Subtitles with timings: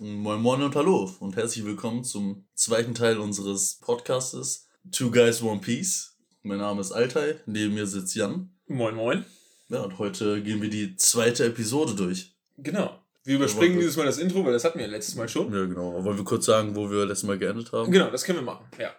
[0.00, 5.60] Moin Moin und Hallo und herzlich willkommen zum zweiten Teil unseres Podcastes Two Guys One
[5.60, 6.16] Piece.
[6.42, 8.52] Mein Name ist Altai, neben mir sitzt Jan.
[8.68, 9.24] Moin Moin.
[9.68, 12.36] Ja, und heute gehen wir die zweite Episode durch.
[12.58, 12.96] Genau.
[13.24, 15.52] Wir überspringen dieses Mal das Intro, weil das hatten wir letztes Mal schon.
[15.52, 16.04] Ja, genau.
[16.04, 17.90] Wollen wir kurz sagen, wo wir letztes Mal geendet haben?
[17.90, 18.92] Genau, das können wir machen, ja.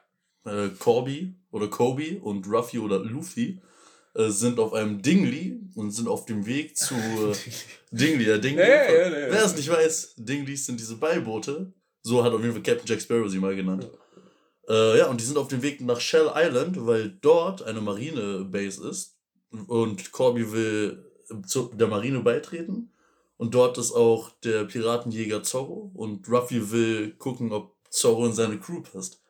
[0.51, 3.61] Äh, Corby oder Kobe und Ruffy oder Luffy
[4.15, 7.33] äh, sind auf einem Dingli und sind auf dem Weg zu äh,
[7.91, 8.27] Dingli.
[8.27, 8.61] Ja, Dingli.
[8.61, 11.73] Ja, ja, ja, Wer es nicht weiß, Dinglis sind diese Beiboote.
[12.01, 13.89] So hat auf jeden Fall Captain Jack Sparrow sie mal genannt.
[14.67, 18.87] Äh, ja, und die sind auf dem Weg nach Shell Island, weil dort eine Marine-Base
[18.87, 19.17] ist.
[19.67, 21.05] Und Corby will
[21.45, 22.91] zu der Marine beitreten.
[23.37, 25.91] Und dort ist auch der Piratenjäger Zorro.
[25.93, 29.21] Und Ruffy will gucken, ob Zorro in seine Crew passt.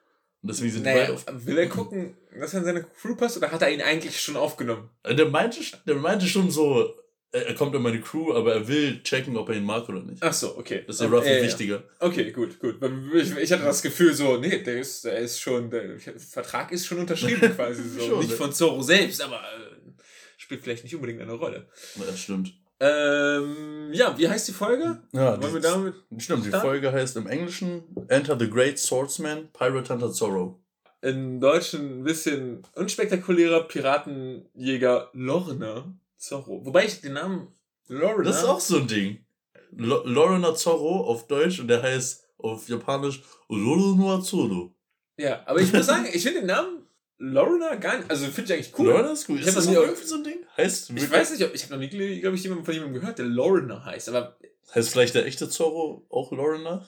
[0.41, 3.51] Und deswegen sind Naja, beide will er gucken, dass er in seine Crew passt oder
[3.51, 4.89] hat er ihn eigentlich schon aufgenommen?
[5.03, 6.93] Äh, Der meinte, der meinte schon so,
[7.31, 10.01] er er kommt in meine Crew, aber er will checken, ob er ihn mag oder
[10.01, 10.23] nicht.
[10.23, 10.83] Ach so, okay.
[10.87, 11.43] Das ist der Ruffy ja, ja.
[11.43, 11.83] wichtiger.
[11.99, 12.77] Okay, gut, gut.
[13.13, 16.87] Ich, ich hatte das Gefühl so, nee, der ist, der ist schon, der Vertrag ist
[16.87, 17.99] schon unterschrieben quasi so.
[17.99, 18.35] Schon, nicht ne?
[18.35, 19.91] von Zorro selbst, aber äh,
[20.37, 21.67] spielt vielleicht nicht unbedingt eine Rolle.
[21.97, 22.53] Ja, das stimmt.
[22.79, 25.01] Ähm, ja, wie heißt die Folge?
[25.11, 25.95] Ja, Wollen wir damit?
[26.17, 26.65] Stimmt, die starten?
[26.67, 30.59] Folge heißt im Englischen Enter the Great Swordsman, Pirate Hunter Zorro.
[31.01, 36.65] Im Deutschen ein bisschen unspektakulärer Piratenjäger Lorna Zorro.
[36.65, 37.47] Wobei ich den Namen
[37.87, 38.23] Lorna.
[38.23, 39.25] Das ist auch so ein Ding.
[39.71, 44.73] Lo Lorena Zorro auf Deutsch und der heißt auf Japanisch Lorena Zorro.
[45.17, 46.85] Ja, aber ich muss sagen, ich finde den Namen
[47.19, 48.09] Lorna gar nicht.
[48.09, 48.87] Also finde ich eigentlich cool.
[48.87, 49.29] Lorena ist.
[49.29, 50.39] Ich Ist das noch irgendwie so ein Ding?
[50.57, 53.19] Heißt, Ich weiß nicht, ob ich habe noch nie, glaube ich, jemanden von jemandem gehört,
[53.19, 54.09] der Lorna heißt.
[54.09, 54.37] Aber
[54.73, 56.87] heißt vielleicht der echte Zorro auch Lorena?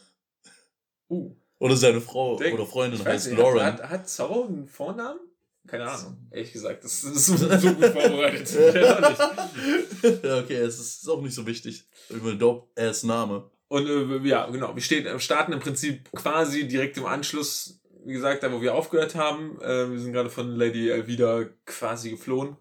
[1.10, 3.62] uh, Oder seine Frau Denk- oder Freundin heißt nicht, Lauren.
[3.64, 5.20] hat, hat, Zorro einen Vornamen?
[5.68, 6.18] Keine Ahnung.
[6.32, 8.50] Ehrlich gesagt, das ist so, gut vorbereitet.
[10.24, 11.86] Ja, okay, es ist, auch nicht so wichtig.
[12.10, 13.50] Irgendwie ein dope-ass-Name.
[13.68, 18.44] Und äh, ja, genau, wir stehen, starten im Prinzip quasi direkt im Anschluss, wie gesagt,
[18.44, 19.60] da wo wir aufgehört haben.
[19.62, 22.58] Äh, wir sind gerade von Lady Elvira quasi geflohen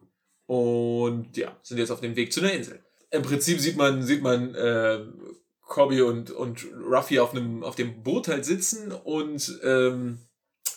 [0.46, 2.84] und ja, sind jetzt auf dem Weg zu einer Insel.
[3.10, 5.04] Im Prinzip sieht man, sieht man äh,
[5.62, 10.18] Corby und, und Ruffy auf, einem, auf dem Boot halt sitzen und ähm,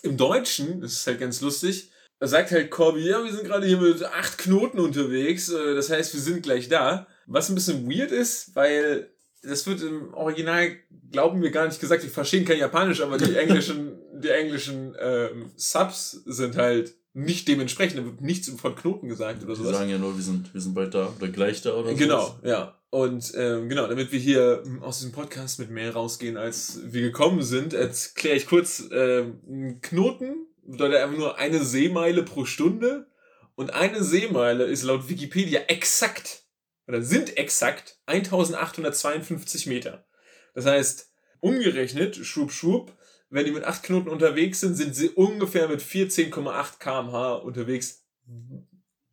[0.03, 3.79] im Deutschen, das ist halt ganz lustig, sagt halt Corby, ja, wir sind gerade hier
[3.79, 7.07] mit acht Knoten unterwegs, äh, das heißt, wir sind gleich da.
[7.25, 9.12] Was ein bisschen weird ist, weil
[9.43, 10.75] das wird im Original,
[11.11, 15.51] glauben wir gar nicht gesagt, wir verstehen kein Japanisch, aber die englischen, die englischen ähm,
[15.55, 19.77] Subs sind halt nicht dementsprechend, da wird nichts von Knoten gesagt oder Die sowas.
[19.77, 21.95] sagen ja nur, wir sind, wir sind bald da oder gleich da oder so.
[21.95, 22.77] Genau, ja.
[22.89, 27.01] Und ähm, genau, damit wir hier ähm, aus diesem Podcast mit mehr rausgehen, als wir
[27.01, 33.07] gekommen sind, erkläre ich kurz, ähm, Knoten bedeutet einfach nur eine Seemeile pro Stunde.
[33.55, 36.42] Und eine Seemeile ist laut Wikipedia exakt,
[36.87, 40.05] oder sind exakt 1852 Meter.
[40.53, 42.91] Das heißt, umgerechnet, schwupp, schwupp,
[43.29, 48.03] wenn die mit 8 Knoten unterwegs sind, sind sie ungefähr mit 14,8 kmh unterwegs.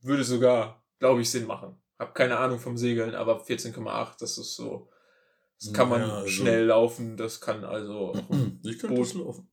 [0.02, 1.76] Würde sogar, glaube ich, Sinn machen.
[1.98, 4.90] Hab keine Ahnung vom Segeln, aber 14,8, das ist so.
[5.62, 8.12] Das kann man Ja, also- schnell laufen, das kann also.
[8.62, 9.06] Ich könnte Boot.
[9.06, 9.48] das laufen.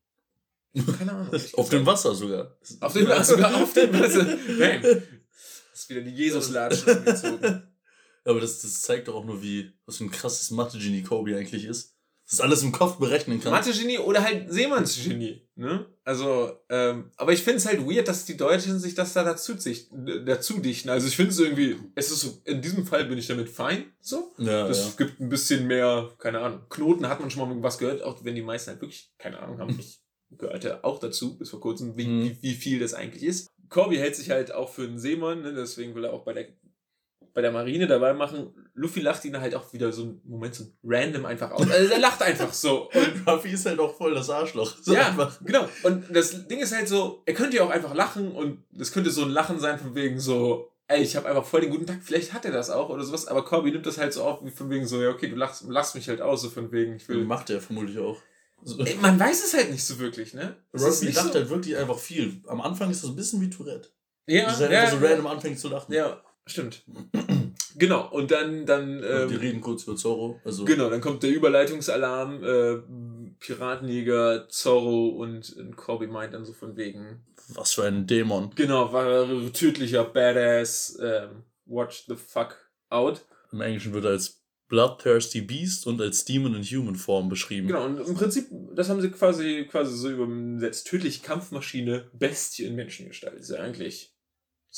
[1.00, 1.42] Keine Ahnung.
[1.54, 2.58] Auf dem Wasser sogar.
[2.82, 4.24] Auf dem Wasser, sogar auf dem Wasser.
[4.60, 4.82] Nein.
[4.82, 7.77] Das ist wieder die Jesus-Latschen angezogen.
[8.28, 11.66] Aber das, das zeigt doch auch nur, wie, was für ein krasses Mathe-Genie Kobe eigentlich
[11.66, 11.94] ist.
[12.30, 13.54] Das alles im Kopf berechnen kann.
[13.54, 15.48] Mathe-Genie oder halt Seemannsgenie.
[15.56, 15.86] Ne?
[16.04, 19.58] Also, ähm, aber ich finde es halt weird, dass die Deutschen sich das da dazu,
[19.58, 19.88] sich,
[20.26, 20.90] dazu dichten.
[20.90, 23.94] Also ich finde es irgendwie, es ist so, in diesem Fall bin ich damit fein.
[24.02, 24.34] So.
[24.40, 25.06] Ja, Das ja.
[25.06, 26.64] gibt ein bisschen mehr, keine Ahnung.
[26.70, 29.60] Knoten hat man schon mal was gehört, auch wenn die meisten halt wirklich keine Ahnung
[29.60, 29.80] haben.
[29.80, 30.02] Ich
[30.38, 32.24] gehörte auch dazu, bis vor kurzem, wie, Mhm.
[32.24, 33.48] wie, wie viel das eigentlich ist.
[33.70, 35.54] Corby hält sich halt auch für einen Seemann, ne?
[35.54, 36.48] deswegen will er auch bei der,
[37.38, 38.52] bei der Marine dabei machen.
[38.74, 41.70] Luffy lacht ihn halt auch wieder so einen Moment so random einfach aus.
[41.70, 42.90] Also er lacht einfach so.
[42.96, 44.76] Und Ruffy ist halt auch voll das Arschloch.
[44.82, 45.38] So ja, einfach.
[45.46, 45.70] genau.
[45.84, 49.12] Und das Ding ist halt so, er könnte ja auch einfach lachen und das könnte
[49.12, 52.00] so ein Lachen sein von wegen so, ey, ich habe einfach voll den guten Tag,
[52.02, 54.50] vielleicht hat er das auch oder sowas, aber Corby nimmt das halt so auf, wie
[54.50, 57.08] von wegen so, ja, okay, du lachst, lachst mich halt aus, so von wegen, ich
[57.08, 57.24] will.
[57.24, 58.18] Macht er vermutlich auch.
[58.64, 58.84] So.
[58.84, 60.56] Ey, man weiß es halt nicht so wirklich, ne?
[60.74, 62.42] Ruffy lacht so, halt wirklich einfach viel.
[62.48, 63.90] Am Anfang ist das ein bisschen wie Tourette.
[64.26, 65.94] ja, ist halt ja, einfach so random anfängt zu lachen.
[65.94, 66.84] ja, stimmt.
[67.76, 70.40] genau, und dann, dann, ähm, reden kurz über Zorro.
[70.44, 72.78] Also, genau, dann kommt der Überleitungsalarm, äh,
[73.40, 78.52] Piratenjäger, Zorro und, und Corby meint dann so von wegen, was für ein Dämon.
[78.56, 80.98] Genau, war tödlicher Badass.
[81.02, 82.58] Ähm, watch the fuck
[82.90, 83.22] out.
[83.52, 87.68] Im Englischen wird er als Bloodthirsty Beast und als Demon in Human Form beschrieben.
[87.68, 90.88] Genau, und im Prinzip, das haben sie quasi, quasi so übersetzt.
[90.88, 93.40] Tödliche Kampfmaschine, Bestie in Menschengestalt.
[93.40, 94.14] Ist ja eigentlich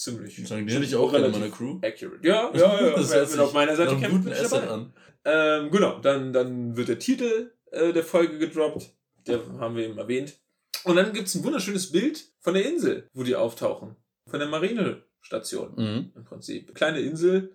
[0.03, 0.47] ziemlich.
[0.47, 1.79] Sagen die hätte ich auch gerne meiner Crew.
[1.81, 2.25] Accurate.
[2.27, 2.89] Ja, ja, ja.
[2.95, 4.67] Das hört will auf meiner Seite kämpfen, guten ich dabei.
[4.69, 4.93] an.
[5.25, 8.93] Ähm, genau, dann, dann wird der Titel äh, der Folge gedroppt.
[9.27, 10.39] Der haben wir eben erwähnt.
[10.85, 13.95] Und dann gibt es ein wunderschönes Bild von der Insel, wo die auftauchen.
[14.27, 16.11] Von der Marinestation Mhm.
[16.15, 16.73] im Prinzip.
[16.73, 17.53] Kleine Insel,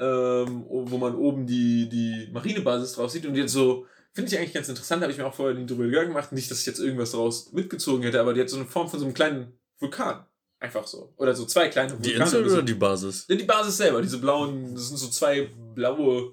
[0.00, 3.26] ähm, wo man oben die, die Marinebasis drauf sieht.
[3.26, 5.84] Und jetzt so, finde ich eigentlich ganz interessant, habe ich mir auch vorher nie drüber
[5.84, 6.32] Gedanken gemacht.
[6.32, 8.98] Nicht, dass ich jetzt irgendwas daraus mitgezogen hätte, aber die hat so eine Form von
[8.98, 10.26] so einem kleinen Vulkan.
[10.64, 11.12] Einfach so.
[11.18, 12.24] Oder so zwei kleine Die Vulkane.
[12.24, 12.54] Insel so.
[12.56, 13.26] oder die Basis?
[13.28, 16.32] Ja, die Basis selber, diese blauen, das sind so zwei blaue.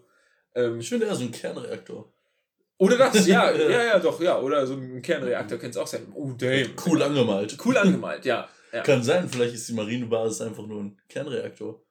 [0.56, 2.10] Ähm, Ich finde eher so ein Kernreaktor.
[2.78, 4.40] oder das, ja, ja, ja, doch, ja.
[4.40, 6.08] Oder so ein Kernreaktor könnte es auch sein.
[6.16, 6.70] Oh, damn.
[6.86, 7.58] Cool angemalt.
[7.66, 8.48] Cool angemalt, ja.
[8.72, 8.82] ja.
[8.84, 11.82] Kann sein, vielleicht ist die Marinebasis einfach nur ein Kernreaktor.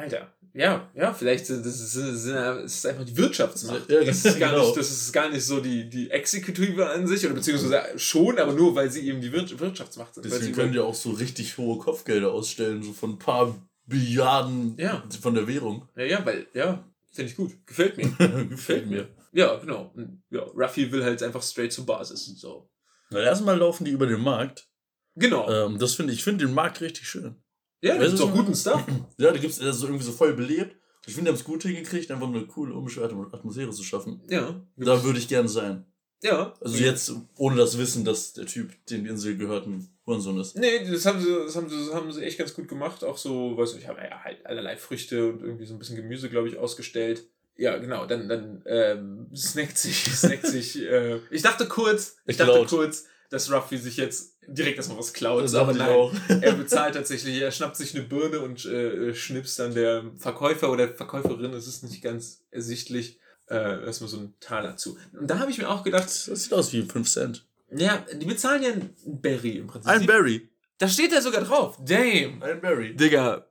[0.00, 0.34] Alter.
[0.52, 3.88] Ja, ja, vielleicht ist das ist, das ist, einfach die Wirtschaftsmacht.
[3.88, 4.64] Ja, das, ist gar genau.
[4.64, 8.52] nicht, das ist gar nicht so die, die Exekutive an sich, oder beziehungsweise schon, aber
[8.52, 10.24] nur, weil sie eben die Wir Wirtschaftsmacht sind.
[10.24, 13.56] Deswegen sie können die auch so richtig hohe Kopfgelder ausstellen, so von ein paar
[13.86, 15.04] Billiarden Ja.
[15.20, 15.88] von der Währung.
[15.96, 17.52] ja, ja, weil, ja, finde ich gut.
[17.66, 18.08] Gefällt mir.
[18.48, 19.08] Gefällt mir.
[19.32, 19.94] Ja, genau.
[20.30, 22.26] Ja, Ruffy will halt einfach straight zur Basis.
[22.40, 22.68] So.
[23.10, 24.66] Na, erstmal laufen die über den Markt.
[25.14, 25.48] Genau.
[25.48, 27.36] Ähm, das finde ich, ich finde den Markt richtig schön.
[27.82, 28.84] Ja, das weißt ist du, doch guten Stuff.
[29.18, 30.76] Ja, da gibt es so irgendwie so voll belebt.
[31.06, 34.22] Ich finde, die haben es gut hingekriegt, einfach eine coole, unbeschwerte Atmosphäre zu schaffen.
[34.28, 34.62] Ja.
[34.76, 35.86] Da würde ich gerne sein.
[36.22, 36.54] Ja.
[36.60, 40.56] Also jetzt, ohne das Wissen, dass der Typ, dem die Insel gehört, ein Hurensohn ist.
[40.56, 43.02] Nee, das haben sie, das haben sie, das haben sie echt ganz gut gemacht.
[43.04, 45.96] Auch so, weiß nicht, ich habe ja halt allerlei Früchte und irgendwie so ein bisschen
[45.96, 47.24] Gemüse, glaube ich, ausgestellt.
[47.56, 50.80] Ja, genau, dann, dann ähm, snackt sich, snackt sich.
[50.82, 52.68] Äh, ich dachte kurz, ich dachte Geklaut.
[52.68, 55.44] kurz, dass Ruffy sich jetzt direkt erstmal was klaut.
[55.44, 59.74] Das aber nein, er bezahlt tatsächlich, er schnappt sich eine Birne und äh, schnipst dann
[59.74, 64.96] der Verkäufer oder Verkäuferin, es ist nicht ganz ersichtlich, äh, erstmal so einen Taler zu.
[65.18, 67.46] Und da habe ich mir auch gedacht, Das sieht aus wie 5 Cent.
[67.70, 69.90] ja, die bezahlen ja einen Berry im Prinzip.
[69.90, 70.48] Ein Berry.
[70.78, 71.76] Da steht er sogar drauf.
[71.84, 72.42] Damn.
[72.42, 72.96] Ein Berry.
[72.96, 73.46] Digga,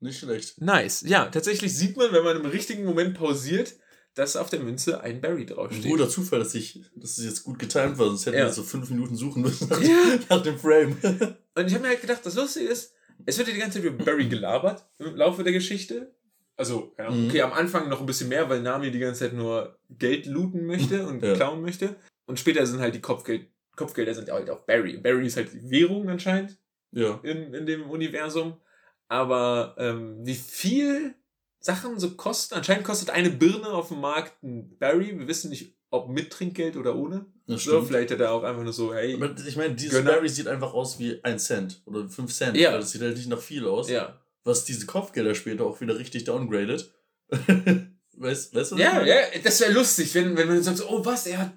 [0.00, 0.60] Nicht schlecht.
[0.60, 1.02] nice.
[1.06, 3.74] Ja, tatsächlich sieht man, wenn man im richtigen Moment pausiert,
[4.14, 5.84] dass auf der Münze ein Berry Ein draufsteht.
[5.90, 8.46] guter Zufall, dass ich, dass es jetzt gut getimt war, sonst hätten Ja.
[8.46, 10.18] wir so fünf Minuten suchen müssen nach, Ja.
[10.28, 10.96] nach dem Frame.
[11.54, 12.94] Und ich habe mir halt gedacht, das Lustige ist,
[13.26, 16.14] es wird ja die ganze Zeit über Barry gelabert im Laufe der Geschichte.
[16.56, 17.28] Also, ja, Mhm.
[17.28, 20.66] okay, am Anfang noch ein bisschen mehr, weil Nami die ganze Zeit nur Geld looten
[20.66, 21.34] möchte und Ja.
[21.34, 21.96] klauen möchte.
[22.26, 23.46] Und später sind halt die Kopfgeld,
[23.76, 24.98] Kopfgelder sind halt auch Barry.
[24.98, 26.58] Barry ist halt die Währung anscheinend
[26.92, 27.18] ja.
[27.22, 28.60] in, in dem Universum.
[29.08, 31.14] Aber ähm, wie viel
[31.60, 35.18] Sachen so kosten, anscheinend kostet eine Birne auf dem Markt ein Barry.
[35.18, 37.26] Wir wissen nicht, ob mit Trinkgeld oder ohne.
[37.46, 37.88] Das So, stimmt.
[37.88, 39.14] vielleicht hat er auch einfach nur so, hey.
[39.14, 40.12] Aber ich meine, dieses Gönner.
[40.12, 42.56] Berry sieht einfach aus wie ein Cent oder 5 Cent.
[42.56, 42.76] Ja.
[42.76, 43.90] Das sieht halt nicht nach viel aus.
[43.90, 44.20] Ja.
[44.44, 46.92] Was diese Kopfgelder später auch wieder richtig downgradet.
[48.16, 48.76] weißt, weißt du?
[48.76, 51.52] Ja, ja, das wäre lustig, wenn, wenn man sagt, so, oh was, er hat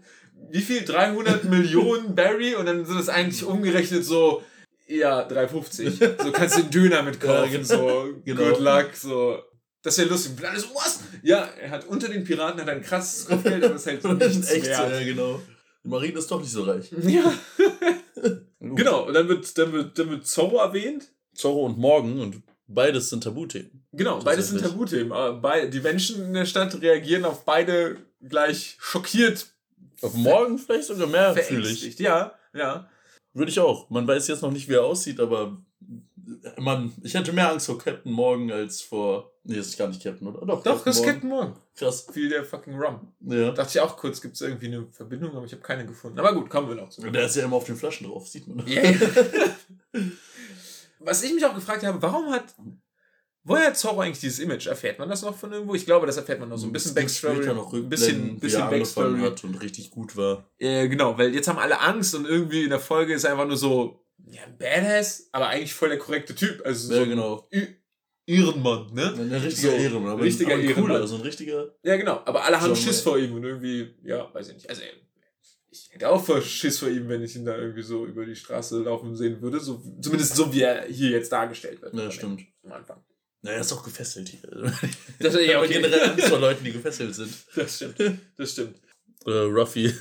[0.50, 0.84] wie viel?
[0.84, 4.44] 300 Millionen Barry und dann sind das eigentlich umgerechnet so,
[4.88, 5.98] ja, 350.
[6.22, 7.64] So kannst du den Döner mitkaufen, Ja, genau.
[7.66, 8.50] so, Genau.
[8.50, 9.40] good luck, so.
[9.84, 10.32] Das wäre lustig.
[10.38, 11.00] Und alle so, was?
[11.22, 14.36] Ja, er hat unter den Piraten hat ein krasses Kopfgeld, aber das ist Das ist
[14.38, 14.92] nichts echt wert.
[14.92, 15.42] ja, genau.
[15.84, 16.90] Die Marine ist doch nicht so reich.
[17.04, 17.32] Ja.
[18.60, 21.12] Genau, und dann wird, dann wird, dann wird Zorro erwähnt.
[21.36, 23.86] Zorro und Morgan und beides sind Tabuthemen.
[23.92, 24.62] Genau, beides sind.
[24.62, 25.12] Tabuthemen.
[25.12, 29.48] aber bei- Die Menschen in der Stadt reagieren auf beide gleich schockiert,
[30.02, 32.00] Auf Morgan vielleicht sogar mehr fühle ich.
[32.00, 32.90] Ja, ja.
[33.34, 33.90] Würde ich auch.
[33.90, 35.62] Man weiß jetzt noch nicht, wie er aussieht, aber
[36.58, 39.32] man, ich hätte mehr Angst vor Captain Morgan als vor.
[39.44, 40.46] Nee, das ist gar nicht Captain, oder?
[40.46, 41.06] Doch, Doch, das ist.
[41.06, 41.56] Captain Morgan.
[41.76, 42.08] Krass.
[42.14, 43.14] Wie der fucking Rum.
[43.22, 43.52] Ja.
[43.52, 46.20] Dachte ich auch kurz, gibt es irgendwie eine Verbindung, aber ich habe keine gefunden.
[46.20, 47.02] Aber gut, kommen wir noch zu.
[47.02, 48.66] Der ist ja immer auf den Flaschen drauf, sieht man.
[48.68, 48.82] Ja.
[51.00, 52.56] Was ich mich auch gefragt habe, warum hat.
[53.46, 54.68] Woher hat Zorro eigentlich dieses Image?
[54.68, 55.76] Erfährt man das noch von irgendwo?
[55.76, 57.46] Ich glaube, das erfährt man noch so ein bisschen Backstory.
[57.50, 59.20] Ein bisschen, bisschen Backstory.
[59.20, 60.50] hat und richtig gut war.
[60.60, 63.58] Äh, genau, weil jetzt haben alle Angst und irgendwie in der Folge ist einfach nur
[63.58, 66.66] so, ja, Badass, aber eigentlich voll der korrekte Typ.
[66.66, 67.50] Also so Ja, ein genau.
[68.26, 69.14] Ehrenmann, ne?
[69.18, 70.12] Ein richtiger So, Ehrenmann.
[70.14, 70.92] Aber richtiger aber ein Ehrenmann.
[70.92, 71.76] cooler, so ein richtiger.
[71.84, 72.22] Ja, genau.
[72.26, 74.70] Aber alle haben Schiss vor ihm und irgendwie, ja, weiß ich nicht.
[74.70, 74.82] Also,
[75.70, 78.36] ich hätte auch voll Schiss vor ihm, wenn ich ihn da irgendwie so über die
[78.36, 79.60] Straße laufen sehen würde.
[79.60, 81.94] So, zumindest so, wie er hier jetzt dargestellt wird.
[81.96, 82.42] Ja, stimmt.
[82.64, 83.04] Am Anfang.
[83.42, 84.40] Naja, er ist auch gefesselt hier.
[85.20, 85.74] Das, Ich ja, okay.
[85.74, 87.34] generell Angst vor Leuten, die gefesselt sind.
[87.56, 87.96] das stimmt.
[88.38, 88.80] Das stimmt.
[89.26, 89.94] Äh, Ruffy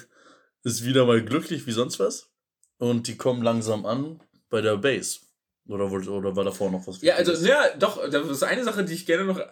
[0.62, 2.30] ist wieder mal glücklich wie sonst was.
[2.78, 5.20] Und die kommen langsam an bei der Base.
[5.68, 7.00] Oder, wollte- oder war davor noch was?
[7.02, 9.44] Ja, also, ja, doch, das ist eine Sache, die ich gerne noch, äh,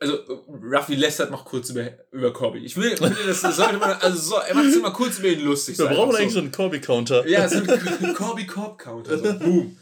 [0.00, 2.60] also, Ruffy lästert noch kurz über, über Corby.
[2.60, 5.78] Ich will, das sollte man, also, so, er macht es immer kurz über ihn lustig.
[5.78, 7.26] Wir so brauchen eigentlich so einen Corby-Counter.
[7.28, 9.76] Ja, so ein Corby Corp Counter, so boom.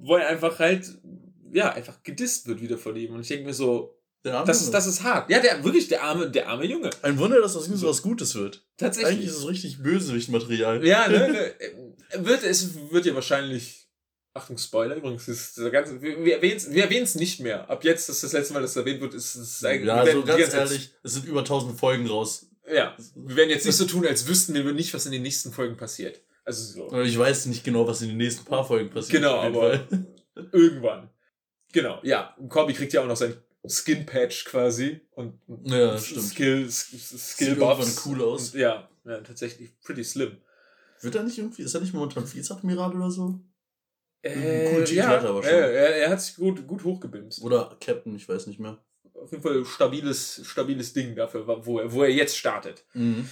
[0.00, 0.86] Wo er einfach halt,
[1.52, 3.14] ja, einfach gedisst wird wieder von ihm.
[3.14, 5.30] Und ich denke mir so, das ist, das ist hart.
[5.30, 6.90] Ja, der, wirklich, der arme, der arme Junge.
[7.02, 8.66] Ein Wunder, dass aus ihm so was Gutes wird.
[8.76, 9.12] Tatsächlich.
[9.12, 10.84] Eigentlich ist es richtig Bösewicht-Material.
[10.84, 11.54] Ja, ne, ne,
[12.14, 13.88] wird, es wird ja wahrscheinlich,
[14.34, 17.68] Achtung, Spoiler übrigens, ist der ganze, wir, wir erwähnen es nicht mehr.
[17.70, 20.04] Ab jetzt, das ist das letzte Mal, dass es erwähnt wird, ist es eigentlich Ja,
[20.04, 22.46] wir so werden die ganz ehrlich, es sind über 1000 Folgen raus.
[22.72, 25.52] Ja, wir werden jetzt nicht so tun, als wüssten wir nicht, was in den nächsten
[25.52, 26.20] Folgen passiert.
[26.44, 27.00] Also so.
[27.00, 29.22] Ich weiß nicht genau, was in den nächsten paar Folgen passiert.
[29.22, 29.86] Genau, aber
[30.52, 31.10] irgendwann.
[31.72, 32.36] Genau, ja.
[32.48, 33.36] Corby kriegt ja auch noch sein
[33.68, 36.22] Skin Patch quasi und ja, stimmt.
[36.22, 38.06] Skill, Skill Buffs.
[38.06, 38.50] cool aus.
[38.50, 40.38] Und, ja, ja, tatsächlich pretty slim.
[41.00, 43.40] Wird er nicht irgendwie, ist er nicht momentan Vizeadmiral oder so?
[44.22, 45.52] Äh, cool ja, aber schon.
[45.52, 47.42] Er, er, hat sich gut, gut hochgebimst.
[47.42, 48.78] Oder Captain, ich weiß nicht mehr.
[49.14, 52.84] Auf jeden Fall stabiles, stabiles Ding dafür, wo er, wo er jetzt startet.
[52.94, 53.28] Mhm.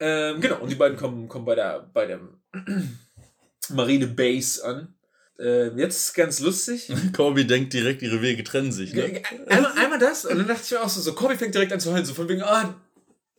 [0.00, 2.20] Ähm, genau, und die beiden kommen, kommen bei der, bei der
[3.70, 4.94] Marine Base an.
[5.38, 6.92] Äh, jetzt ganz lustig.
[7.16, 8.92] Corby denkt direkt, ihre Wege trennen sich.
[8.92, 9.22] Ne?
[9.46, 11.80] Einmal, einmal das, und dann dachte ich mir auch so, so Corby fängt direkt an
[11.80, 12.74] zu heulen, so von wegen, ah,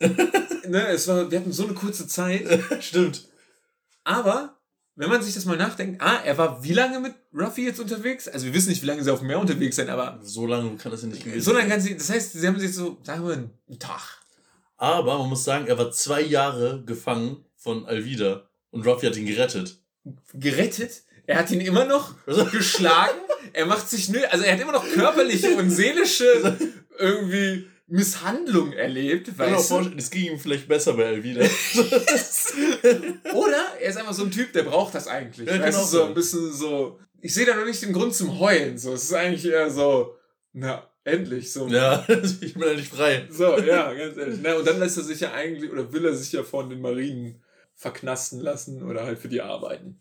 [0.00, 2.46] ne, es war, wir hatten so eine kurze Zeit.
[2.80, 3.28] Stimmt.
[4.04, 4.58] Aber,
[4.96, 8.28] wenn man sich das mal nachdenkt, ah, er war wie lange mit Ruffy jetzt unterwegs?
[8.28, 10.18] Also wir wissen nicht, wie lange sie auf dem Meer unterwegs sind, aber.
[10.22, 11.52] So lange kann das ja nicht gewesen sein.
[11.52, 14.20] So lange kann sie, das heißt, sie haben sich so, sagen wir, einen Tag.
[14.76, 19.26] Aber man muss sagen, er war zwei Jahre gefangen von Alvida und Ruffy hat ihn
[19.26, 19.78] gerettet.
[20.34, 21.02] Gerettet?
[21.26, 22.14] Er hat ihn immer noch
[22.50, 23.20] geschlagen.
[23.52, 26.58] Er macht sich nö, also er hat immer noch körperliche und seelische
[26.98, 29.92] irgendwie Misshandlung erlebt, weißt du?
[29.96, 31.40] Es ging ihm vielleicht besser bei Elvira.
[33.34, 35.48] Oder er ist einfach so ein Typ, der braucht das eigentlich.
[35.48, 37.00] Ja, weißt du, so ein bisschen so.
[37.20, 38.78] Ich sehe da noch nicht den Grund zum Heulen.
[38.78, 40.14] So, es ist eigentlich eher so,
[40.52, 41.66] na, endlich so.
[41.66, 42.06] Ja,
[42.40, 43.26] ich bin endlich frei.
[43.28, 44.38] So, ja, ganz ehrlich.
[44.40, 46.80] Na, und dann lässt er sich ja eigentlich, oder will er sich ja von den
[46.80, 47.42] Marinen
[47.74, 49.98] verknasten lassen oder halt für die arbeiten.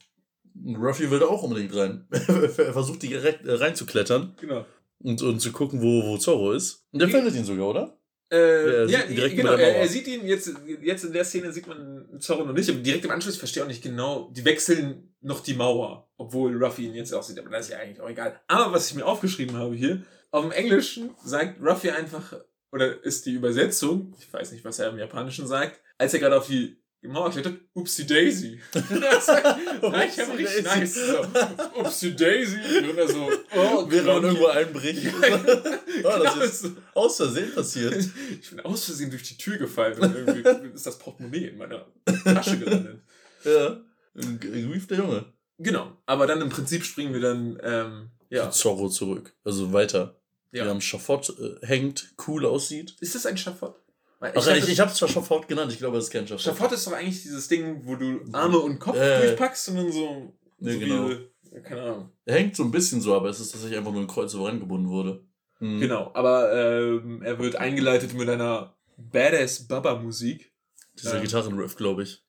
[0.63, 2.05] Ruffy will da auch unbedingt rein.
[2.12, 4.36] er versucht direkt äh, reinzuklettern.
[4.39, 4.65] Genau
[4.99, 6.85] und, und zu gucken, wo, wo Zorro ist.
[6.91, 7.99] Und der findet ihn sogar, oder?
[8.31, 12.45] Äh, ja, genau, er, er, sieht ihn jetzt, jetzt in der Szene sieht man Zorro
[12.45, 15.55] noch nicht, aber direkt im Anschluss verstehe ich auch nicht genau, die wechseln noch die
[15.55, 18.39] Mauer, obwohl Ruffy ihn jetzt auch sieht, aber das ist ja eigentlich auch egal.
[18.47, 22.35] Aber was ich mir aufgeschrieben habe hier, auf dem Englischen sagt Ruffy einfach,
[22.71, 26.37] oder ist die Übersetzung, ich weiß nicht, was er im Japanischen sagt, als er gerade
[26.37, 28.59] auf die Mauer klettert, Upsi Daisy.
[28.73, 30.95] ich habe richtig nice.
[30.95, 32.57] So, Upsi Daisy.
[32.89, 35.07] Und er so, oh, Während man irgendwo einbricht.
[35.23, 37.95] oh, das genau ist aus Versehen passiert.
[38.41, 41.85] Ich bin aus Versehen durch die Tür gefallen und irgendwie ist das Portemonnaie in meiner
[42.25, 43.01] Tasche gelandet.
[43.45, 43.81] Ja,
[44.15, 45.33] rief der Junge.
[45.57, 48.49] Genau, aber dann im Prinzip springen wir dann, ähm, ja.
[48.51, 49.35] Zu Zorro zurück.
[49.43, 50.21] Also weiter.
[50.51, 50.63] Ja.
[50.63, 52.95] Wir haben Schafott äh, hängt, cool aussieht.
[52.99, 53.75] Ist das ein Schafott?
[54.19, 56.41] Weil ich, Ach, ich, ich habe es Schafott genannt, ich glaube, das ist kein Schafott.
[56.41, 59.91] Schafott ist doch eigentlich dieses Ding, wo du Arme und Kopf äh, durchpackst und dann
[59.91, 60.33] so.
[60.57, 61.09] Nee, so genau.
[61.09, 62.11] Wie, keine Ahnung.
[62.25, 64.45] Er hängt so ein bisschen so, aber es ist tatsächlich einfach nur ein Kreuz, wo
[64.45, 65.23] rangebunden wurde.
[65.59, 65.79] Hm.
[65.79, 70.51] Genau, aber ähm, er wird eingeleitet mit einer Badass Baba-Musik.
[70.99, 72.23] Dieser ähm, Gitarrenriff, glaube ich.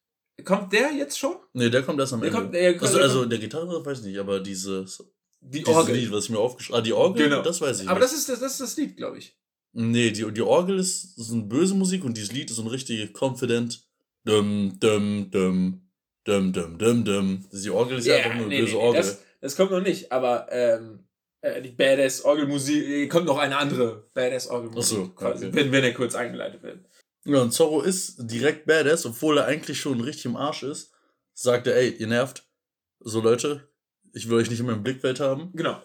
[0.45, 1.37] Kommt der jetzt schon?
[1.53, 2.41] Nee, der kommt erst am der Ende.
[2.41, 5.05] Kommt, der, also, also der Gitarrenriff weiß ich nicht, aber dieses.
[5.43, 5.97] Die Orgel.
[5.97, 6.83] Lied, was ich mir aufgeschrieben habe.
[6.83, 7.29] Ah, die Orgel?
[7.29, 7.43] Genau.
[7.43, 8.13] Das weiß ich Aber nicht.
[8.13, 9.40] das ist das, das ist das Lied, glaube ich.
[9.73, 12.69] Nee, die, die Orgel ist, ist eine böse Musik und dieses Lied ist so ein
[12.69, 13.87] richtig confident.
[14.25, 15.89] Dum, dum, dum,
[16.25, 17.45] dum, dum, dum, dum.
[17.53, 19.01] Die Orgel ist ja yeah, einfach nur eine nee, böse nee, Orgel.
[19.01, 21.07] Das, das, kommt noch nicht, aber ähm,
[21.41, 25.17] äh, die Badass Orgelmusik, äh, kommt noch eine andere Badass Orgelmusik.
[25.17, 25.57] Quasi, okay.
[25.57, 26.85] wenn, wenn er kurz eingeleitet wird.
[27.25, 30.93] Ja, und Zorro ist direkt Badass, obwohl er eigentlich schon richtig im Arsch ist.
[31.33, 32.45] Sagt er, ey, ihr nervt.
[32.99, 33.69] So Leute,
[34.13, 35.51] ich will euch nicht in meinem Blickfeld haben.
[35.55, 35.81] Genau.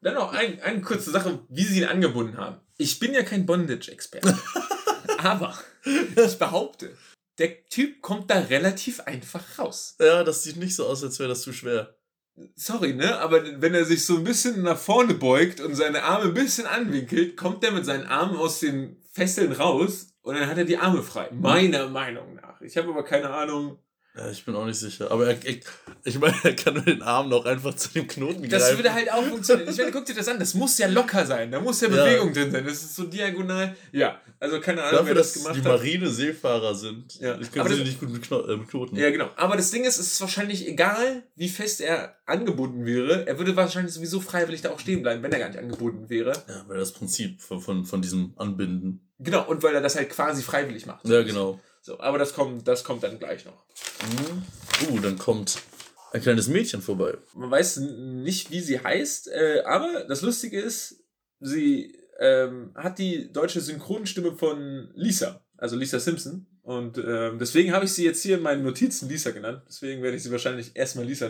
[0.00, 2.60] Dann noch ein, eine kurze Sache, wie sie ihn angebunden haben.
[2.76, 4.36] Ich bin ja kein Bondage-Experte.
[5.18, 6.96] aber ich behaupte,
[7.38, 9.96] der Typ kommt da relativ einfach raus.
[10.00, 11.96] Ja, das sieht nicht so aus, als wäre das zu schwer.
[12.56, 13.18] Sorry, ne?
[13.20, 16.66] Aber wenn er sich so ein bisschen nach vorne beugt und seine Arme ein bisschen
[16.66, 20.78] anwinkelt, kommt er mit seinen Armen aus den Fesseln raus und dann hat er die
[20.78, 21.30] Arme frei.
[21.32, 22.60] Meiner Meinung nach.
[22.60, 23.78] Ich habe aber keine Ahnung,
[24.16, 25.10] ja, ich bin auch nicht sicher.
[25.10, 25.64] Aber er, ich,
[26.04, 28.60] ich meine, er kann nur den Arm noch einfach zu dem Knoten das greifen.
[28.60, 29.68] Das würde halt auch funktionieren.
[29.68, 30.38] Ich meine, guck dir das an.
[30.38, 31.50] Das muss ja locker sein.
[31.50, 32.34] Da muss ja Bewegung ja.
[32.34, 32.64] drin sein.
[32.64, 33.74] Das ist so diagonal.
[33.90, 35.56] Ja, also keine Ahnung, Dafür, wer das gemacht hat.
[35.56, 37.20] Die Marine-Seefahrer sind.
[37.20, 37.40] Ja.
[37.40, 38.94] Ich kann sie nicht gut mit, Kno äh, mit Knoten.
[38.94, 39.30] Ja, genau.
[39.34, 43.26] Aber das Ding ist, es ist wahrscheinlich egal, wie fest er angebunden wäre.
[43.26, 46.32] Er würde wahrscheinlich sowieso freiwillig da auch stehen bleiben, wenn er gar nicht angebunden wäre.
[46.46, 49.08] Ja, weil das Prinzip von, von, von diesem Anbinden.
[49.18, 51.08] Genau, und weil er das halt quasi freiwillig macht.
[51.08, 51.60] Ja, genau.
[51.84, 53.66] So, aber das kommt, das kommt dann gleich noch.
[54.88, 55.58] Uh, dann kommt
[56.14, 57.18] ein kleines Mädchen vorbei.
[57.34, 61.04] Man weiß nicht, wie sie heißt, äh, aber das Lustige ist,
[61.40, 66.46] sie ähm, hat die deutsche Synchronstimme von Lisa, also Lisa Simpson.
[66.62, 69.64] Und ähm, deswegen habe ich sie jetzt hier in meinen Notizen Lisa genannt.
[69.68, 71.28] Deswegen werde ich sie wahrscheinlich erstmal Lisa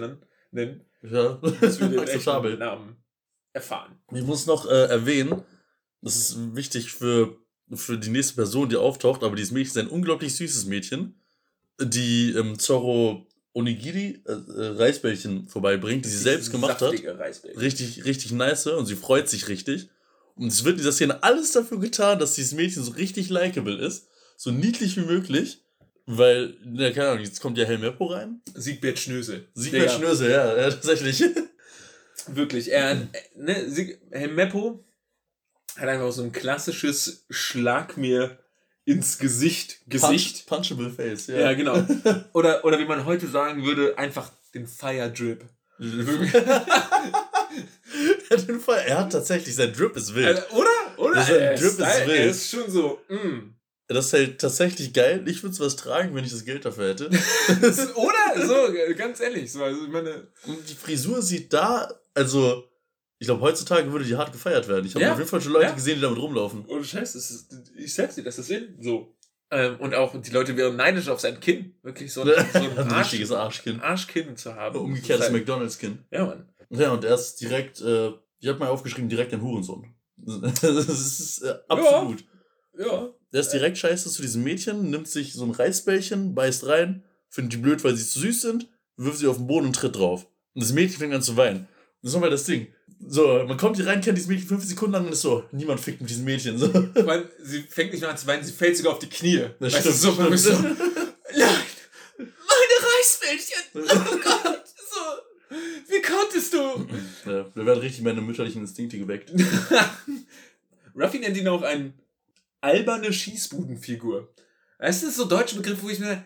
[0.53, 0.85] nennen.
[1.03, 3.03] Ja, bis wir den echten Namen
[3.53, 3.99] erfahren.
[4.13, 5.43] Ich muss noch äh, erwähnen,
[6.01, 9.89] das ist wichtig für für die nächste Person, die auftaucht, aber dieses Mädchen ist ein
[9.89, 11.15] unglaublich süßes Mädchen,
[11.81, 16.93] die ähm, Zorro Onigiri, äh, äh Reisbällchen vorbeibringt, die sie selbst gemacht hat.
[17.57, 19.89] Richtig, richtig nice und sie freut sich richtig.
[20.37, 23.77] Und es wird in dieser Szene alles dafür getan, dass dieses Mädchen so richtig likable
[23.77, 24.09] ist.
[24.37, 25.61] so niedlich wie möglich.
[26.07, 28.43] Weil, ja, keine Ahnung, jetzt kommt ja Helmeppo rein.
[28.55, 29.49] Siegbert Schnösel.
[29.55, 29.97] Siegbert Digga.
[29.97, 31.25] Schnösel, ja, ja, tatsächlich.
[32.27, 34.85] Wirklich, er, ne, Sieg, Helmeppo
[35.79, 38.39] hat einfach so ein klassisches Schlag mir
[38.85, 40.47] ins Gesicht, Gesicht.
[40.47, 41.37] Punch, punchable Face, ja.
[41.39, 41.83] Ja, genau.
[42.35, 45.45] Oder, oder wie man heute sagen würde, einfach den Fire Drip.
[48.49, 48.83] Den Fall.
[48.87, 50.27] Er hat tatsächlich, sein Drip ist wild.
[50.37, 50.69] Also, oder?
[50.99, 51.15] Oder?
[51.15, 52.19] Das ist ein Er Drip ist Style- wild.
[52.19, 53.55] Er ist schon so, mm.
[53.87, 55.23] Das ist halt tatsächlich geil.
[55.29, 57.07] Ich würde was tragen, wenn ich das Geld dafür hätte.
[57.95, 58.47] Oder?
[58.47, 59.53] So, ganz ehrlich.
[59.53, 62.65] So, also ich meine, Und die Frisur sieht da, also,
[63.25, 64.85] ich glaube, heutzutage würde die hart gefeiert werden.
[64.85, 65.73] Ich habe Ja, auf jeden Fall schon Leute ja.
[65.73, 66.67] gesehen, die damit rumlaufen.
[66.67, 68.77] ohne Scheiß, das ist, ich sag's dir, das ist Sinn.
[68.81, 69.17] So.
[69.51, 71.75] Ähm, und auch die Leute wären neidisch auf sein Kinn.
[71.83, 73.83] Wirklich so ein, so ein, ein Arsch, richtiges Arschkind.
[73.83, 74.79] Arschkinn zu haben.
[74.79, 76.01] Umgekehrtes halt- McDonalds-Kind.
[76.11, 76.49] Ja, Mann.
[76.69, 78.09] Ja, und er ist direkt, äh,
[78.41, 79.95] ich habe mal aufgeschrieben, direkt ein Hurensohn.
[80.27, 82.25] Das ist äh, absolut.
[82.79, 83.09] Ja.
[83.33, 87.55] Der ist direkt scheiße zu diesem Mädchen, nimmt sich so ein Reisbällchen, beißt rein, findet
[87.55, 90.27] die blöd, weil sie zu süß sind, wirft sie auf den Boden und tritt drauf.
[90.55, 91.67] Und das Mädchen fängt an zu weinen.
[92.03, 92.69] Das ist nochmal das Ding.
[93.07, 95.81] So, man kommt hier rein, kennt dieses Mädchen fünf Sekunden lang und ist so, niemand
[95.81, 96.59] fickt mit diesem Mädchen.
[96.59, 96.73] So.
[96.73, 99.47] Weil sie fängt nicht nur an zu weinen, sie fällt sogar auf die Knie.
[99.61, 100.75] Das weißt du, stimmt, so, man ist so, nein,
[102.19, 105.57] meine Reisbällchen, oh Gott, so,
[105.89, 107.31] wie konntest du?
[107.31, 109.33] Ja, da werden richtig meine mütterlichen Instinkte geweckt.
[110.97, 111.95] Ruffy nennt ihn auch ein
[112.61, 114.33] alberne Schießbudenfigur.
[114.79, 116.25] Das ist so ein deutscher Begriff, wo ich mir,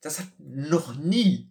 [0.00, 1.50] das hat noch nie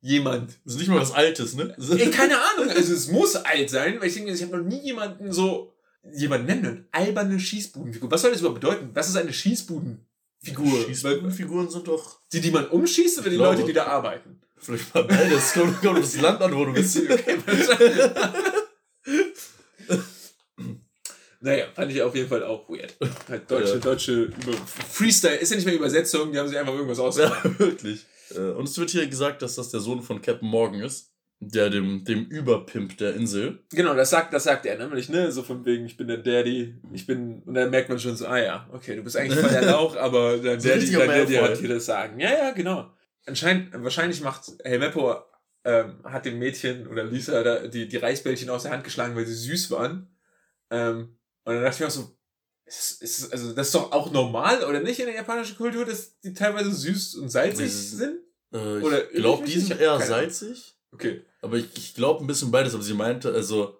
[0.00, 0.58] jemand.
[0.64, 1.74] Das ist nicht mal was Altes, ne?
[1.98, 4.80] Ey, keine Ahnung, also es muss alt sein, weil ich denke, ich habe noch nie
[4.80, 5.74] jemanden so,
[6.14, 6.88] jemanden nennen.
[6.92, 8.10] Alberne Schießbudenfigur.
[8.10, 8.90] Was soll das überhaupt bedeuten?
[8.94, 10.84] Was ist eine Schießbudenfigur?
[10.86, 13.54] Schießbudenfiguren sind doch Die, die man umschießt oder die glaube.
[13.56, 14.40] Leute, die da arbeiten?
[14.62, 15.52] vielleicht mal beides.
[15.54, 16.98] Kommt, kommt das Land an, wo du bist.
[19.02, 19.32] Okay,
[21.42, 22.94] naja, fand ich auf jeden Fall auch weird.
[23.28, 23.78] Halt deutsche, Ja.
[23.78, 24.52] deutsche Über
[24.90, 27.42] Freestyle ist ja nicht mehr Übersetzung, die haben sich einfach irgendwas ausgedacht.
[27.44, 28.04] Ja, wirklich.
[28.34, 31.08] Äh, Und es wird hier gesagt, dass das der Sohn von Captain Morgan ist.
[31.42, 33.64] Der dem, dem Überpimp der Insel.
[33.70, 35.32] Genau, das sagt, das sagt er nämlich, ne?
[35.32, 38.26] So von wegen, ich bin der Daddy, ich bin, und dann merkt man schon so,
[38.26, 41.34] ah ja, okay, du bist eigentlich voll der Lauch, aber dein So Daddy, dein Daddy
[41.36, 42.20] hat dir das sagen.
[42.20, 42.92] Ja, ja, genau.
[43.24, 45.14] Anscheinend, wahrscheinlich macht Helmeppo,
[45.64, 49.24] ähm, hat dem Mädchen oder Lisa da, die, die Reisbällchen aus der Hand geschlagen, weil
[49.24, 50.14] sie süß waren.
[50.70, 52.18] Ähm, und dann dachte ich mir auch so,
[52.78, 56.18] ist, ist, also das ist doch auch normal, oder nicht in der japanischen Kultur, dass
[56.20, 57.66] die teilweise süß und salzig Nee.
[57.68, 58.18] sind?
[58.52, 60.74] Äh, Oder ich glaube, die sind Ich eher salzig.
[60.92, 61.22] Okay.
[61.42, 62.74] Aber ich, ich glaube ein bisschen beides.
[62.74, 63.76] Aber sie meinte, also.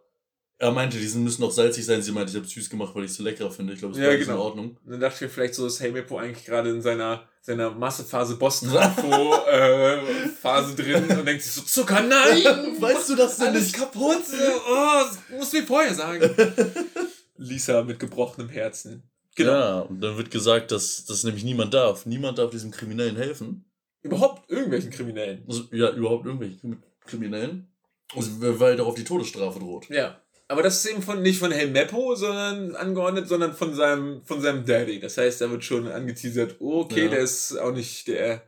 [0.62, 2.02] Er meinte, die müssen auch salzig sein.
[2.02, 3.72] Sie meinte, ich habe süß gemacht, weil ich es so leckerer finde.
[3.72, 4.32] Ich glaube, das Ja, genau.
[4.34, 4.76] in Ordnung.
[4.84, 8.36] Und dann dachte ich mir, vielleicht so ist Helmeppo eigentlich gerade in seiner, seiner Massephase
[8.36, 9.98] Boss-Trafo äh,
[10.40, 12.76] Phase drin und denkt sich so, Zucker, nein!
[12.78, 13.76] weißt du das denn Alles nicht?
[13.76, 14.20] kaputt!
[14.68, 16.30] Oh, das musst du mir vorher sagen.
[17.40, 19.02] Lisa mit gebrochenem Herzen.
[19.36, 19.52] Genau.
[19.52, 22.04] Ja, und dann wird gesagt, dass das nämlich niemand darf.
[22.06, 23.64] Niemand darf diesem Kriminellen helfen.
[24.02, 25.44] Überhaupt irgendwelchen Kriminellen.
[25.48, 27.68] Also, ja, überhaupt irgendwelche Krimi- Kriminellen.
[28.14, 29.88] Also, weil darauf die Todesstrafe droht.
[29.88, 30.20] Ja.
[30.48, 34.66] Aber das ist eben von, nicht von Helmeppo, sondern angeordnet, sondern von seinem, von seinem
[34.66, 34.98] Daddy.
[34.98, 37.10] Das heißt, da wird schon angeteasert, okay, Ja.
[37.10, 38.42] der ist auch nicht der,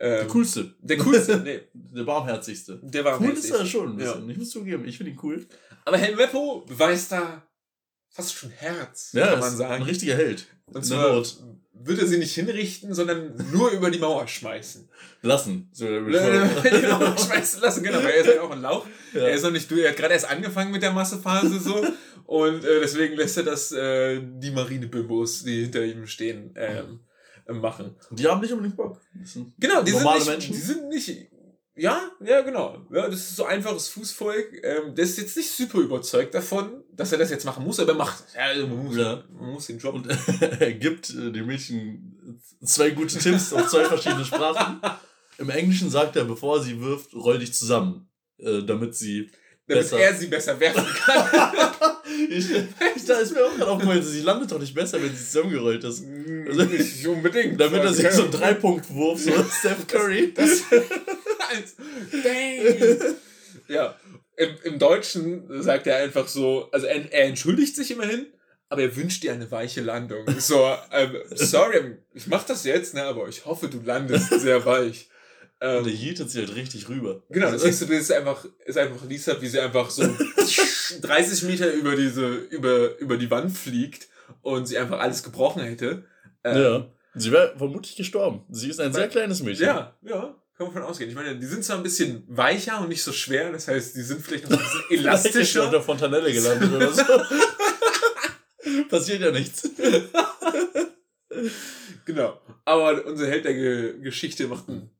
[0.00, 0.74] Der ähm, coolste.
[0.80, 1.36] der coolste.
[1.44, 2.80] nee, Der barmherzigste.
[2.82, 4.12] der war am Cool ist er schon ein Ja.
[4.12, 4.30] bisschen.
[4.30, 5.46] Ich muss zugeben, ich finde ihn cool.
[5.84, 7.42] Aber Helmeppo beweist da
[8.10, 9.74] fast schon Herz, Ja, kann man sagen.
[9.74, 10.46] ein richtiger Held.
[10.66, 11.22] Und zwar
[11.98, 14.88] er sie nicht hinrichten, sondern nur über die Mauer schmeißen.
[15.22, 15.68] Lassen.
[15.72, 16.10] So, Über
[16.70, 18.86] die Mauer schmeißen lassen, genau, weil er ist halt auch ein Lauch.
[19.14, 19.20] Ja.
[19.22, 21.84] Er ist noch nicht, er hat gerade erst angefangen mit der Massephase so.
[22.24, 27.00] und äh, deswegen lässt er das äh, die Marinebimbos, die hinter ihm stehen, ähm,
[27.46, 27.94] äh, machen.
[28.10, 29.00] Die haben nicht unbedingt Bock.
[29.58, 30.52] Genau, die sind nicht, Menschen?
[30.52, 31.30] Die sind nicht.
[31.78, 32.84] Ja, ja, genau.
[32.92, 34.60] Ja, das ist so einfaches Fußvolk.
[34.64, 37.92] Ähm, der ist jetzt nicht super überzeugt davon, dass er das jetzt machen muss, aber
[37.92, 38.34] er macht es.
[38.34, 39.22] Ja, also man, muss, Ja.
[39.38, 39.94] man muss den Job.
[39.94, 40.08] Und
[40.60, 44.80] er gibt äh, dem Mädchen zwei gute Tipps auf zwei verschiedene Sprachen.
[45.38, 48.08] Im Englischen sagt er, bevor sie wirft, roll dich zusammen.
[48.38, 49.30] Äh, damit sie.
[49.68, 49.98] damit besser.
[50.00, 51.28] er sie besser werfen kann.
[52.30, 52.50] ich,
[52.96, 55.84] ich, da ist mir auch gerade aufgefallen, sie landet doch nicht besser, wenn sie zusammengerollt
[55.84, 56.04] ist.
[56.48, 57.60] Also- nicht unbedingt.
[57.60, 60.32] Damit er sich so einen Dreipunktwurf, so Steph Curry.
[60.34, 60.62] Das,
[61.48, 61.74] als,
[62.22, 63.14] bang.
[63.68, 63.96] Ja.
[64.36, 68.26] Im, Im Deutschen sagt er einfach so, also er, er entschuldigt sich immerhin,
[68.68, 70.24] aber er wünscht dir eine weiche Landung.
[70.38, 75.08] So, ähm, sorry, ich mach das jetzt, ne, aber ich hoffe, du landest sehr weich.
[75.60, 77.22] Und er Ähm, hieltet sie halt richtig rüber.
[77.30, 80.04] genau, das siehst du, das ist einfach, ist einfach Lisa, wie sie einfach so
[81.02, 84.06] 30 Meter über diese, über, über die Wand fliegt
[84.42, 86.04] und sie einfach alles gebrochen hätte.
[86.44, 86.92] Ähm, Ja.
[87.14, 88.44] Sie wäre vermutlich gestorben.
[88.50, 89.66] Sie ist ein sehr kleines Mädchen.
[89.66, 91.08] Ja, ja, kann man von ausgehen.
[91.08, 94.02] Ich meine, die sind zwar ein bisschen weicher und nicht so schwer, das heißt, die
[94.02, 95.64] sind vielleicht noch ein bisschen elastischer.
[95.66, 97.02] unter Fontanelle gelandet oder so.
[98.88, 99.68] Passiert ja nichts.
[102.04, 102.40] Genau.
[102.64, 104.90] Aber unser Held der Ge Geschichte macht einen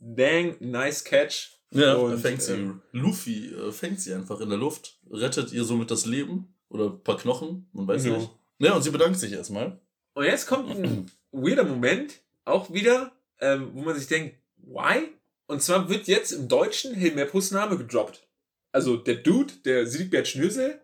[0.00, 1.50] dang nice Catch.
[1.70, 2.52] Ja, Und, er fängt sie.
[2.54, 6.86] ähm, Luffy äh, fängt sie einfach in der Luft, rettet ihr somit das Leben oder
[6.86, 8.16] ein paar Knochen, man weiß Ja.
[8.16, 8.30] nicht.
[8.58, 9.80] Ja, und sie bedankt sich erstmal.
[10.14, 15.08] Und jetzt kommt ein weirder Moment, auch wieder, ähm, wo man sich denkt, why?
[15.46, 18.26] Und zwar wird jetzt im Deutschen Helmeppos Name gedroppt.
[18.72, 20.80] Also der Dude, der Siegbert Schnösel,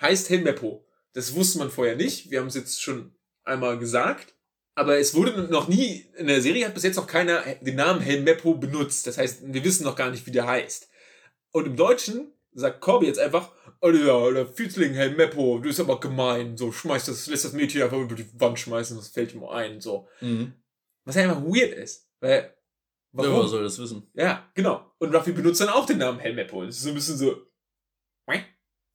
[0.00, 0.86] heißt Helmeppo.
[1.12, 2.30] Das wusste man vorher nicht.
[2.30, 3.14] Wir haben es jetzt schon
[3.44, 4.34] einmal gesagt.
[4.74, 8.00] Aber es wurde noch nie, in der Serie hat bis jetzt noch keiner den Namen
[8.00, 9.06] Helmeppo benutzt.
[9.06, 10.90] Das heißt, wir wissen noch gar nicht, wie der heißt.
[11.52, 15.98] Und im Deutschen sagt Corby jetzt einfach, oh ja, der Fiesling Helmeppo, du bist aber
[16.00, 16.58] gemein.
[16.58, 19.80] So, schmeißt das, lässt das Mädchen einfach über die Wand schmeißen, das fällt ihm ein.
[19.80, 20.08] So.
[20.20, 20.52] Mhm.
[21.04, 22.08] Was einfach weird ist.
[22.20, 22.54] Weil,
[23.24, 23.48] Ja, warum?
[23.48, 24.08] soll das wissen?
[24.14, 24.92] Ja, genau.
[24.98, 26.64] Und Ruffy benutzt dann auch den Namen Helmeppo.
[26.64, 27.36] Das ist so ein bisschen so,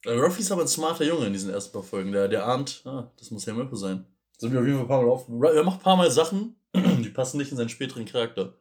[0.06, 2.12] Äh, Ruffy ist aber ein smarter Junge in diesen ersten paar Folgen.
[2.12, 4.06] Der, der ahnt, ah, das muss Helmeppo sein.
[4.38, 5.56] Sind wir auf jeden Fall ein paar Mal auf.
[5.56, 8.56] Er macht ein paar Mal Sachen, die passen nicht in seinen späteren Charakter.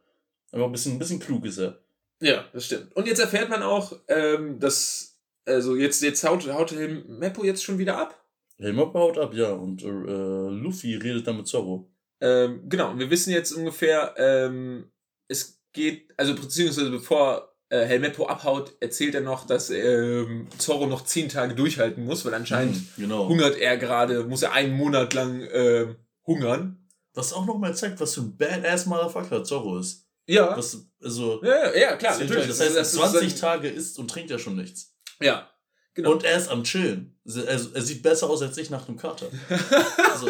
[0.51, 1.79] Aber ein bisschen, ein bisschen klug ist er.
[2.21, 2.95] Ja, das stimmt.
[2.95, 6.75] Und jetzt erfährt man auch, ähm, dass, also jetzt, jetzt haut, haut
[7.07, 8.23] Meppo jetzt schon wieder ab.
[8.59, 9.51] Helmeppo haut ab, ja.
[9.51, 11.89] Und äh, Luffy redet dann mit Zorro.
[12.19, 14.90] Ähm, genau, und wir wissen jetzt ungefähr, ähm,
[15.31, 21.05] es geht, also beziehungsweise bevor äh, Helmeppo abhaut, erzählt er noch, dass ähm, Zorro noch
[21.05, 23.27] zehn Tage durchhalten muss, weil anscheinend Mhm, genau.
[23.29, 25.95] hungert er gerade, muss er einen Monat lang ähm,
[26.27, 26.89] hungern.
[27.13, 30.05] Was auch nochmal zeigt, was für ein Badass Motherfucker Zorro ist.
[30.27, 30.55] Ja.
[30.57, 32.47] Was, also, ja, ja, klar, natürlich.
[32.47, 34.93] Das heißt, das ist 20 ein- Tage isst und trinkt er schon nichts.
[35.21, 35.49] Ja,
[35.93, 36.11] genau.
[36.11, 37.19] Und er ist am Chillen.
[37.25, 39.27] Also, er sieht besser aus als ich nach einem Kater.
[40.11, 40.29] Also,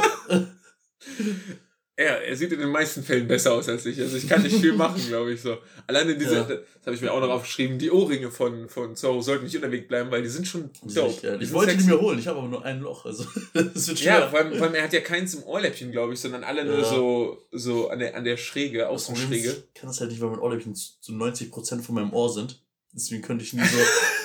[1.99, 3.99] Ja, er sieht in den meisten Fällen besser aus als ich.
[3.99, 5.57] Also ich kann nicht viel machen, glaube ich so.
[5.85, 6.43] Alleine diese, Ja.
[6.45, 9.87] das habe ich mir auch noch aufgeschrieben, die Ohrringe von, von Zorro sollten nicht unterwegs
[9.87, 11.09] bleiben, weil die sind schon dope.
[11.11, 11.95] ich Die ich wollte die sexy.
[11.95, 13.05] mir holen, ich habe aber nur ein Loch.
[13.05, 14.29] Also, das wird Ja, schwer.
[14.29, 16.79] vor allem, vor allem er hat ja keins im Ohrläppchen, glaube ich, sondern alle nur
[16.79, 16.83] Ja.
[16.85, 19.49] so, so an der, an der Schräge, ist, Außenschräge.
[19.73, 22.63] Ich kann das halt nicht, weil mein Ohrläppchen zu zu 90% von meinem Ohr sind.
[22.93, 23.61] Deswegen könnte ich nie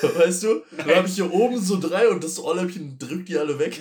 [0.00, 0.62] so, weißt du?
[0.76, 3.78] Dann habe ich hier oben so drei und das Ohrläppchen drückt die alle weg.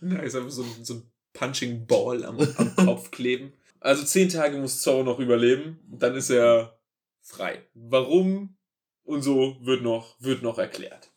[0.00, 1.11] Nice, einfach so, so ein
[1.46, 3.52] Punching Ball am, am Kopf kleben.
[3.80, 6.78] Also zehn Tage muss Zorro noch überleben, dann ist er
[7.20, 7.62] frei.
[7.74, 8.56] Warum
[9.04, 11.10] und so wird noch, wird noch erklärt.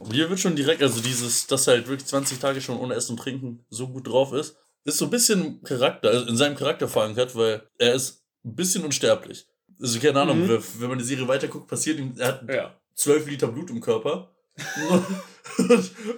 [0.00, 2.94] Und hier wird schon direkt, also dieses, dass er halt wirklich 20 Tage schon ohne
[2.94, 6.56] Essen und Trinken so gut drauf ist, ist so ein bisschen Charakter, also in seinem
[6.56, 9.46] Charakter verankert, weil er ist ein bisschen unsterblich.
[9.80, 10.62] Also keine Ahnung, Mhm.
[10.78, 12.76] wenn- man die Serie weiterguckt, passiert ihm, er hat Ja.
[12.96, 14.34] 12 Liter Blut im Körper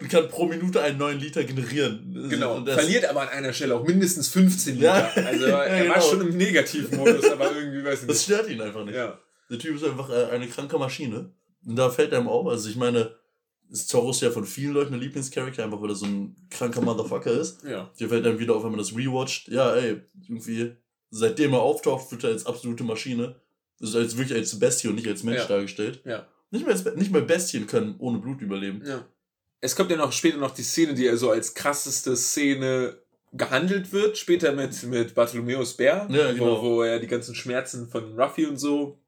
[0.00, 2.26] und, kann pro Minute einen neuen Liter generieren.
[2.28, 5.08] Genau, Und das- verliert aber an einer Stelle auch mindestens 15 Ja.
[5.14, 5.26] Liter.
[5.26, 6.06] Also Ja, er war genau.
[6.08, 8.24] schon im Negativmodus, aber irgendwie weiß ich Das nicht.
[8.24, 8.94] stört ihn einfach nicht.
[8.94, 9.18] Ja.
[9.50, 11.30] Der Typ ist einfach äh, eine kranke Maschine.
[11.66, 13.14] Und da fällt einem auf, also ich meine,
[13.70, 17.32] ist Zorros ja von vielen Leuten der Lieblingscharakter, einfach weil er so ein kranker Motherfucker
[17.32, 17.62] ist.
[17.64, 17.90] Ja.
[17.96, 19.48] Hier fällt einem wieder auf, wenn man das rewatcht.
[19.48, 20.72] Ja, ey, irgendwie,
[21.10, 23.36] seitdem er auftaucht, wird er als absolute Maschine.
[23.80, 25.46] Also als wirklich als Bestie und nicht als Mensch Ja.
[25.46, 26.02] dargestellt.
[26.04, 26.26] Ja.
[26.52, 28.82] Nicht mal, nicht mal Bestien können ohne Blut überleben.
[28.86, 29.04] ja.
[29.64, 32.98] Es kommt ja noch später noch die Szene, die so als krasseste Szene
[33.32, 36.60] gehandelt wird, später mit, mit Bartholomeus Bär, Ja, genau.
[36.60, 38.98] wo, wo er die ganzen Schmerzen von Ruffy und so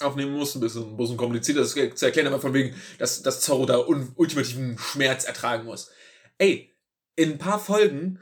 [0.00, 0.54] aufnehmen muss.
[0.54, 3.78] Ein bisschen, ein bisschen kompliziert das zu erklären, aber von wegen, dass, dass Zorro da
[3.86, 5.90] un, ultimativen Schmerz ertragen muss.
[6.38, 6.74] Ey,
[7.14, 8.18] in ein paar Folgen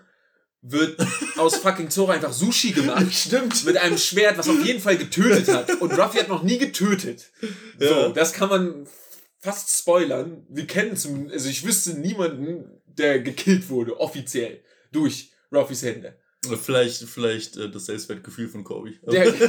[0.62, 1.00] wird
[1.38, 3.06] aus fucking Zorro einfach Sushi gemacht.
[3.14, 3.64] Stimmt.
[3.64, 5.80] mit einem Schwert, was auf jeden Fall getötet hat.
[5.80, 7.30] Und Ruffy hat noch nie getötet.
[7.78, 8.08] So, Ja.
[8.10, 8.86] das kann man
[9.38, 10.44] fast spoilern.
[10.50, 16.16] Wir kennen zumindest, also ich wüsste niemanden, der gekillt wurde, offiziell, durch Ruffys Hände.
[16.62, 18.92] Vielleicht, vielleicht äh, das Selbstwertgefühl von Kobe.
[19.10, 19.30] Der,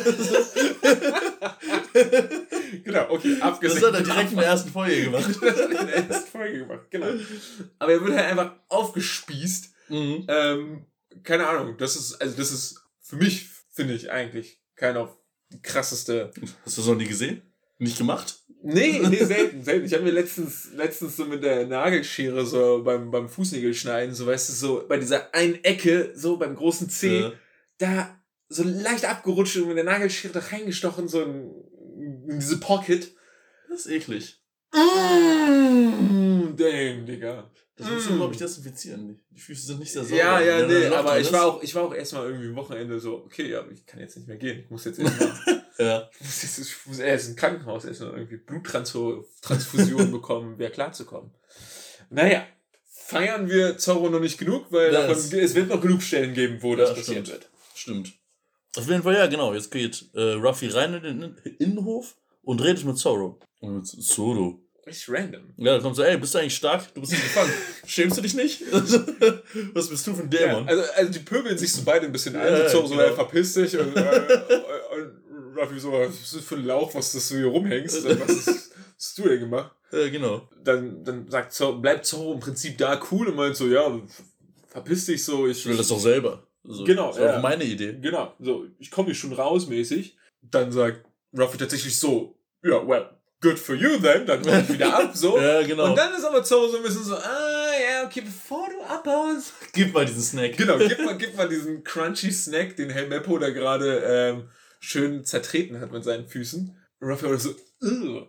[2.83, 3.85] genau, okay, das abgesehen.
[3.85, 5.29] hat er direkt in der ersten Folge gemacht.
[5.41, 7.07] Das hat er in der ersten Folge gemacht, genau.
[7.79, 9.69] Aber er wird halt einfach aufgespießt.
[9.89, 10.25] Mhm.
[10.27, 10.85] Ähm,
[11.23, 15.09] keine Ahnung, das ist, also das ist für mich, finde ich eigentlich, keine
[15.51, 16.31] die krasseste
[16.63, 17.41] Hast du das noch nie gesehen?
[17.77, 18.39] Nicht gemacht?
[18.63, 19.85] Nee, nee, selten, selten.
[19.85, 24.49] Ich habe mir letztens, letztens so mit der Nagelschere so beim, beim Fußnägelschneiden, so weißt
[24.49, 27.31] du, so bei dieser einen Ecke, so beim großen C, Äh,
[27.79, 28.17] da
[28.49, 31.51] so leicht abgerutscht und mit der Nagelschere da reingestochen, so in,
[32.29, 33.11] in diese Pocket.
[33.69, 34.41] das ist eklig.
[34.73, 37.49] Mm, damn, Digga.
[37.77, 38.17] Das musst du, Mm.
[38.17, 39.07] glaube ich, desinfizieren.
[39.07, 40.15] Die- Die Füße sind nicht sehr sauber.
[40.17, 42.99] Ja, ja, nee, ein aber ich war auch, ich war auch erstmal irgendwie am Wochenende
[42.99, 44.59] so, okay, ja, ich kann jetzt nicht mehr gehen.
[44.65, 46.09] Ich muss jetzt erstmal, Ja.
[46.13, 51.31] ich muss jetzt, ich muss erst im Krankenhaus erstmal irgendwie Bluttransfusion bekommen, wäre klarzukommen.
[52.09, 52.45] Naja,
[52.85, 56.33] feiern wir Zorro noch nicht genug, weil Ja, davon, es- es wird noch genug Stellen
[56.33, 57.41] geben, wo Ja, das passieren stimmt.
[57.41, 57.51] wird.
[57.73, 58.13] Stimmt.
[58.77, 59.53] Auf jeden Fall, ja, genau.
[59.53, 63.39] Jetzt geht äh, Ruffy rein in den In- Innenhof und redet mit Zoro.
[63.59, 64.61] Und mit Zoro.
[64.85, 65.53] Richtig random.
[65.57, 66.93] Ja, da kommt so, ey, bist du eigentlich stark?
[66.93, 67.51] Du bist nicht gefangen.
[67.85, 68.61] Schämst du dich nicht?
[69.73, 70.63] Was bist du für ein Dämon?
[70.65, 72.47] Ja, also, also die pöbeln sich so beide ein bisschen an.
[72.47, 73.13] Ja, so, so, genau.
[73.13, 73.77] verpiss dich.
[73.77, 74.39] Und, äh,
[74.95, 78.03] und Ruffy so, was ist für ein Lauch, was dass du hier rumhängst?
[78.19, 79.75] Was, ist, hast du denn gemacht?
[79.91, 80.47] Ja, genau.
[80.63, 83.99] Dann, dann sagt Zoro, bleibt Zoro im Prinzip da cool und meint so, ja,
[84.69, 85.47] verpiss dich so.
[85.47, 86.47] Ich, Ich will das doch selber.
[86.67, 87.37] Also, Genau, Das war ja.
[87.37, 87.97] auch meine Idee.
[88.01, 90.17] Genau, so, ich komme hier schon raus mäßig.
[90.41, 91.05] Dann sagt
[91.37, 93.09] Ruffy tatsächlich so, ja, well,
[93.41, 94.25] good for you then.
[94.25, 95.37] Dann mach ich wieder ab, so.
[95.41, 95.89] Ja, genau.
[95.89, 99.53] Und dann ist aber Zoro so ein bisschen so, ah, ja, okay, bevor du abhaust.
[99.73, 100.57] Gib mal diesen Snack.
[100.57, 104.49] Genau, gib mal, gib mal diesen crunchy Snack, den Helmeppo da gerade ähm,
[104.79, 106.77] schön zertreten hat mit seinen Füßen.
[106.99, 108.27] War so, "Ugh.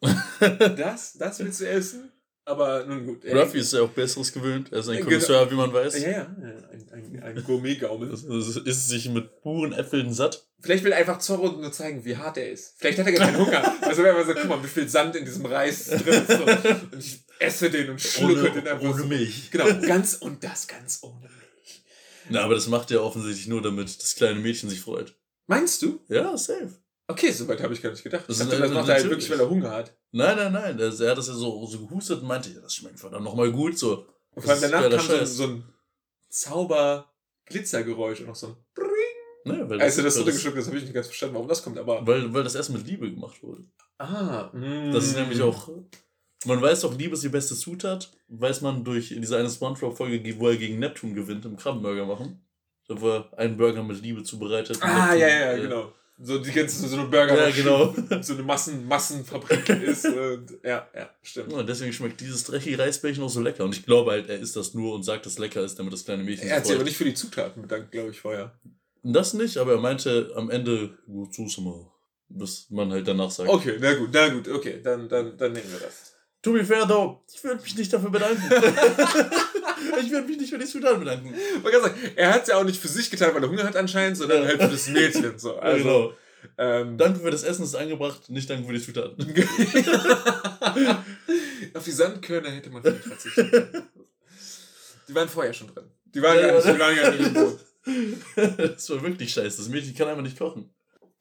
[0.76, 2.10] das, das willst du essen?
[2.46, 3.24] Aber nun gut.
[3.24, 3.38] ey.
[3.38, 4.72] Ruffy ist ja auch Besseres gewöhnt.
[4.72, 5.08] Er ist ein Genau.
[5.08, 6.02] Kommissar, wie man weiß.
[6.02, 6.26] Ja, ja,
[6.72, 8.08] ein, ein, ein Gourmet-Gaumel.
[8.10, 10.49] Also ist sich mit puren Äpfeln satt.
[10.60, 12.74] Vielleicht will einfach Zorro nur zeigen, wie hart er ist.
[12.76, 13.76] Vielleicht hat er gar keinen Hunger.
[13.82, 16.40] Also wenn man so, guck mal, wie viel Sand in diesem Reis drin ist.
[16.40, 19.06] Und ich esse den und schlucke den einfach ohne so.
[19.06, 19.50] Milch.
[19.50, 21.82] Genau, ganz und das ganz ohne Milch.
[22.28, 25.14] Na, aber das macht er offensichtlich nur, damit das kleine Mädchen sich freut.
[25.46, 26.00] Meinst du?
[26.08, 26.70] Ja, safe.
[27.08, 28.24] Okay, soweit habe ich gar nicht gedacht.
[28.28, 29.96] Das ich dachte, das macht er halt wirklich, weil er Hunger hat.
[30.12, 30.78] Nein, nein, nein.
[30.78, 33.50] Er, er hat das ja so, so gehustet und meinte, ja, das schmeckt verdammt nochmal
[33.50, 33.76] gut.
[33.76, 34.06] So.
[34.32, 35.64] Und vor allem danach kam so, so ein
[36.28, 38.56] Zauber-Glitzergeräusch und noch so ein
[39.44, 41.62] Ne, weil Als du das weil runtergeschluckt hast, habe ich nicht ganz verstanden, warum das
[41.62, 42.06] kommt, aber.
[42.06, 43.64] weil, weil das Essen mit Liebe gemacht wurde.
[43.98, 44.92] Ah, mm.
[44.92, 45.68] Das ist nämlich auch.
[46.46, 48.10] Man weiß doch, Liebe ist die beste Zutat.
[48.28, 52.42] Weiß man durch diese eine Spongebob-Folge, wo er gegen Neptun gewinnt, im Krabbenburger machen.
[52.88, 54.78] Da wo er einen Burger mit Liebe zubereitet.
[54.80, 55.92] Ah, Neptun, ja, ja, äh, genau.
[56.22, 57.94] So die ganze, so eine Burger, Ja, genau.
[58.22, 60.04] so eine Massen, Massenfabrik ist.
[60.04, 61.52] Und, ja, ja, stimmt.
[61.52, 63.64] Und deswegen schmeckt dieses dreckige Reisbällchen auch so lecker.
[63.64, 65.92] Und ich glaube halt, er isst das nur und sagt, dass es lecker ist, damit
[65.94, 68.52] das kleine Mädchen Er hat sich aber nicht für die Zutaten bedankt, glaube ich, vorher.
[69.02, 71.86] Das nicht, aber er meinte am Ende, gut, mal.
[72.28, 73.48] Bis man halt danach sagt.
[73.48, 76.14] Okay, na gut, na gut, okay, dann, dann, dann nehmen wir das.
[76.42, 78.42] To be fair, though, ich würde mich nicht dafür bedanken.
[80.00, 81.34] ich würde mich nicht für die Zutaten bedanken.
[81.62, 83.64] Man kann sagen, er hat es ja auch nicht für sich getan, weil er Hunger
[83.64, 84.48] hat anscheinend, sondern Ja.
[84.48, 85.38] halt für das Mädchen.
[85.38, 85.54] So.
[85.56, 86.12] Ja, Also, genau.
[86.56, 89.22] ähm, Danke für das Essen, das ist angebracht, nicht danke für die Zutaten.
[91.74, 93.88] Auf die Sandkörner hätte man vielleicht verzichten können.
[95.08, 95.90] Die waren vorher schon drin.
[96.14, 97.58] Die waren, Ja, gar, nicht, die waren gar nicht im Boot.
[98.36, 99.58] das war wirklich scheiße.
[99.58, 100.70] Das Mädchen kann einfach nicht kochen.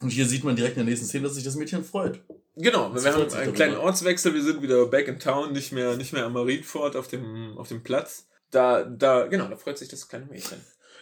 [0.02, 2.22] Und hier sieht man direkt in der nächsten Szene, dass sich das Mädchen freut.
[2.56, 3.52] Genau, Das wir haben einen darüber.
[3.54, 4.34] kleinen Ortswechsel.
[4.34, 7.68] Wir sind wieder back in town, nicht mehr, nicht mehr am Marienfort auf dem, auf
[7.70, 8.28] dem Platz.
[8.52, 10.58] Da, da, genau, da freut sich das kleine Mädchen.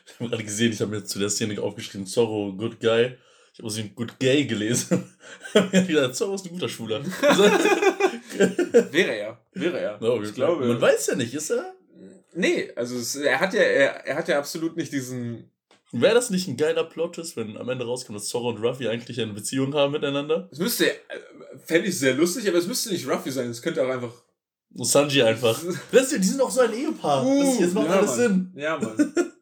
[0.05, 3.17] Ich habe gerade gesehen, ich habe mir zu der Szene aufgeschrieben, Zorro, good guy.
[3.53, 5.03] Ich habe aus ihm good gay gelesen.
[5.55, 7.03] Habe gedacht, Zorro ist ein guter Schwuler.
[8.91, 9.99] Wäre er, wäre er.
[9.99, 10.65] No, ich glaube.
[10.67, 11.73] Man weiß ja nicht, ist er?
[12.37, 15.49] Nee, also es, er hat ja, er, er hat ja absolut nicht diesen.
[15.91, 18.87] Wäre das nicht ein geiler Plot ist, wenn am Ende rauskommt, dass Zorro und Ruffy
[18.87, 20.47] eigentlich eine Beziehung haben miteinander?
[20.51, 20.97] Es müsste, äh,
[21.65, 23.49] fände ich sehr lustig, aber es müsste nicht Ruffy sein.
[23.49, 24.11] Es könnte auch einfach.
[24.75, 25.59] Sanji einfach.
[25.91, 27.25] Das, die sind auch so ein Ehepaar.
[27.25, 28.17] das, jetzt macht Uh, ja, alles Mann.
[28.17, 28.53] Sinn.
[28.55, 29.13] Ja, Mann.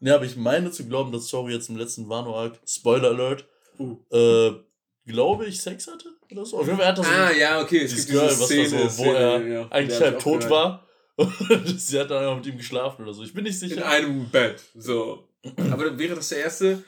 [0.00, 3.46] Ja, aber ich meine zu glauben, dass Zorro jetzt im letzten Wano-Arc, Spoiler Alert,
[3.78, 3.96] Uh.
[4.10, 4.52] äh,
[5.06, 6.10] glaube ich, Sex hatte?
[6.30, 6.58] Oder so?
[6.58, 7.82] Auf jeden Fall hat er so ah, ja, okay.
[7.82, 10.50] Es gibt Girl, diese was Szene, so, wo Szene, er ja, eigentlich halb tot gehört.
[10.50, 10.86] war.
[11.16, 11.32] Und
[11.80, 13.22] sie hat dann einfach mit ihm geschlafen oder so.
[13.22, 13.88] Ich bin nicht In sicher.
[13.88, 14.60] einem Bett.
[14.74, 15.28] So.
[15.70, 16.82] Aber dann wäre das der erste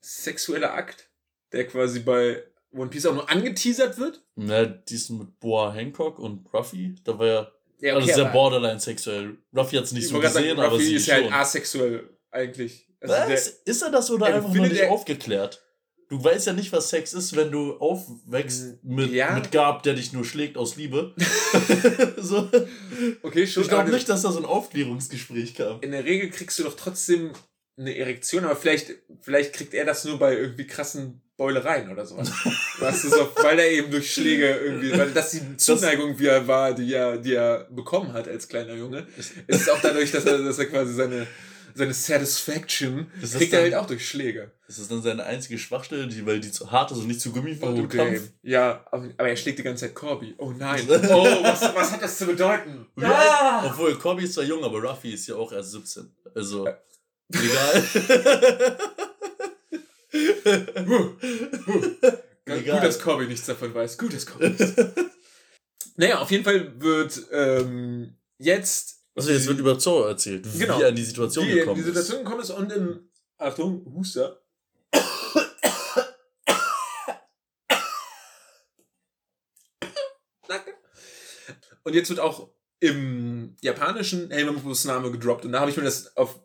[0.00, 1.08] sexuelle Akt,
[1.52, 4.22] der quasi bei One Piece auch nur angeteasert wird?
[4.36, 9.38] Na, diesen mit Boa Hancock und Ruffy, da war ja Ja, alles sehr borderline sexuell.
[9.56, 12.08] Ruffy hat es nicht ich so gesehen, sagen, aber Ruffy sie ist ja halt asexuell
[12.30, 12.86] eigentlich.
[13.00, 13.32] Also?
[13.64, 15.62] Ist er das oder einfach nur nicht aufgeklärt?
[16.08, 19.34] Du weißt ja nicht, was Sex ist, wenn du aufwächst mit, Mm, Ja.
[19.34, 21.14] mit Gab, der dich nur schlägt aus Liebe.
[22.16, 22.48] so.
[23.22, 23.62] okay, schon.
[23.62, 25.80] Ich glaube nicht, dass da so ein Aufklärungsgespräch kam.
[25.82, 27.32] In der Regel kriegst du doch trotzdem
[27.76, 32.30] eine Erektion, aber vielleicht, vielleicht kriegt er das nur bei irgendwie krassen Beulereien oder sowas.
[32.80, 36.48] weißt du, so, weil er eben durch Schläge irgendwie, weil das die Zuneigung, wie er
[36.48, 40.24] war, die er, die er bekommen hat als kleiner Junge, ist es auch dadurch, dass
[40.24, 41.26] er, dass er quasi seine,
[41.78, 44.50] seine Satisfaction Das kriegt er dann- halt auch durch Schläge.
[44.66, 47.32] Das ist dann seine einzige Schwachstelle, die, weil die zu hart ist und nicht zu
[47.32, 48.20] gummifort Oh, im Kampf.
[48.42, 50.34] Ja, aber, aber er schlägt die ganze Zeit Corby.
[50.36, 50.86] Oh nein.
[50.88, 52.86] Oh, was, was hat das zu bedeuten?
[52.96, 53.62] Ja.
[53.64, 56.14] Obwohl, Corby ist zwar jung, aber Ruffy ist ja auch erst 17.
[56.34, 56.68] Also,
[57.32, 57.84] egal.
[60.84, 61.16] Gut,
[62.46, 62.80] Egal.
[62.80, 63.98] dass Corby nichts davon weiß.
[63.98, 64.74] Gut, dass Corby nichts
[65.96, 68.97] Naja, auf jeden Fall wird ähm, jetzt.
[69.18, 70.78] Also, jetzt wird über Zorro erzählt, Genau.
[70.78, 73.10] wie er in die Situation wie in gekommen die Situation gekommen ist und im.
[73.36, 74.40] Achtung, Huster.
[80.46, 80.74] Danke.
[81.84, 82.50] Und jetzt wird auch
[82.80, 85.44] im japanischen Helmepus Name gedroppt.
[85.44, 86.40] Und da habe ich mir das auf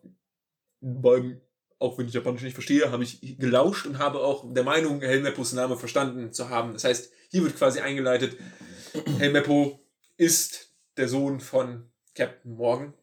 [0.81, 1.41] beim,
[1.79, 5.53] auch wenn ich Japanisch nicht verstehe, habe ich gelauscht und habe auch der Meinung, Helmepus
[5.53, 6.73] Name verstanden zu haben.
[6.73, 8.37] Das heißt, hier wird quasi eingeleitet,
[9.17, 9.85] Helmeppo
[10.17, 12.93] ist der Sohn von Captain Morgan,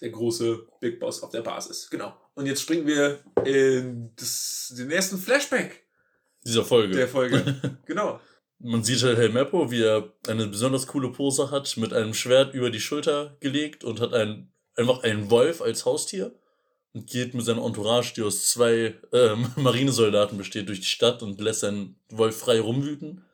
[0.00, 1.88] der große Big Boss auf der Basis.
[1.90, 2.14] Genau.
[2.34, 5.84] Und jetzt springen wir in das, den ersten Flashback
[6.44, 6.94] Dieser Folge.
[6.96, 7.78] der Folge.
[7.86, 8.20] genau.
[8.58, 12.70] Man sieht halt Helmeppo, wie er eine besonders coole Pose hat, mit einem Schwert über
[12.70, 16.34] die Schulter gelegt und hat ein, einfach einen Wolf als Haustier
[16.94, 21.40] und geht mit seiner Entourage, die aus zwei ähm, Marinesoldaten besteht, durch die Stadt und
[21.40, 23.24] lässt seinen Wolf frei rumwüten.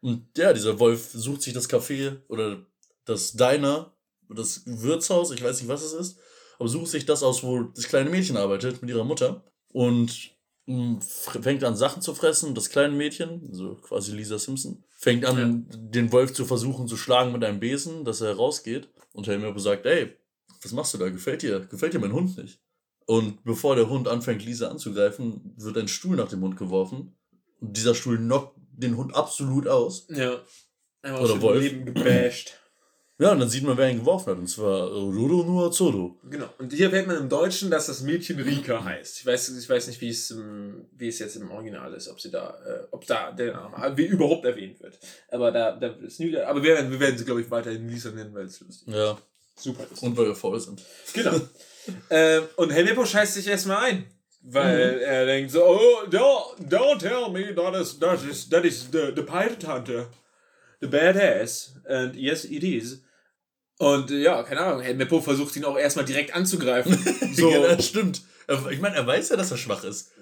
[0.00, 2.64] Und ja, dieser Wolf sucht sich das Café oder
[3.04, 3.92] das Diner,
[4.28, 6.18] das Wirtshaus, ich weiß nicht, was es ist,
[6.58, 10.10] aber sucht sich das aus, wo das kleine Mädchen arbeitet mit ihrer Mutter und
[10.66, 12.54] f- fängt an, Sachen zu fressen.
[12.54, 17.32] Das kleine Mädchen, so quasi Lisa Simpson, fängt an, den Wolf zu versuchen zu schlagen
[17.32, 18.88] mit einem Besen, dass er rausgeht.
[19.12, 20.16] Und Helmeppo sagt, ey,
[20.62, 21.08] was machst du da?
[21.08, 21.60] Gefällt dir?
[21.60, 22.60] Gefällt dir mein Hund nicht?
[23.06, 27.16] Und bevor der Hund anfängt, Lisa anzugreifen, wird ein Stuhl nach dem Hund geworfen.
[27.60, 30.06] Und dieser Stuhl knockt den Hund absolut aus.
[30.10, 30.42] Ja.
[31.02, 31.62] Einmal Oder Wolf.
[31.62, 32.54] Leben gebasht.
[33.18, 34.38] Ja, und dann sieht man, wer ihn geworfen hat.
[34.38, 36.18] Und zwar Roro Nuazoro.
[36.28, 36.50] Genau.
[36.58, 39.20] Und hier erfährt man im Deutschen, dass das Mädchen Rika heißt.
[39.20, 40.34] Ich weiß, ich weiß nicht, wie es,
[40.98, 44.04] wie es jetzt im Original ist, ob sie da, äh, ob da der Name wie
[44.06, 44.98] überhaupt erwähnt wird.
[45.30, 48.10] Aber da, da ist nie, aber wir werden, wir werden sie, glaube ich, weiterhin Lisa
[48.10, 49.16] nennen, weil es lustig Ja,
[49.56, 50.02] super ist.
[50.02, 50.82] und weil wir faul sind.
[51.14, 51.40] Genau.
[52.10, 54.04] ähm, und Helmeppo scheißt sich erstmal ein.
[54.42, 55.02] Weil Mhm.
[55.02, 59.10] er denkt so, oh, don't, don't tell me that is, that is, that is the,
[59.16, 60.06] the pirate hunter.
[60.80, 61.70] The badass.
[61.88, 63.00] And yes, it is.
[63.78, 66.96] Und äh, ja, keine Ahnung, Helmeppo versucht ihn auch erstmal direkt anzugreifen.
[67.34, 68.22] So, ja, das stimmt.
[68.70, 70.12] Ich meine, er weiß ja, dass er schwach ist.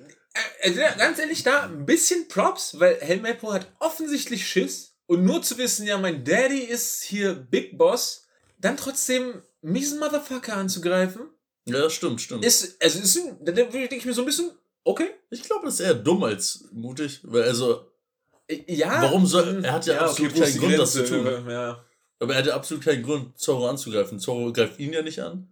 [0.62, 4.94] Also, ja, ganz ehrlich, da ein bisschen Props, weil Helmeppo hat offensichtlich Schiss.
[5.06, 8.26] Und nur zu wissen, ja, mein Daddy ist hier Big Boss,
[8.58, 11.28] dann trotzdem miesen Motherfucker anzugreifen,
[11.66, 12.44] Ja, das stimmt, stimmt.
[12.44, 14.50] ist, also ist, da denke ich mir so ein bisschen,
[14.82, 15.10] okay.
[15.30, 17.20] Ich glaube, das ist eher dumm als mutig.
[17.22, 17.86] Weil, also,
[18.66, 19.02] Ja.
[19.02, 21.08] Warum soll- er hat ja absolut wo ist keinen Grund, das Grenze?
[21.12, 21.50] zu tun.
[21.50, 21.84] Ja.
[22.24, 24.18] Aber er hatte absolut keinen Grund, Zorro anzugreifen.
[24.18, 25.48] Zorro greift ihn ja nicht an.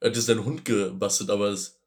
[0.00, 1.78] Er hat jetzt seinen Hund gebastelt, aber es,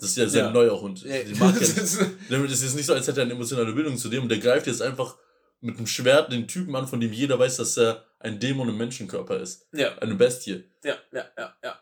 [0.00, 0.50] das ist ja sein Ja.
[0.50, 1.02] neuer Hund.
[1.04, 1.98] Ja, Den mag das
[2.28, 4.22] Damit ist es nicht so, als hätte er eine emotionale Bindung zu dem.
[4.24, 5.16] Und der greift jetzt einfach
[5.60, 8.76] mit einem Schwert den Typen an, von dem jeder weiß, dass er ein Dämon im
[8.78, 9.66] Menschenkörper ist.
[9.72, 10.64] ja, Eine Bestie.
[10.82, 11.78] ja, ja, ja, ja.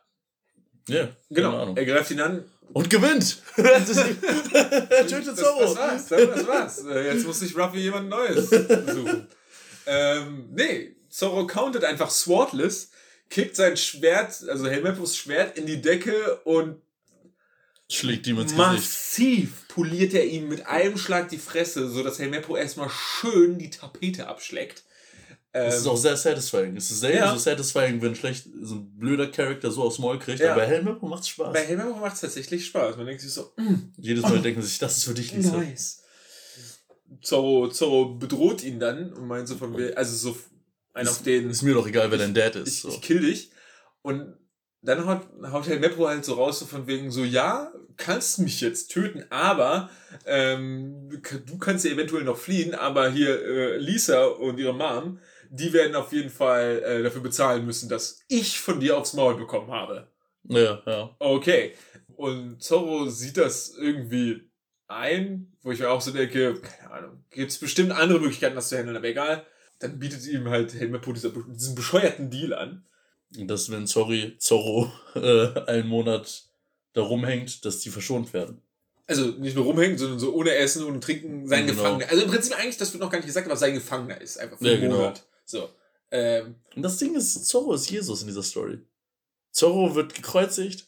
[0.89, 1.59] Ja, keine Genau.
[1.63, 1.77] Ahnung.
[1.77, 2.45] Er greift ihn an.
[2.73, 3.43] Und gewinnt!
[3.57, 5.61] er tötet Das, Zorro!
[5.61, 6.07] das war's.
[6.09, 6.85] Das war's.
[6.87, 9.27] Äh, Jetzt muss sich Ruffy jemand Neues suchen.
[9.87, 12.91] ähm, nee, Zorro countet einfach swordless,
[13.31, 16.77] kickt sein Schwert, also Helmeppos Schwert in die Decke und
[17.91, 18.59] Schlägt ihm ins Gesicht.
[18.59, 24.27] massiv poliert er ihm mit einem Schlag die Fresse, sodass Helmeppo erstmal schön die Tapete
[24.29, 24.85] abschlägt.
[25.53, 26.77] Das Ähm, ist auch sehr satisfying.
[26.77, 27.33] Es ist selten Ja.
[27.33, 30.41] so satisfying, wenn schlecht so ein blöder Charakter so aufs Maul kriegt.
[30.41, 30.53] Ja.
[30.53, 31.55] Aber bei Helmeppo macht's Spaß.
[31.55, 32.99] bei Helmeppo macht es tatsächlich Spaß.
[32.99, 35.57] Man denkt sich so, mm, Jedes Mal denken sie sich, das ist für dich, Lisa.
[35.57, 36.03] Nice.
[37.23, 40.37] Zorro, Zorro bedroht ihn dann und meint so von mir, also so
[40.99, 42.69] ein auf den, Ist mir doch egal, wer dein Dad ist.
[42.69, 42.89] ich, So.
[42.89, 43.51] ich kill dich.
[44.03, 44.37] Und
[44.83, 48.61] dann haut, haut Herr Meppo halt so raus, so von wegen so, ja, kannst mich
[48.61, 49.91] jetzt töten, aber
[50.25, 51.11] ähm,
[51.47, 55.19] du kannst ja eventuell noch fliehen, aber hier äh, Lisa und ihre Mom,
[55.51, 59.37] die werden auf jeden Fall äh, dafür bezahlen müssen, dass ich von dir aufs Maul
[59.37, 60.09] bekommen habe.
[60.45, 61.17] Ja, ja.
[61.19, 61.75] Okay.
[62.15, 64.51] Und Zorro sieht das irgendwie
[64.87, 68.69] ein, wo ich mir auch so denke, keine Ahnung, gibt es bestimmt andere Möglichkeiten, das
[68.69, 69.47] zu handeln, aber egal.
[69.81, 72.85] Dann bietet ihm halt Helmeppo dieser, diesen bescheuerten Deal an.
[73.37, 76.45] Und dass, wenn sorry, Zorro äh, einen Monat
[76.95, 78.61] da rumhängt, dass die verschont werden.
[79.07, 81.83] Also nicht nur rumhängen, sondern so ohne Essen, ohne Trinken, sein Genau.
[81.83, 82.11] Gefangener.
[82.11, 84.59] Also im Prinzip eigentlich, das wird noch gar nicht gesagt, aber sein Gefangener ist einfach
[84.59, 84.97] für Ja, einen genau.
[84.97, 85.25] Monat.
[85.45, 85.69] So.
[86.11, 88.79] Ähm, Und das Ding ist, Zorro ist Jesus in dieser Story.
[89.53, 90.87] Zorro wird gekreuzigt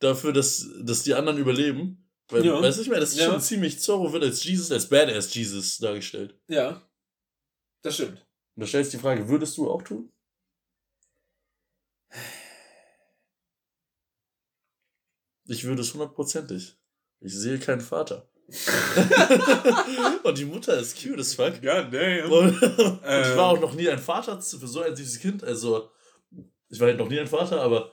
[0.00, 2.04] dafür, dass, dass die anderen überleben.
[2.28, 2.60] Weil, Ja.
[2.60, 3.26] weißt du, ich meine, das ist Ja.
[3.30, 6.34] schon ziemlich, Zorro wird als Jesus, als Badass Jesus dargestellt.
[6.48, 6.82] ja.
[7.84, 8.26] Das stimmt.
[8.56, 10.10] Und da stellst du die Frage, würdest du auch tun?
[15.46, 16.78] Ich würde es hundertprozentig.
[17.20, 18.28] Ich sehe keinen Vater.
[20.22, 21.60] und die Mutter ist cute as fuck.
[21.62, 22.30] God damn.
[22.32, 23.36] Und, und ich Ähm.
[23.36, 25.44] war auch noch nie ein Vater für so ein süßes Kind.
[25.44, 25.90] Also,
[26.68, 27.92] ich war halt noch nie ein Vater, aber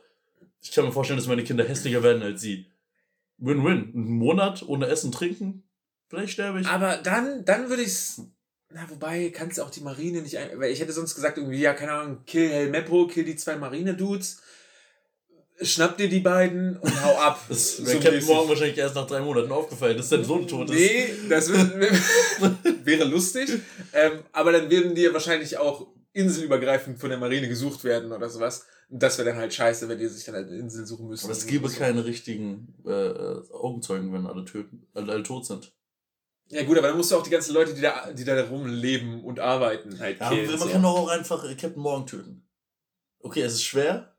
[0.61, 2.71] ich kann mir vorstellen, dass meine Kinder hässlicher werden als sie.
[3.37, 3.91] Win-win.
[3.93, 5.69] Einen Monat ohne Essen, Trinken.
[6.07, 6.67] Vielleicht sterbe ich.
[6.67, 8.21] Aber dann, dann würde ich's.
[8.73, 10.57] Na, wobei, kannst du auch die Marine nicht ein.
[10.59, 14.41] Weil ich hätte sonst gesagt, irgendwie, ja, keine Ahnung, kill Helmeppo, kill die zwei Marine-Dudes,
[15.61, 17.43] schnapp dir die beiden und hau ab.
[17.49, 18.29] Das So wäre Captain mäßig.
[18.29, 20.75] Morgan wahrscheinlich erst nach drei Monaten aufgefallen, dass dein Sohn tot ist.
[20.75, 21.91] Nee, das wär-
[22.85, 23.49] wäre lustig.
[23.93, 28.65] Ähm, aber dann würden die wahrscheinlich auch inselübergreifend von der Marine gesucht werden oder sowas.
[28.89, 31.25] Und das wäre dann halt scheiße, wenn die sich dann halt eine Insel suchen müssen.
[31.25, 31.77] Aber es gäbe So.
[31.77, 32.89] keine richtigen äh,
[33.53, 35.71] Augenzeugen, wenn alle töten, alle, alle tot sind.
[36.51, 39.23] Ja gut, aber dann musst du auch die ganzen Leute, die da, die da rumleben
[39.23, 40.49] und arbeiten, halt Ja, killen.
[40.49, 40.67] man so.
[40.67, 42.47] kann doch auch einfach äh, Captain Morgan töten.
[43.19, 44.13] Okay, es ist schwer,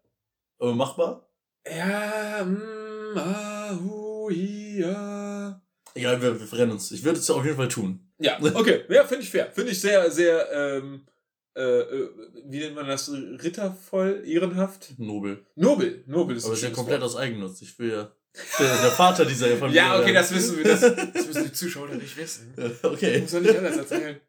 [0.59, 1.29] aber machbar.
[1.67, 5.63] Ja, mm, ah, hu, hi, ja.
[5.95, 6.91] Egal, wir, wir verrennen uns.
[6.91, 8.11] Ich würde es auf jeden Fall tun.
[8.19, 8.85] Ja, okay.
[8.89, 9.51] Ja, finde ich fair.
[9.53, 11.07] Finde ich sehr, sehr, ähm,
[11.55, 12.09] äh, äh,
[12.47, 13.11] wie nennt man das?
[13.13, 14.95] Rittervoll, ehrenhaft?
[14.99, 15.45] Nobel.
[15.55, 16.03] Nobel.
[16.07, 17.11] Nobel ist Aber ist ja komplett Wort.
[17.11, 17.61] aus Eigennutz.
[17.61, 18.13] Ich will ja
[18.59, 19.83] der, der Vater dieser Familie.
[19.83, 20.65] Ja, okay, das wissen wir.
[20.65, 22.55] Das, das müssen die Zuschauer nicht wissen.
[22.83, 23.21] okay.
[23.21, 24.21] Muss soll ich alles erzählen?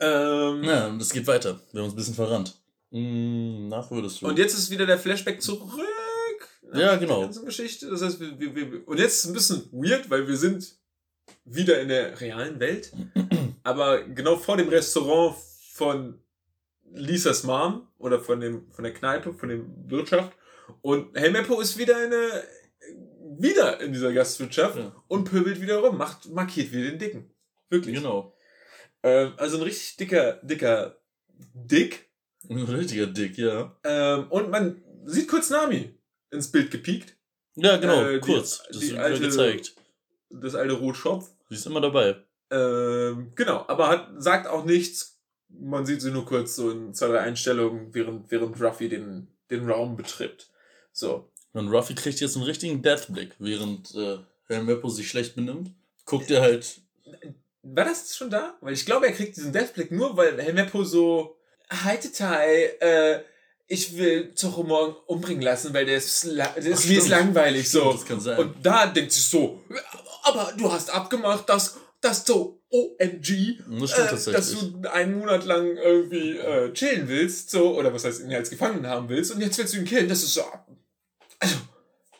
[0.00, 1.60] ähm, Ja, es geht weiter.
[1.72, 2.56] Wir haben uns ein bisschen verrannt.
[2.90, 4.26] Hm, nach würdest du.
[4.26, 5.70] Und jetzt ist wieder der Flashback zurück.
[6.72, 7.18] Ja, genau.
[7.18, 7.88] Der ganzen Geschichte.
[7.90, 10.76] Das heißt, wir, wir, wir, und jetzt ist es ein bisschen weird, weil wir sind
[11.44, 12.92] wieder in der realen Welt.
[13.62, 15.36] aber genau vor dem Restaurant
[15.74, 16.20] von
[16.92, 20.32] Lisas Mom oder von, dem, von der Kneipe, von der Wirtschaft.
[20.82, 22.44] Und Helmeppo ist wieder in der,
[23.38, 24.92] wieder in dieser Gastwirtschaft Ja.
[25.08, 27.30] und pöbelt wieder rum, macht, markiert wieder den Dicken.
[27.68, 27.94] Wirklich.
[27.96, 28.34] Genau.
[29.02, 30.96] Ähm, also ein richtig dicker, dicker
[31.54, 32.08] Dick.
[32.48, 33.76] Ein richtiger Dick, ja.
[33.84, 35.94] Ähm, und man sieht kurz Nami
[36.30, 37.14] ins Bild gepiekt.
[37.54, 38.62] Ja, genau, Äh, die- kurz.
[38.68, 39.74] das die alte- gezeigt.
[40.30, 41.30] Das alte Rotschopf.
[41.48, 42.16] Sie ist immer dabei.
[42.50, 45.18] Ähm, genau, aber hat, sagt auch nichts.
[45.48, 49.68] Man sieht sie nur kurz so in zwei, drei Einstellungen, während, während Ruffy den, den
[49.68, 50.48] Raum betritt.
[50.92, 51.30] So.
[51.52, 55.70] Und Ruffy kriegt jetzt einen richtigen Deathblick, während äh, Helmeppo sich schlecht benimmt.
[56.04, 56.80] Guckt er halt.
[57.62, 58.56] War das schon da?
[58.60, 61.36] Weil ich glaube, er kriegt diesen Deathblick nur, weil Helmeppo so,
[61.70, 63.20] Heitetai, äh,
[63.66, 67.08] ich will Zorro morgen umbringen lassen, weil der ist, der ist, Ach, mir ist stimmt.
[67.08, 67.92] langweilig, so.
[67.92, 68.38] Das kann sein.
[68.38, 69.62] Und da denkt sie so,
[70.24, 75.44] aber du hast abgemacht, dass, dass so OMG, das stimmt äh, dass du einen Monat
[75.44, 79.40] lang irgendwie äh, chillen willst, so, oder was heißt, ihn als Gefangenen haben willst, und
[79.40, 80.42] jetzt willst du ihn killen, das ist so,
[81.40, 81.56] also,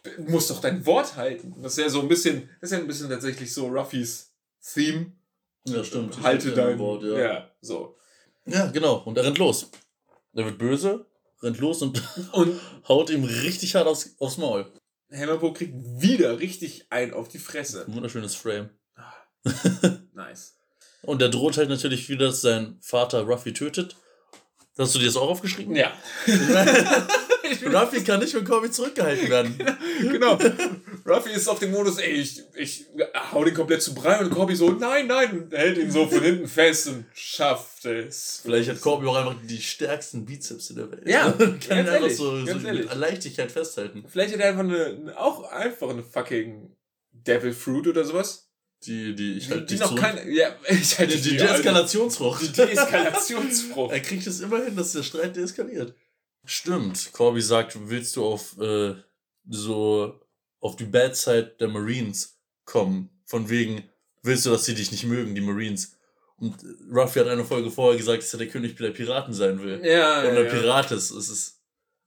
[0.03, 1.55] du musst doch dein Wort halten.
[1.62, 4.33] Das ist ja so ein bisschen, das ist ja ein bisschen tatsächlich so Ruffys
[4.75, 5.12] Theme.
[5.64, 6.21] Ja, stimmt.
[6.23, 7.18] Halte dein Wort, ja.
[7.18, 7.51] ja.
[7.61, 7.97] so.
[8.47, 9.03] ja, genau.
[9.05, 9.71] Und er rennt los.
[10.33, 11.07] Er wird böse,
[11.43, 12.03] rennt los und
[12.33, 14.73] Und haut ihm richtig hart aufs, aufs Maul.
[15.12, 17.85] Hammerbo kriegt wieder richtig ein auf die Fresse.
[17.87, 18.71] Ein wunderschönes Frame.
[20.14, 20.57] Nice.
[21.03, 23.97] Und er droht halt natürlich wieder, dass sein Vater Ruffy tötet.
[24.77, 25.75] Hast du dir das auch aufgeschrieben?
[25.75, 25.93] Ja.
[27.66, 29.57] Ruffy kann nicht von Kobe zurückgehalten werden.
[30.03, 30.38] genau.
[31.07, 32.86] Ruffy ist auf dem Modus, ey, ich, ich
[33.32, 36.46] hau den komplett zu Brei und Corby so, nein, nein, hält ihn so von hinten
[36.48, 38.40] fest und schafft es.
[38.42, 41.07] Vielleicht hat Kobe auch einfach die stärksten Bizeps in der Welt.
[41.07, 42.88] Ja, kann ihn ganz einfach ehrlich, so, ganz so ehrlich.
[42.88, 44.05] mit Leichtigkeit festhalten.
[44.09, 46.76] Vielleicht hat er einfach eine, auch einfach eine fucking
[47.12, 48.46] Devil Fruit oder sowas.
[48.86, 50.01] Die, die, ich Die, halt die nicht noch zurück.
[50.03, 52.42] keine, ja, ich halte Die, die, die, die Eskalationsfrucht.
[52.42, 53.92] Die Deeskalationsfrucht.
[53.92, 55.94] Er kriegt es immer hin, dass der Streit deeskaliert.
[56.51, 57.12] Stimmt.
[57.12, 58.96] Corby sagt, willst du auf äh,
[59.48, 60.20] so
[60.59, 63.09] auf die Bad Side der Marines kommen?
[63.24, 63.88] Von wegen,
[64.24, 65.96] willst du, dass sie dich nicht mögen, die Marines?
[66.38, 66.57] Und
[66.92, 69.80] Ruffy hat eine Folge vorher gesagt, dass er der König der Piraten sein will.
[69.84, 70.51] Ja, Und der ja.
[70.51, 71.12] Pirat ist.
[71.12, 71.61] Es ist.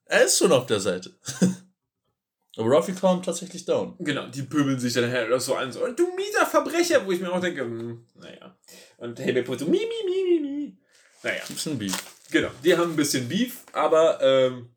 [0.03, 1.13] Er ist schon auf der Seite.
[2.57, 3.95] Aber Ruffy kam tatsächlich down.
[3.99, 7.31] Genau, die pöbeln sich dann halt so an, so, du mieser Verbrecher, wo ich mir
[7.31, 8.57] auch denke, hm, naja.
[8.97, 10.77] Und Helmeppo so, mi, mi, mi, mi, mi.
[11.23, 12.12] Naja, Ein bisschen Beef.
[12.34, 14.69] Genau, die haben ein bisschen Beef, aber ähm,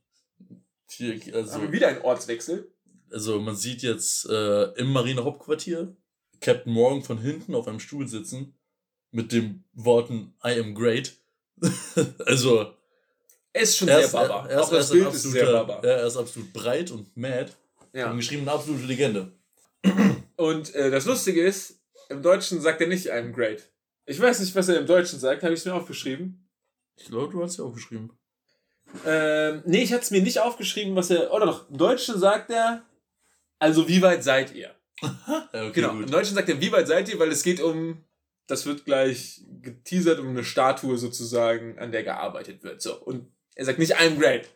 [0.89, 2.71] Hier, also, haben wir wieder einen Ortswechsel.
[3.11, 5.97] also man sieht jetzt äh, im Marinehauptquartier
[6.41, 8.55] Captain Morgan von hinten auf einem Stuhl sitzen
[9.11, 11.15] mit den Worten I am great.
[12.27, 12.73] also
[13.53, 14.47] Er ist schon er sehr Baba.
[14.47, 15.81] er, er auch ist, das ist Bild ein ist sehr Baba.
[15.83, 17.51] Er ist absolut breit und mad.
[17.95, 18.11] Ja.
[18.11, 19.33] Und geschrieben eine absolute Legende.
[20.37, 21.81] Und äh, das Lustige ist,
[22.11, 23.71] im Deutschen sagt er nicht I'm great.
[24.05, 26.46] Ich weiß nicht, was er im Deutschen sagt, habe ich es mir aufgeschrieben.
[26.97, 28.11] Ich glaube, du hast ja auch geschrieben.
[29.05, 31.33] Ähm, nee, ich hatte es mir nicht aufgeschrieben, was er.
[31.33, 32.83] Oder doch, im Deutschen sagt er,
[33.59, 34.75] also wie weit seid ihr?
[35.53, 36.13] Okay, Genau, im gut.
[36.13, 38.05] Deutschen sagt er, wie weit seid ihr, weil es geht um,
[38.47, 42.81] das wird gleich geteasert, um eine Statue sozusagen, an der gearbeitet wird.
[42.81, 44.49] So, und er sagt nicht I'm great.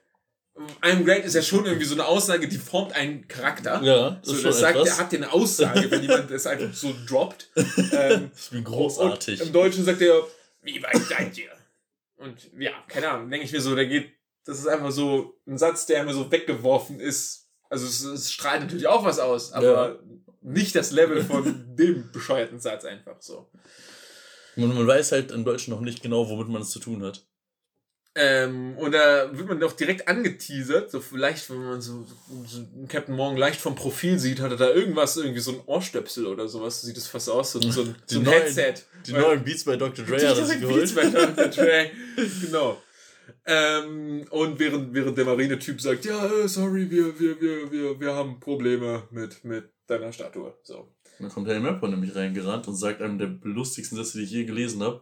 [0.83, 3.83] I'm great ist ja schon irgendwie so eine Aussage, die formt einen Charakter.
[3.83, 4.89] Ja, das so, ist das schon sagt, etwas.
[4.89, 7.49] er hat ja eine Aussage, wenn jemand das einfach so droppt.
[7.93, 9.41] Ähm, Ich bin großartig.
[9.41, 10.23] Und Im Deutschen sagt er,
[10.63, 11.51] wie weit seid ihr?
[12.21, 14.13] Und ja, keine Ahnung, denke ich mir so, der geht,
[14.45, 17.51] das ist einfach so ein Satz, der mir so weggeworfen ist.
[17.71, 19.99] Also es, es strahlt natürlich auch was aus, aber Ja.
[20.43, 21.45] nicht das Level von
[21.77, 23.51] dem bescheuerten Satz einfach so.
[24.57, 27.27] Und man weiß halt im Deutschen noch nicht genau, womit man es zu tun hat.
[28.17, 32.05] Ähm, und da wird man doch direkt angeteasert, so vielleicht, wenn man so,
[32.45, 35.61] so einen Captain Morgan leicht vom Profil sieht, hat er da irgendwas, irgendwie so ein
[35.67, 38.75] Ohrstöpsel oder sowas, sieht es fast aus, so, so ein, Die so ein neuen- Headset.
[39.07, 40.05] Die Weil- neuen Beats bei Dr.
[40.05, 40.81] Dre hat er sich Die geholt.
[40.81, 41.05] Beats bei
[41.37, 41.49] Dr.
[41.49, 41.91] Dre.
[42.43, 42.83] genau.
[43.47, 48.15] Ähm, und während, während der Marinetyp sagt, ja, äh, sorry, wir, wir, wir, wir, wir
[48.15, 50.53] haben Probleme mit, mit deiner Statue.
[50.65, 50.93] So.
[51.21, 54.45] Dann kommt Harry Mapper nämlich reingerannt und sagt einem der lustigsten Sätze, die ich je
[54.45, 55.01] gelesen habe.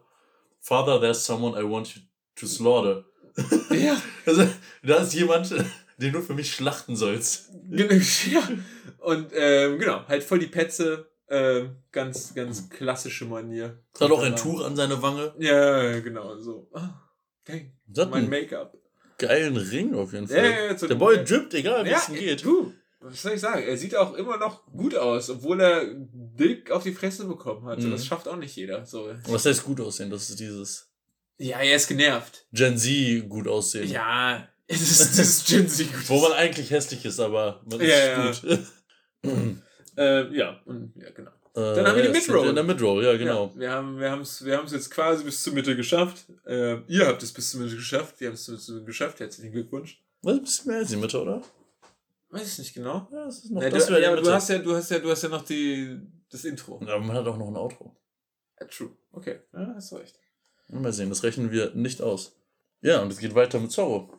[0.61, 2.02] Father, there's someone I want you
[2.39, 3.05] to slaughter.
[3.70, 4.01] Ja.
[4.26, 4.47] Also,
[4.82, 5.55] da ist jemand,
[5.97, 7.51] den du für mich schlachten sollst.
[7.70, 8.47] ja.
[8.99, 11.09] Und ähm, genau, halt voll die Petze.
[11.28, 13.82] Äh, ganz, ganz klassische Manier.
[13.99, 15.34] Hat auch ein Tuch an seine Wange.
[15.39, 16.68] Ja, genau, so.
[16.72, 16.80] Oh,
[17.86, 18.76] dang, mein Make-up.
[19.18, 20.36] Geilen Ring auf jeden Fall.
[20.36, 22.45] Ja, ja, der Boy drippt, egal wie es ihm geht.
[22.45, 23.62] Du, was soll ich sagen?
[23.62, 27.78] Er sieht auch immer noch gut aus, obwohl er dick auf die Fresse bekommen hat.
[27.78, 27.93] Mhm.
[27.93, 28.84] Das schafft auch nicht jeder.
[28.86, 29.11] So.
[29.26, 30.11] Was heißt gut aussehen?
[30.11, 30.88] Das ist dieses.
[31.39, 32.47] Ja, er ist genervt.
[32.53, 33.89] Gen Z gut aussehen.
[33.89, 36.09] Ja, es ist, das ist Gen Z gut.
[36.09, 38.59] Wo man eigentlich hässlich ist, aber man ist ja, gut.
[39.97, 41.30] äh, ja, und, ja, genau.
[41.55, 42.49] Äh, Dann haben wir die Midroll.
[42.49, 43.53] In der Midroll, ja, genau.
[43.57, 46.26] Ja, wir haben wir es wir jetzt quasi bis zur Mitte geschafft.
[46.47, 48.20] Äh, ihr habt es bis zur Mitte geschafft.
[48.20, 49.20] Wir haben es bis zur Mitte geschafft.
[49.20, 50.03] Herzlichen Glückwunsch.
[50.22, 51.43] Was, ein bisschen mehr als die Mitte, oder?
[52.30, 53.09] Weiß ich nicht genau.
[53.11, 55.11] Ja, das ist noch ja, das du, ja, du hast ja, du hast ja, du
[55.11, 56.80] hast ja noch die, das Intro.
[56.86, 57.97] Ja, aber man hat auch noch ein Outro.
[58.61, 58.91] Ja, true.
[59.12, 60.18] Okay, ja, hast du recht.
[60.68, 62.36] Mal sehen, das rechnen wir nicht aus.
[62.80, 64.12] Ja, und es geht weiter mit Zorro.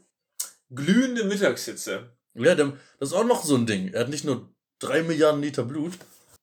[0.69, 2.11] Glühende Mittagshitze.
[2.33, 3.89] Ja, das ist auch noch so ein Ding.
[3.89, 5.93] Er hat nicht nur drei Milliarden Liter Blut,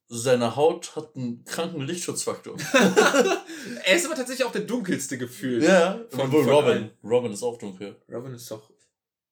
[0.08, 2.56] seine Haut hat einen kranken Lichtschutzfaktor.
[3.84, 5.64] er ist aber tatsächlich auch der dunkelste gefühlt.
[5.64, 6.70] Ja, von, von Robin.
[6.70, 6.90] Allen.
[7.02, 7.96] Robin ist auch dunkel.
[8.08, 8.70] Robin ist doch.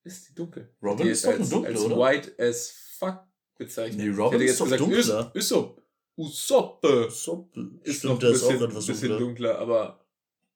[0.03, 0.75] Ist die dunkel?
[0.83, 1.97] Robin die ist, ist doch als, dunkel, als oder?
[1.97, 3.21] white as fuck
[3.57, 4.05] bezeichnet.
[4.05, 5.33] Nee, Robin ist doch gesagt, dunkler.
[5.35, 5.83] Usopp.
[6.17, 6.85] Usopp.
[6.85, 7.57] Usopp.
[7.83, 10.04] Ist Stimmt, noch ein bisschen, ist bisschen dunkler, aber.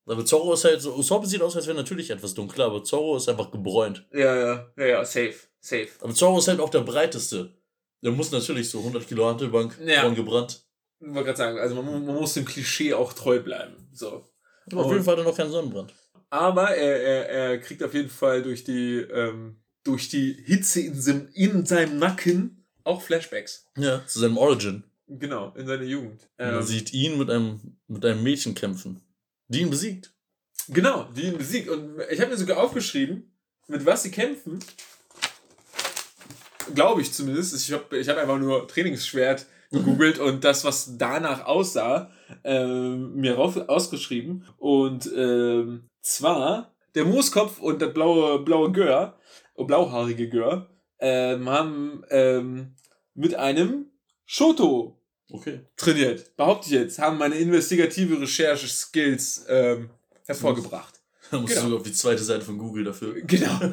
[0.08, 0.94] Aber Zorro ist halt so.
[0.94, 4.06] Usopp sieht aus, als wäre natürlich etwas dunkler, aber Zorro ist einfach gebräunt.
[4.12, 5.34] Ja, ja, ja, ja, safe.
[5.60, 5.88] Safe.
[6.00, 7.52] Aber Zorro ist halt auch der breiteste.
[8.02, 10.08] Der muss natürlich so 100 Kilo Handelbank ja.
[10.08, 10.62] gebrannt.
[11.00, 13.88] Ich wollte gerade sagen, also man, man, muss dem Klischee auch treu bleiben.
[13.92, 14.24] So.
[14.70, 15.94] Aber auf jeden Fall hat er noch keinen Sonnenbrand.
[16.30, 21.00] Aber er, er, er kriegt auf jeden Fall durch die, ähm, durch die Hitze in,
[21.00, 23.66] seinem, in seinem Nacken auch Flashbacks.
[23.76, 24.84] Ja, zu seinem Origin.
[25.06, 26.28] Genau, in seiner Jugend.
[26.38, 29.00] Ähm, man sieht ihn mit einem, mit einem Mädchen kämpfen,
[29.48, 30.12] die ihn besiegt.
[30.68, 31.68] Genau, die ihn besiegt.
[31.68, 33.32] Und ich habe mir sogar aufgeschrieben,
[33.66, 34.58] mit was sie kämpfen.
[36.74, 37.54] Glaube ich zumindest.
[37.54, 42.10] Ich habe ich hab einfach nur Trainingsschwert gegoogelt und das, was danach aussah,
[42.44, 44.44] ähm, mir rauf, ausgeschrieben.
[44.58, 49.18] Und ähm, zwar der Mooskopf und der blaue, blaue Gör,
[49.54, 50.68] oh, blauhaarige Gör,
[50.98, 52.74] ähm, haben ähm,
[53.14, 53.86] mit einem
[54.26, 54.97] Shoto
[55.30, 55.60] okay.
[55.76, 56.36] trainiert.
[56.36, 59.90] Behaupte ich jetzt, haben meine investigative Recherche-Skills ähm,
[60.26, 61.00] hervorgebracht.
[61.30, 61.70] Da musst genau.
[61.70, 63.14] du auf die zweite Seite von Google dafür.
[63.26, 63.72] Genau.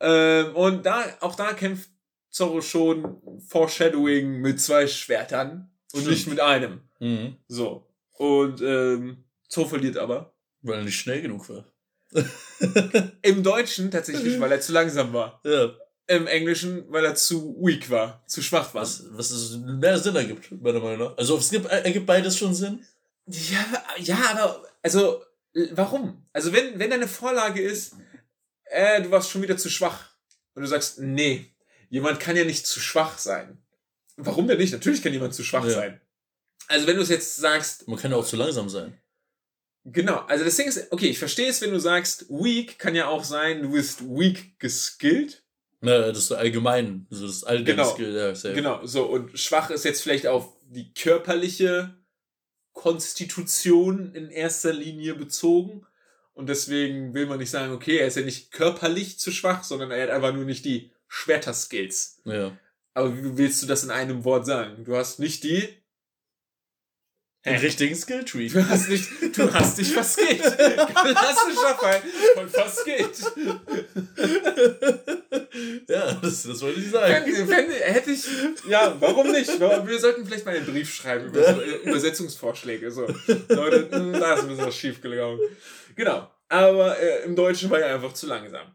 [0.00, 1.90] ähm, und da, auch da kämpft
[2.30, 6.16] Zorro schon Foreshadowing mit zwei Schwertern und Stimmt.
[6.16, 6.80] nicht mit einem.
[7.00, 7.36] Mhm.
[7.48, 7.86] So.
[8.12, 10.34] Und ähm, Zorro verliert aber.
[10.62, 11.64] Weil er nicht schnell genug war.
[13.22, 15.40] Im Deutschen tatsächlich, weil er zu langsam war.
[15.44, 15.74] Ja.
[16.08, 18.82] Im Englischen, weil er zu weak war, zu schwach war.
[18.82, 21.18] Was, was es mehr Sinn ergibt, meiner Meinung nach.
[21.18, 22.84] Also es gibt, ergibt beides schon Sinn?
[23.26, 23.64] Ja,
[23.98, 25.22] ja, aber also
[25.72, 26.24] warum?
[26.32, 27.94] Also wenn, wenn deine Vorlage ist,
[28.66, 30.10] äh, du warst schon wieder zu schwach
[30.54, 31.50] und du sagst, nee,
[31.88, 33.58] jemand kann ja nicht zu schwach sein.
[34.16, 34.72] Warum denn nicht?
[34.72, 35.72] Natürlich kann jemand zu schwach ja.
[35.72, 36.00] sein.
[36.68, 37.86] Also wenn du es jetzt sagst.
[37.86, 38.98] Man kann ja auch zu langsam sein.
[39.84, 43.06] Genau, also das Ding ist, okay, ich verstehe es, wenn du sagst, weak kann ja
[43.06, 45.44] auch sein, du bist weak geskillt.
[45.82, 48.54] Ja, das ist allgemein, also das allgemeine genau, Skill, ja, safe.
[48.54, 51.94] Genau, so, und schwach ist jetzt vielleicht auf die körperliche
[52.72, 55.86] Konstitution in erster Linie bezogen.
[56.34, 59.90] Und deswegen will man nicht sagen, okay, er ist ja nicht körperlich zu schwach, sondern
[59.90, 62.20] er hat einfach nur nicht die Schwerter-Skills.
[62.26, 62.56] Ja.
[62.92, 64.84] Aber wie willst du das in einem Wort sagen?
[64.84, 65.68] Du hast nicht die
[67.46, 68.48] den richtigen Skilltree.
[68.48, 70.42] Du hast nicht, du hast dich verskillt.
[70.42, 72.02] Klassischer Fall
[72.34, 73.18] von verskillt.
[75.88, 77.24] ja, das, das wollte ich sagen.
[77.26, 78.24] Wenn, wenn, hätte ich,
[78.68, 79.48] ja, warum nicht?
[79.58, 82.90] Wir sollten vielleicht mal einen Brief schreiben über so Übersetzungsvorschläge.
[82.90, 83.06] So.
[83.48, 85.40] Leute, da ist ein bisschen was schief gelaufen.
[85.94, 86.30] Genau.
[86.48, 88.66] Aber äh, im Deutschen war er einfach zu langsam.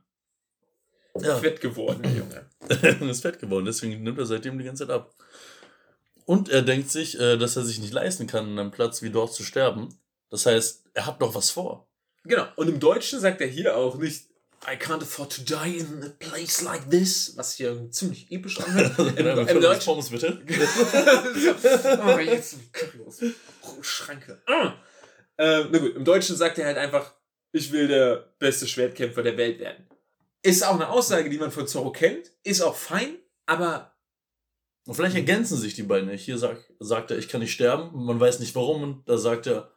[1.20, 1.38] Ja.
[1.38, 2.46] Fett geworden, der Junge.
[3.02, 5.14] und ist fett geworden, deswegen nimmt er seitdem die ganze Zeit ab.
[6.32, 9.10] Und er denkt sich, äh, dass er sich nicht leisten kann, an einem Platz wie
[9.10, 10.00] dort zu sterben.
[10.30, 11.90] Das heißt, er hat noch was vor.
[12.24, 12.48] Genau.
[12.56, 14.30] Und im Deutschen sagt er hier auch nicht,
[14.66, 18.98] I can't afford to die in a place like this, was hier ziemlich episch anhört.
[19.18, 19.84] Im, Im, im Deutschen.
[19.84, 20.42] Pommes bitte.
[22.06, 23.24] oh, jetzt Currywurst.
[23.64, 24.42] Oh, Schranke.
[24.46, 24.76] Ah.
[25.38, 27.14] Ähm, na gut, im Deutschen sagt er halt einfach,
[27.52, 29.86] ich will der beste Schwertkämpfer der Welt werden.
[30.44, 33.91] Ist auch eine Aussage, die man von Zorro kennt, ist auch fein, aber.
[34.86, 36.10] Und vielleicht ergänzen sich die beiden.
[36.10, 39.48] Hier sagt, sagt er, ich kann nicht sterben, man weiß nicht warum, und da sagt
[39.48, 39.72] er,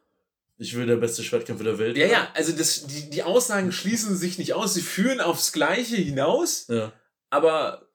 [0.57, 1.97] ich will der beste Schwertkämpfer der Welt.
[1.97, 5.97] Ja, ja, also das, die, die Aussagen schließen sich nicht aus, sie führen aufs Gleiche
[5.97, 6.93] hinaus, ja.
[7.29, 7.89] aber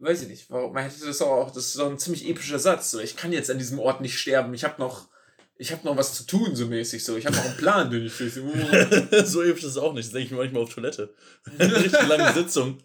[0.00, 2.90] weiß ich nicht, warum, man hätte das auch, das ist doch ein ziemlich epischer Satz,
[2.90, 5.08] so, ich kann jetzt an diesem Ort nicht sterben, ich habe noch,
[5.56, 8.06] ich habe noch was zu tun, so mäßig, so, ich habe noch einen Plan, den
[8.06, 8.30] ich will.
[9.26, 11.14] so episch ist es auch nicht, das denke ich mir manchmal auf Toilette.
[11.58, 12.78] Eine richtig lange Sitzung.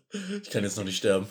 [0.44, 1.28] Ich kann jetzt noch nicht sterben.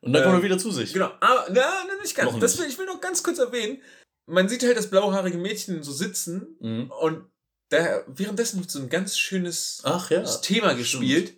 [0.00, 0.92] Und dann kommt er wieder zu sich.
[0.92, 2.32] Genau, aber, na, na nicht ganz.
[2.32, 3.82] Noch Das will, ich will noch ganz kurz erwähnen.
[4.26, 6.90] Man sieht halt das blauhaarige Mädchen so sitzen Mhm.
[7.00, 7.24] und
[7.68, 10.22] da, währenddessen wird so ein ganz schönes Ach ja.
[10.24, 11.34] Thema gespielt.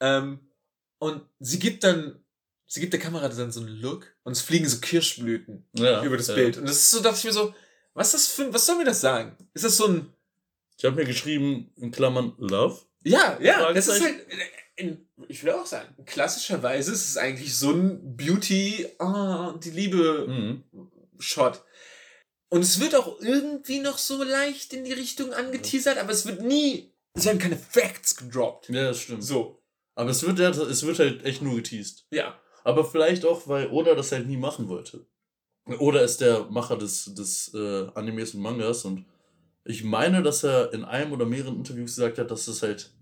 [0.00, 0.40] Ähm,
[0.98, 2.22] und sie gibt dann,
[2.66, 6.16] sie gibt der Kamera dann so einen Look und es fliegen so Kirschblüten ja über
[6.16, 6.34] das ja.
[6.34, 6.58] Bild.
[6.58, 7.54] Und das ist so, dachte ich mir so,
[7.94, 9.36] was ist das für, was soll mir das sagen?
[9.54, 10.12] Ist das so ein,
[10.78, 12.80] Ich habe mir geschrieben, in Klammern, Love.
[13.04, 14.26] ja, ja, das ist halt.
[14.76, 20.26] In, ich will auch sagen, klassischerweise ist es eigentlich so ein Beauty, ah, die Liebe
[20.28, 20.64] Mhm.
[21.18, 21.62] Shot.
[22.48, 26.42] Und es wird auch irgendwie noch so leicht in die Richtung angeteasert, aber es wird
[26.42, 28.68] nie, es werden keine Facts gedroppt.
[28.70, 29.24] Ja, das stimmt.
[29.24, 29.62] So,
[29.94, 32.06] Aber es wird, ja- es wird halt echt nur geteased.
[32.10, 32.38] ja.
[32.64, 35.04] Aber vielleicht auch, weil Oda das halt nie machen wollte.
[35.80, 39.04] Oda ist der Macher des, des äh, Animes und Mangas und
[39.64, 42.92] ich meine, dass er in einem oder mehreren Interviews gesagt hat, dass es halt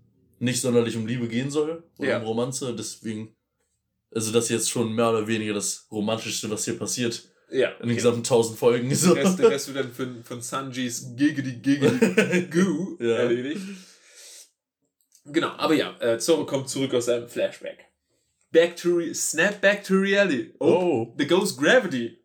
[0.41, 2.17] nicht sonderlich um Liebe gehen soll oder Ja.
[2.19, 2.75] um Romanze.
[2.75, 3.35] Deswegen,
[4.13, 7.69] also das ist jetzt schon mehr oder weniger das Romantischste, was hier passiert Ja.
[7.79, 8.93] in den gesamten tausend Folgen.
[8.95, 9.13] So.
[9.13, 13.17] Der Rest, der Rest wird dann von, von Sanjis Giggity Giggity Goo Ja.
[13.17, 13.61] erledigt.
[15.25, 17.85] Genau, aber ja, äh, Zoro kommt zurück aus seinem Flashback.
[18.51, 20.53] Back to re Snap back to reality.
[20.59, 21.13] Oh.
[21.17, 22.17] The Ghost Gravity.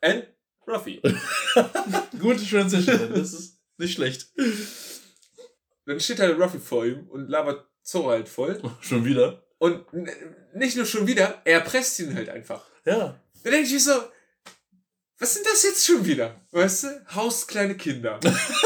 [0.00, 0.26] And
[0.66, 1.00] Ruffy.
[2.18, 4.30] Gute Transition, das ist nicht schlecht.
[5.90, 8.60] Dann steht halt Ruffy vor ihm und labert Zoro halt voll.
[8.80, 9.42] Schon wieder.
[9.58, 9.84] Und
[10.54, 12.64] nicht nur schon wieder, er erpresst ihn halt einfach.
[12.84, 13.20] Ja.
[13.42, 13.92] Da denke ich mir so,
[15.18, 16.40] was sind das jetzt schon wieder?
[16.52, 16.88] Weißt du?
[17.14, 18.18] Haust kleine Kinder.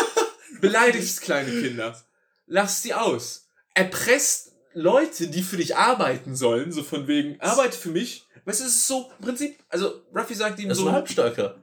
[0.61, 2.01] Beleidigst kleine Kinder.
[2.47, 3.49] Lass die aus.
[3.75, 8.27] Erpresst Leute, die für dich arbeiten sollen, so von wegen, arbeite für mich.
[8.45, 10.87] Weißt du, es ist so im Prinzip, also Ruffy sagt ihm ist so.
[10.87, 11.57] ein Halbstarker.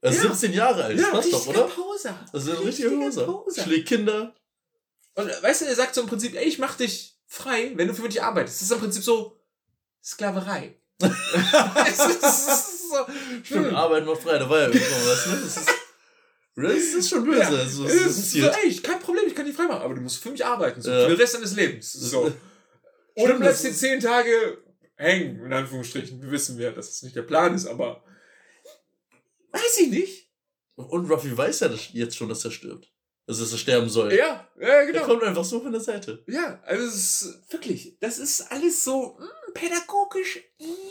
[0.00, 0.30] Er ist Ja.
[0.34, 1.64] 17 Jahre alt, das passt doch, oder?
[1.64, 2.18] Poser.
[2.32, 2.90] Das ist ein richtiger.
[2.90, 3.62] Poser.
[3.62, 4.34] Schlägt Kinder.
[5.14, 7.94] Und weißt du, er sagt so im Prinzip, ey, ich mach dich frei, wenn du
[7.94, 8.60] für mich arbeitest.
[8.60, 9.38] Das ist im Prinzip so
[10.02, 10.76] Sklaverei.
[11.02, 12.96] ist, ist so,
[13.42, 13.74] Stimmt, hm.
[13.74, 15.38] Arbeiten macht frei, da war ja irgendwann was, ne?
[15.42, 15.68] Das ist,
[16.54, 17.38] das ist schon böse.
[17.38, 20.00] Ja, das ist ist so, ey, kein Problem, ich kann dich frei machen, aber du
[20.02, 21.04] musst für mich arbeiten, so Ja.
[21.04, 21.92] für den Rest deines Lebens.
[21.92, 22.32] So.
[23.14, 24.58] Oder du bleibst das hier zehn Tage
[24.96, 26.22] hängen, in Anführungsstrichen.
[26.22, 28.04] Wir wissen ja, dass es nicht der Plan ist, aber
[29.52, 30.30] weiß ich nicht.
[30.76, 32.91] Und Ruffy weiß ja das jetzt schon, dass er stirbt.
[33.40, 34.12] Dass er sterben soll.
[34.12, 35.04] Ja, ja, Er genau.
[35.04, 36.22] kommt einfach so von der Seite.
[36.26, 40.40] Ja, also es ist wirklich, das ist alles so mm, pädagogisch.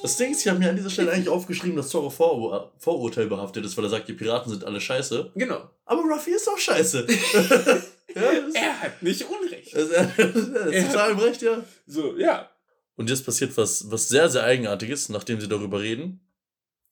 [0.02, 3.28] Das Ding ist, ich habe mir an dieser Stelle eigentlich aufgeschrieben, dass Zoro Vorur Vorurteil
[3.28, 5.32] behaftet ist, weil er sagt, die Piraten sind alle scheiße.
[5.36, 5.70] Genau.
[5.86, 7.06] Aber Ruffy ist auch scheiße.
[8.16, 8.22] ja,
[8.54, 9.76] Er hat nicht Unrecht.
[9.76, 11.64] das ist total im Recht, ja.
[11.86, 12.50] So, ja.
[12.96, 16.22] Und jetzt passiert was, was sehr, sehr Eigenartiges, nachdem sie darüber reden.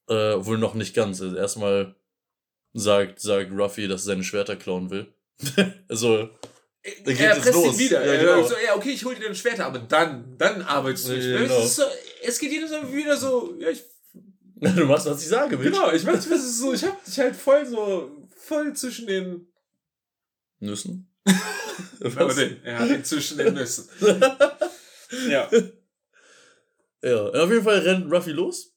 [0.07, 0.13] Äh,
[0.45, 1.21] wohl noch nicht ganz.
[1.21, 1.95] Also erstmal
[2.73, 5.13] sagt, sagt Ruffy, dass er seine Schwerter klauen will.
[5.89, 6.29] also,
[7.03, 7.77] Da geht er ihn los.
[7.77, 8.05] wieder.
[8.05, 8.47] Ja, genau.
[8.47, 11.31] so, ja, okay, ich hol dir deine Schwerter, aber dann, dann arbeitest du nicht Ja,
[11.39, 11.41] mehr.
[11.43, 11.61] genau.
[11.63, 11.83] Es, so,
[12.23, 13.83] es geht jedes Mal wieder so, ja, ich,
[14.55, 15.71] du machst, was ich sage, Bitch.
[15.71, 19.47] genau, ich mach das ist so, ich hab dich halt voll so, voll zwischen den,
[20.59, 21.05] Nüssen?
[22.03, 23.87] hat ihn zwischen den Nüssen.
[25.29, 25.49] ja.
[27.01, 28.75] Ja, auf jeden Fall rennt Ruffy los,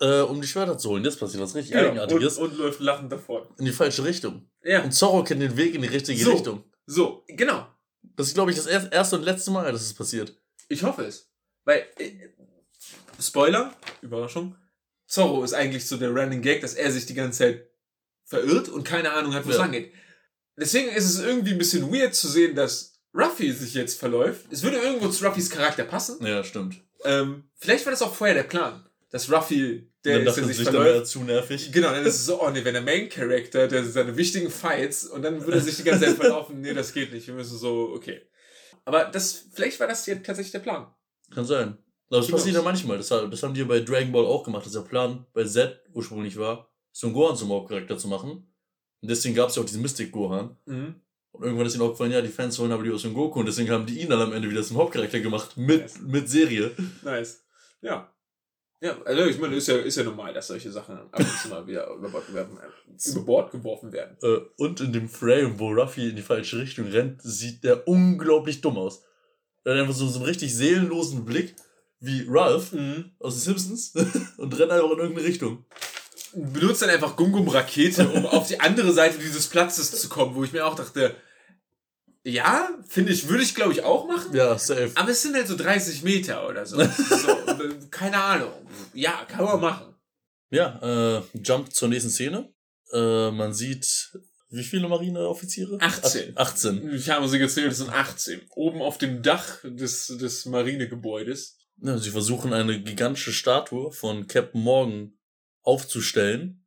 [0.00, 1.04] äh, um die Schwerter zu holen.
[1.04, 1.88] Jetzt passiert was richtig Genau.
[1.88, 2.38] Eigenartiges.
[2.38, 3.42] Und, und läuft lachend davon.
[3.58, 4.48] in die falsche Richtung.
[4.62, 4.82] Ja.
[4.82, 6.32] Und Zorro kennt den Weg in die richtige So.
[6.32, 6.64] Richtung.
[6.86, 7.66] So, genau.
[8.16, 10.36] Das ist, glaube ich, das er- erste und letzte Mal, dass es passiert.
[10.68, 11.30] Ich hoffe es.
[11.64, 12.12] Weil, äh,
[13.20, 13.72] Spoiler,
[14.02, 14.56] Überraschung,
[15.06, 17.66] Zorro ist eigentlich so der Running Gag, dass er sich die ganze Zeit
[18.24, 19.62] verirrt und keine Ahnung hat, wo es Ja.
[19.62, 19.92] lang geht.
[20.58, 24.46] Deswegen ist es irgendwie ein bisschen weird zu sehen, dass Ruffy sich jetzt verläuft.
[24.50, 26.24] Es würde irgendwo zu Ruffys Charakter passen.
[26.26, 26.80] Ja, stimmt.
[27.04, 28.86] Ähm, vielleicht war das auch vorher der Plan,
[29.16, 30.94] dass Ruffy, der dann ist, der sich sich dann verläuft.
[30.94, 31.72] wäre zu nervig.
[31.72, 35.04] Genau, dann ist es so, oh nee, wenn der Main Character, der seine wichtigen Fights
[35.06, 37.26] und dann würde er sich die ganze Zeit verlaufen, nee, das geht nicht.
[37.26, 38.20] Wir müssen so, okay.
[38.84, 40.86] Aber das, vielleicht war das hier tatsächlich der Plan.
[41.34, 41.78] Kann sein.
[42.08, 42.98] Aber das passiert ja manchmal.
[42.98, 45.80] Das, das haben die ja bei Dragon Ball auch gemacht, dass der Plan bei Z
[45.92, 48.52] ursprünglich war, Son Gohan zum Hauptcharakter zu machen.
[49.00, 50.56] Und deswegen gab es ja auch diesen Mystic Gohan.
[50.66, 51.00] Mhm.
[51.32, 53.40] Und irgendwann ist ihnen aufgefallen, ja, die Fans wollen aber lieber Son Goku.
[53.40, 55.56] Und deswegen haben die ihn dann am Ende wieder zum Hauptcharakter gemacht.
[55.56, 55.98] Mit, Nice.
[56.00, 56.70] mit Serie.
[57.02, 57.44] Nice.
[57.82, 58.12] Ja.
[58.80, 61.48] Ja, also ich meine, ist ja, ist ja normal, dass solche Sachen ab und zu
[61.48, 62.58] mal wieder über Bord, geworfen,
[63.06, 64.16] über Bord geworfen werden.
[64.22, 68.60] Äh, und in dem Frame, wo Ruffy in die falsche Richtung rennt, sieht der unglaublich
[68.60, 69.02] dumm aus.
[69.64, 71.56] Er hat einfach so, so einen richtig seelenlosen Blick,
[72.00, 72.74] wie Ralph
[73.18, 73.94] aus den Simpsons,
[74.36, 75.64] und rennt einfach in irgendeine Richtung.
[76.34, 80.44] Benutzt dann einfach Gungum Rakete, um auf die andere Seite dieses Platzes zu kommen, wo
[80.44, 81.16] ich mir auch dachte,
[82.26, 84.34] Ja, finde ich, würde ich glaube ich auch machen.
[84.34, 84.90] Ja, safe.
[84.96, 86.76] Aber es sind halt so 30 Meter oder so.
[86.76, 88.52] so äh, keine Ahnung.
[88.94, 89.94] Ja, kann man machen.
[90.50, 92.52] Ja, äh, Jump zur nächsten Szene.
[92.92, 94.12] Äh, man sieht,
[94.50, 95.78] wie viele Marineoffiziere?
[95.80, 96.32] 18.
[96.34, 96.94] Ach, 18.
[96.94, 98.40] Ich habe sie gezählt, es sind 18.
[98.50, 101.58] Oben auf dem Dach des, des Marinegebäudes.
[101.80, 105.16] Ja, sie versuchen eine gigantische Statue von Captain Morgan
[105.62, 106.65] aufzustellen.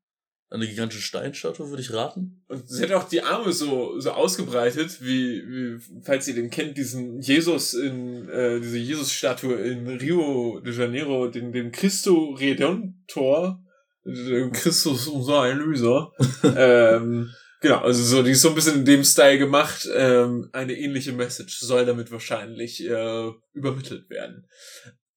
[0.51, 2.43] Eine gigantische Steinstatue, würde ich raten.
[2.47, 6.75] Und sie hat auch die Arme so, so ausgebreitet, wie, wie, falls ihr den kennt,
[6.75, 13.63] diesen Jesus in, äh, diese Jesus-Statue in Rio de Janeiro, den, den Christo Redentor,
[14.03, 16.11] den Christus unser Erlöser.
[16.43, 17.29] ähm,
[17.61, 19.87] genau, also so, die ist so ein bisschen in dem Style gemacht.
[19.93, 24.47] Ähm, eine ähnliche Message soll damit wahrscheinlich äh, übermittelt werden.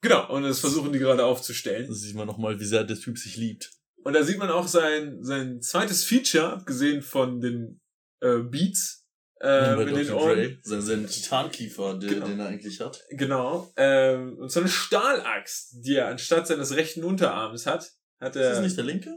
[0.03, 1.87] Genau, und das versuchen die gerade aufzustellen.
[1.89, 3.70] Da sieht man nochmal, wie sehr der Typ sich liebt.
[4.05, 7.80] Und da sieht man auch sein, sein zweites Feature, abgesehen von den
[8.20, 9.07] äh, Beats
[9.40, 10.11] äh, mit den.
[10.12, 10.36] Ohren.
[10.36, 12.26] Dre, sein, sein Titankiefer, der, Genau.
[12.26, 13.03] den er eigentlich hat.
[13.11, 13.72] Genau.
[13.76, 18.50] Ähm, und so eine Stahlaxt, die er anstatt seines rechten Unterarms hat, hat Ist er.
[18.50, 19.11] das nicht der linke?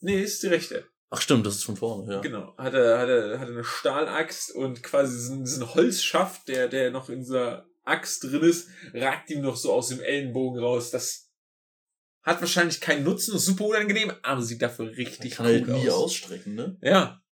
[0.00, 0.86] nee, ist die rechte.
[1.10, 2.20] Ach stimmt, das ist von vorne, ja.
[2.20, 2.54] Genau.
[2.56, 6.90] Hat er, hat er, hat er eine Stahlaxt und quasi diesen, diesen Holzschaft, der, der
[6.92, 10.90] noch in dieser Axt drin ist, ragt ihm noch so aus dem Ellenbogen raus.
[10.90, 11.29] Das
[12.22, 15.88] hat wahrscheinlich keinen Nutzen, ist super unangenehm, aber sieht dafür richtig kann cool halt nie
[15.90, 16.04] aus.
[16.04, 16.76] ausstrecken, ne?
[16.82, 17.22] Ja.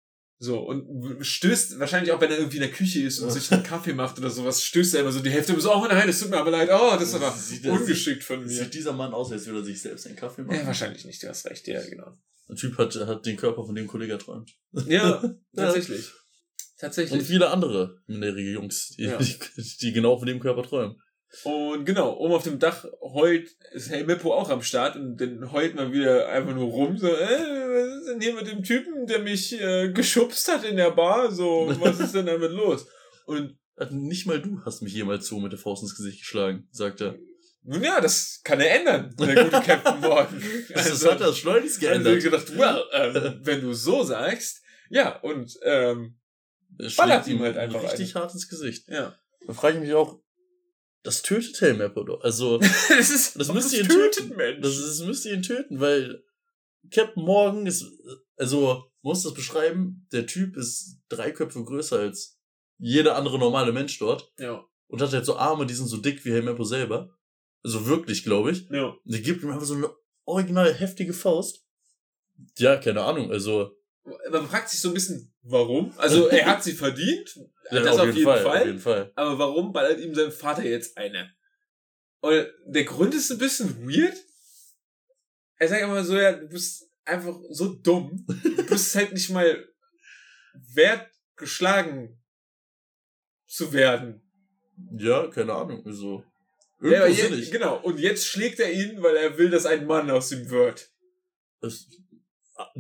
[0.41, 3.65] So, und stößt wahrscheinlich auch, wenn er irgendwie in der Küche ist und sich einen
[3.65, 6.21] Kaffee macht oder sowas, stößt er immer so die Hälfte immer so, oh nein, es
[6.21, 8.49] tut mir aber leid, oh, das ist aber Sieht er- ungeschickt von mir.
[8.49, 10.61] Sieht dieser Mann aus, als würde er sich selbst einen Kaffee machen?
[10.61, 12.13] Ja, wahrscheinlich nicht, du hast recht, ja, genau.
[12.49, 14.53] Der Typ hat, hat den Körper, von dem Kollege träumt.
[14.87, 15.21] Ja,
[15.57, 16.07] tatsächlich.
[16.07, 17.27] Und Tatsächlich.
[17.27, 19.19] viele andere minderjährige Jungs, die, Ja.
[19.19, 19.37] die,
[19.83, 21.03] die genau von dem Körper träumen.
[21.45, 25.53] Und genau, oben auf dem Dach heult, ist Hey Mippo auch am Start und dann
[25.53, 29.07] heult man wieder einfach nur rum, so, äh, was ist denn hier mit dem Typen,
[29.07, 32.87] der mich äh, geschubst hat in der Bar, so, was ist denn damit los?
[33.27, 36.67] Und Hat nicht mal du hast mich jemals so mit der Faust ins Gesicht geschlagen,
[36.73, 37.15] sagt er.
[37.63, 40.43] nun ja, das kann er ändern, der gute Captain Morgan.
[40.75, 42.17] Das hat er schleunigst Also geändert.
[42.19, 46.17] ich gedacht, well, ähm, wenn du so sagst, ja, und ähm,
[46.79, 48.89] Er ballert ihm halt einfach richtig hart ins Gesicht.
[48.89, 49.15] ja.
[49.47, 50.19] Da frage ich mich auch,
[51.03, 52.23] das tötet Helmapper doch.
[52.23, 54.37] Also, das ist Das müsst ihr ihn töten.
[54.37, 54.61] Mensch.
[54.63, 56.23] das, das müsst ihr ihn töten, weil
[56.91, 57.87] Captain Morgan ist,
[58.37, 62.39] also, muss das beschreiben, der Typ ist drei Köpfe größer als
[62.79, 66.25] jeder andere normale Mensch dort ja, und hat halt so Arme, die sind so dick
[66.25, 67.11] wie Helmapper selber.
[67.65, 68.69] Also wirklich, glaube ich.
[68.71, 68.87] ja.
[68.87, 69.91] Und die gibt ihm einfach so eine
[70.25, 71.65] original heftige Faust.
[72.57, 73.73] Ja, keine Ahnung, also.
[74.31, 75.93] Man fragt sich so ein bisschen, warum?
[75.99, 77.35] Also er hat sie verdient,
[77.71, 79.13] Ja, das auf jeden, Fall, Auf jeden Fall.
[79.15, 81.31] aber warum ballert ihm sein Vater jetzt eine?
[82.21, 84.17] Und der Grund ist ein bisschen weird.
[85.59, 88.25] Er sagt immer so, ja, du bist einfach so dumm.
[88.27, 89.69] Du bist halt nicht mal
[90.75, 92.19] wert, geschlagen
[93.47, 94.23] zu werden.
[94.97, 95.83] Ja, keine Ahnung.
[95.85, 96.25] Ja, aber
[96.81, 97.51] Irgendwo je, sinnig.
[97.51, 97.81] genau.
[97.83, 100.91] Und jetzt schlägt er ihn, weil er will, dass ein Mann aus ihm wird.
[101.61, 101.87] Das,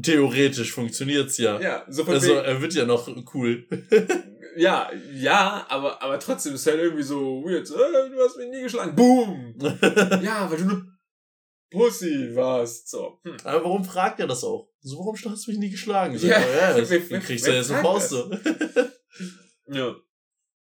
[0.00, 1.60] theoretisch funktioniert's ja.
[1.60, 3.66] Ja, so von Also, wegen- er wird ja noch cool.
[4.56, 7.66] ja, ja, aber, aber trotzdem ist halt irgendwie so weird.
[7.66, 8.94] So, äh, du hast mich nie geschlagen.
[8.96, 9.54] Boom!
[10.22, 10.86] Ja, weil du eine
[11.70, 12.88] Pussy warst.
[12.88, 13.20] So.
[13.24, 13.36] Hm.
[13.44, 14.70] Aber warum fragt er das auch?
[14.80, 16.16] So, warum hast du mich nie geschlagen?
[16.18, 16.46] Sag, Ja, ja,
[16.78, 18.10] ja, wer- dann kriegst du wer jetzt eine fragt Faust.
[18.10, 18.30] so.
[19.66, 19.94] Ja.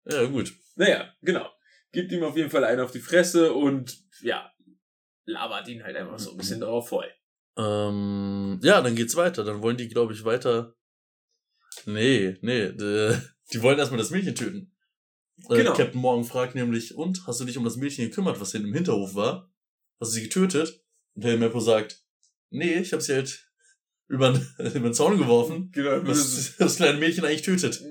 [0.06, 0.52] ja, gut.
[0.76, 1.48] Naja, genau.
[1.92, 4.50] Gibt ihm auf jeden Fall einen auf die Fresse und ja,
[5.24, 7.10] labert ihn halt einfach so ein bisschen drauf voll.
[7.58, 9.44] Ähm, ja, dann geht's weiter.
[9.44, 10.74] Dann wollen die, glaube ich, weiter.
[11.86, 12.72] Nee, nee.
[12.72, 13.16] Die,
[13.52, 14.72] die wollen erstmal das Mädchen töten.
[15.50, 15.74] Äh, Genau.
[15.74, 18.74] Captain Morgan fragt nämlich, und, hast du dich um das Mädchen gekümmert, was hinten im
[18.74, 19.52] Hinterhof war?
[20.00, 20.82] Hast du sie getötet?
[21.14, 22.02] Und Helmeppo sagt,
[22.50, 23.42] nee, ich habe sie halt
[24.08, 25.70] über, den- Zaun geworfen.
[25.72, 27.82] Genau, Was das kleine Mädchen eigentlich tötet.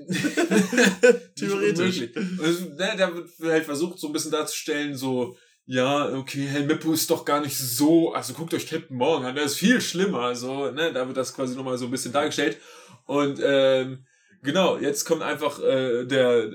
[1.36, 2.00] Theoretisch.
[2.02, 2.40] Unmöglich.
[2.40, 5.36] Also, ne, da wird halt versucht, so ein bisschen darzustellen, so,
[5.66, 9.44] ja, okay, Helmeppo ist doch gar nicht so, also guckt euch Captain Morgan an, der
[9.44, 12.58] ist viel schlimmer, so, ne, da wird das quasi nochmal so ein bisschen dargestellt.
[13.04, 14.04] Und, ähm,
[14.42, 16.50] genau, jetzt kommt einfach, äh, der,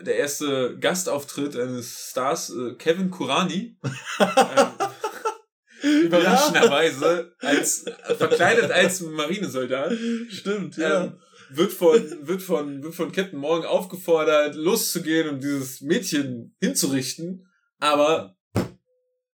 [0.00, 3.76] der erste Gastauftritt eines Stars, äh, Kevin Kurani.
[4.20, 7.84] ähm, überraschenderweise, als,
[8.16, 9.92] verkleidet als Marinesoldat.
[10.28, 11.18] Stimmt, Ähm,
[11.50, 17.46] wird von, wird von, wird von Captain Morgan aufgefordert, loszugehen und dieses Mädchen hinzurichten.
[17.78, 18.36] Aber,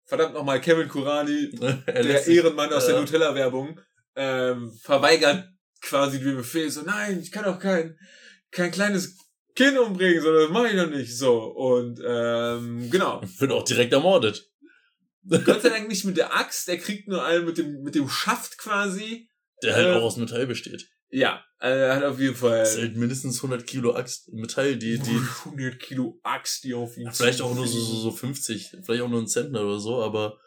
[0.06, 1.50] verdammt nochmal, Kevin Kurani,
[1.86, 3.00] er der Ehrenmann aus der ja.
[3.00, 3.80] Nutella-Werbung,
[4.14, 5.48] ähm, verweigert
[5.82, 6.70] quasi den Befehl.
[6.70, 7.98] So, nein, ich kann doch kein,
[8.50, 9.18] kein kleines
[9.54, 11.42] Kind umbringen, sondern das mache ich doch nicht so.
[11.42, 13.20] Und, ähm, genau.
[13.38, 14.50] Wird auch direkt ermordet.
[15.28, 18.08] Gott sei Dank nicht mit der Axt, der kriegt nur einen mit dem, mit dem
[18.08, 19.28] Schaft quasi.
[19.62, 20.88] Der halt Äh, auch aus Metall besteht.
[21.10, 22.58] Ja, er hat auf jeden Fall.
[22.60, 25.20] Das ist halt mindestens 100 Kilo Axt Metall, die, die.
[25.44, 29.08] 100 Kilo Axt, die auf ihn Vielleicht auch nur so, so, so 50, vielleicht auch
[29.08, 30.38] nur ein Zentner oder so, aber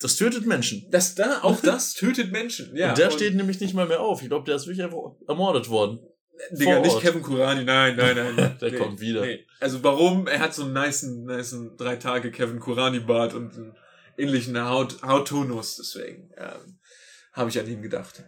[0.00, 0.86] das tötet Menschen.
[0.90, 2.90] Das da, auch das tötet Menschen, ja.
[2.90, 4.22] und der steht nämlich nicht mal mehr auf.
[4.22, 6.00] Ich glaube, der ist wirklich einfach ermordet worden.
[6.52, 7.00] Digga, nicht.
[7.00, 8.56] Kevin Kurani, nein, nein, nein.
[8.60, 9.22] Der nee, kommt wieder.
[9.22, 9.44] Nee.
[9.60, 10.28] Also warum?
[10.28, 13.76] Er hat so einen niceen, niceen drei Tage Kevin Kurani Bart und einen
[14.16, 16.78] ähnlichen Haut, Hauttonus, deswegen ähm,
[17.32, 18.22] habe ich an ihn gedacht.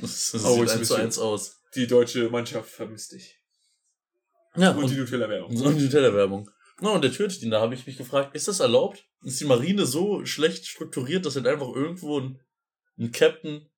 [0.00, 1.60] Das, das Oh, sieht ist ein 1 zu bisschen- 1 aus.
[1.74, 3.38] Die deutsche Mannschaft vermisst dich.
[4.56, 5.56] Ja, Und, die und, Nutella-Werbung.
[5.56, 6.50] und die Nutella-Werbung.
[6.80, 7.10] Na, und der.
[7.50, 9.04] Da habe ich mich gefragt, ist das erlaubt?
[9.22, 12.40] Ist die Marine so schlecht strukturiert, dass halt einfach irgendwo ein,
[12.98, 13.68] ein Captain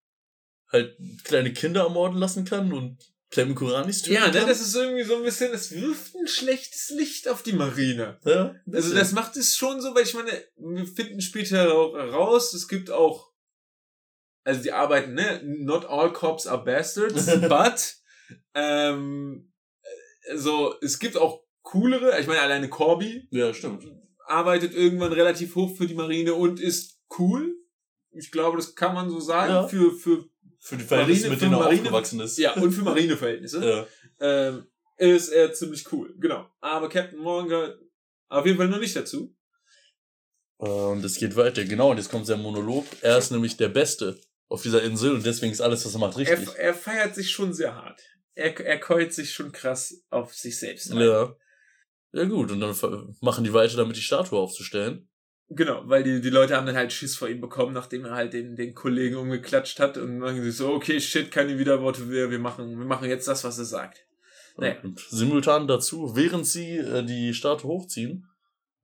[0.73, 2.99] halt kleine Kinder ermorden lassen kann und
[3.31, 4.49] Kevin Kuranis töten Ja, ne, kann?
[4.49, 8.19] das ist irgendwie so ein bisschen, es wirft ein schlechtes Licht auf die Marine.
[8.25, 12.53] ja, Also das macht es schon so, weil ich meine, wir finden später auch raus,
[12.55, 13.31] es gibt auch,
[14.47, 17.97] also die arbeiten, ne, not all cops are bastards, but,
[18.55, 19.53] ähm,
[20.35, 23.85] so, es gibt auch coolere, ich meine, alleine Corby ja, stimmt.
[24.27, 27.55] arbeitet irgendwann relativ hoch für die Marine und ist cool.
[28.13, 29.69] Ich glaube, das kann man so sagen, Ja.
[29.69, 30.25] für, für,
[30.59, 32.39] Für die Verhältnisse, Marine- mit denen er Marine- aufgewachsen ist.
[32.39, 33.87] ja, und für Marineverhältnisse.
[34.21, 34.47] ja.
[34.49, 34.67] ähm,
[34.99, 36.15] ist er ziemlich cool.
[36.19, 36.47] Genau.
[36.61, 37.81] Aber Captain Morgan gehört
[38.29, 39.35] auf jeden Fall noch nicht dazu.
[40.57, 42.87] Und es geht weiter, genau, und jetzt kommt sein Monolog.
[43.03, 44.19] Er ist nämlich der Beste
[44.49, 46.49] auf dieser Insel und deswegen ist alles, was er macht, richtig.
[46.57, 48.01] Er, er feiert sich schon sehr hart.
[48.35, 50.93] Er, er keult sich schon krass auf sich selbst.
[50.93, 50.99] ein.
[50.99, 51.35] Ja.
[52.13, 52.75] Ja gut, und dann
[53.21, 55.09] machen die weiter damit, die Statue aufzustellen.
[55.49, 58.33] Genau, weil die, die Leute haben dann halt Schiss vor ihm bekommen, nachdem er halt
[58.33, 62.39] den, den Kollegen umgeklatscht hat und machen sich so, okay, shit, keine Widerworte mehr, wir
[62.39, 64.07] machen, wir machen jetzt das, was er sagt.
[64.57, 64.77] Naja.
[64.83, 68.27] Und simultan dazu, während sie äh, die Statue hochziehen,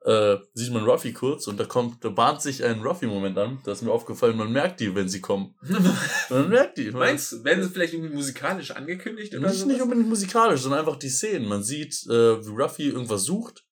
[0.05, 3.61] äh, sieht man Ruffy kurz und da kommt, da bahnt sich ein Ruffy-Moment an.
[3.65, 5.55] Da ist mir aufgefallen, man merkt die, wenn sie kommen.
[6.31, 6.91] Man merkt die.
[6.91, 10.97] Meinst du, werden sie vielleicht irgendwie musikalisch angekündigt oder Nicht, nicht unbedingt musikalisch, sondern einfach
[10.97, 11.47] die Szenen.
[11.49, 13.65] Man sieht, äh, wie Ruffy irgendwas sucht.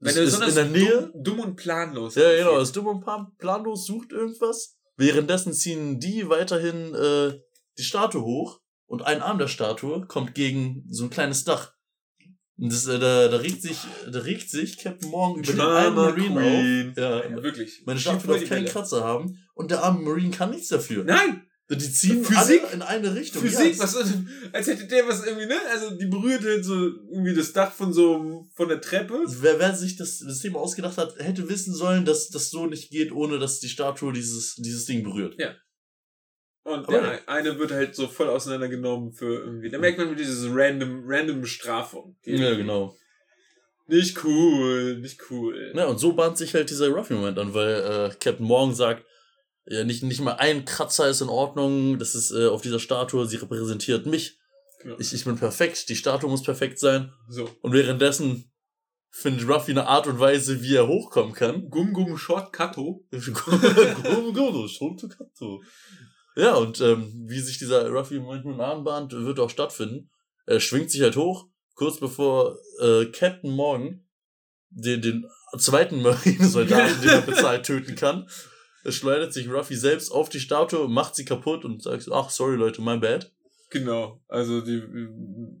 [0.00, 1.10] Wenn er ist in der Nähe.
[1.14, 4.76] Dumm, dumm und planlos Ja, genau, ist dumm und plan- planlos, sucht irgendwas.
[4.96, 7.38] Währenddessen ziehen die weiterhin äh,
[7.78, 11.72] die Statue hoch und ein Arm der Statue kommt gegen so ein kleines Dach.
[12.58, 13.78] Und das, äh, da, da regt sich,
[14.10, 16.90] da regt sich Captain Morgan über den einen Marine Queen.
[16.90, 16.96] auf.
[16.96, 17.82] Ja, Ja, wirklich.
[17.86, 18.66] meine über darf keinen.
[18.66, 21.04] Kratzer haben und der arme Marine kann nichts dafür.
[21.04, 21.42] Nein!
[21.70, 22.62] Die ziehen Physik?
[22.64, 23.40] alle in eine Richtung.
[23.40, 23.96] Physik, ja, was,
[24.52, 25.54] als hätte der was irgendwie, ne?
[25.70, 29.24] Also, die berührt halt so irgendwie das Dach von so, von der Treppe.
[29.40, 33.10] Wer, wer sich das System ausgedacht hat, hätte wissen sollen, dass das so nicht geht,
[33.10, 35.34] ohne dass die Statue dieses, dieses Ding berührt.
[36.64, 39.68] Und der eine wird halt so voll auseinandergenommen für irgendwie.
[39.68, 42.16] Da merkt man diese random, random Bestrafung.
[42.24, 42.96] Ja, genau.
[43.88, 45.72] Nicht cool, nicht cool.
[45.74, 49.04] Ja, und so bahnt sich halt dieser Ruffy-Moment an, weil äh, Captain Morgan sagt,
[49.66, 53.26] ja, nicht, nicht mal ein Kratzer ist in Ordnung, das ist äh, auf dieser Statue,
[53.26, 54.38] sie repräsentiert mich.
[54.82, 54.96] Genau.
[54.98, 57.12] Ich, ich bin perfekt, die Statue muss perfekt sein.
[57.28, 57.48] So.
[57.60, 58.50] Und währenddessen
[59.10, 61.68] findet Ruffy eine Art und Weise, wie er hochkommen kann.
[61.68, 63.04] Gum Gum Short Kato.
[66.36, 70.10] ja, und ähm, wie sich dieser Ruffy manchmal einen Arm bahnt, wird auch stattfinden.
[70.46, 74.04] Er schwingt sich halt hoch, kurz bevor äh, Captain Morgan
[74.70, 75.26] den, den
[75.58, 78.28] zweiten Marinesoldaten, den er bezahlt, töten kann.
[78.84, 82.56] Er schleudert sich Ruffy selbst auf die Statue, macht sie kaputt und sagt ach, sorry
[82.56, 83.30] Leute, my bad.
[83.70, 84.20] Genau.
[84.28, 84.82] Also die,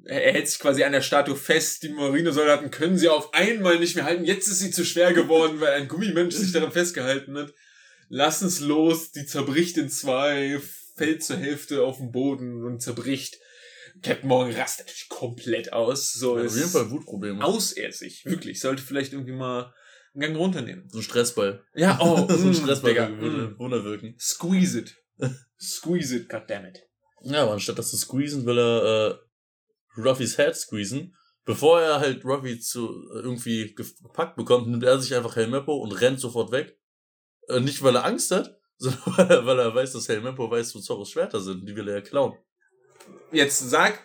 [0.04, 1.82] er hält sich quasi an der Statue fest.
[1.82, 4.24] Die Marinesoldaten können sie auf einmal nicht mehr halten.
[4.24, 7.54] Jetzt ist sie zu schwer geworden, weil ein Gummimensch sich daran festgehalten hat.
[8.14, 9.10] Lassen's los.
[9.12, 10.60] Die zerbricht in zwei,
[10.96, 13.38] fällt zur Hälfte auf den Boden und zerbricht.
[14.02, 16.12] Captain Morgan rastet natürlich komplett aus.
[16.12, 17.42] So Auf ist jeden Fall Wutprobleme.
[17.42, 18.26] aus er sich.
[18.26, 18.60] Wirklich.
[18.60, 19.72] Sollte vielleicht irgendwie mal
[20.12, 20.90] einen Gang runternehmen.
[20.90, 21.64] So ein Stressball.
[21.74, 23.58] Ja, oh, so ein mm, Stressball Digga, würde mm.
[23.58, 24.14] Wunder wirken.
[24.20, 24.94] Squeeze it.
[25.58, 26.80] Squeeze it, goddammit.
[27.22, 29.16] Ja, aber anstatt das zu squeezen, will er
[29.96, 31.16] äh, Ruffys Head squeezen.
[31.46, 35.92] Bevor er halt Ruffy zu äh, irgendwie gepackt bekommt, nimmt er sich einfach Helmeppo und
[35.92, 36.78] rennt sofort weg.
[37.48, 40.74] Äh, nicht, weil er Angst hat, sondern weil er, weil er weiß, dass Helmeppo weiß,
[40.74, 41.68] wo Zorros Schwerter sind.
[41.68, 42.36] Die will er ja klauen.
[43.30, 44.00] Jetzt sagt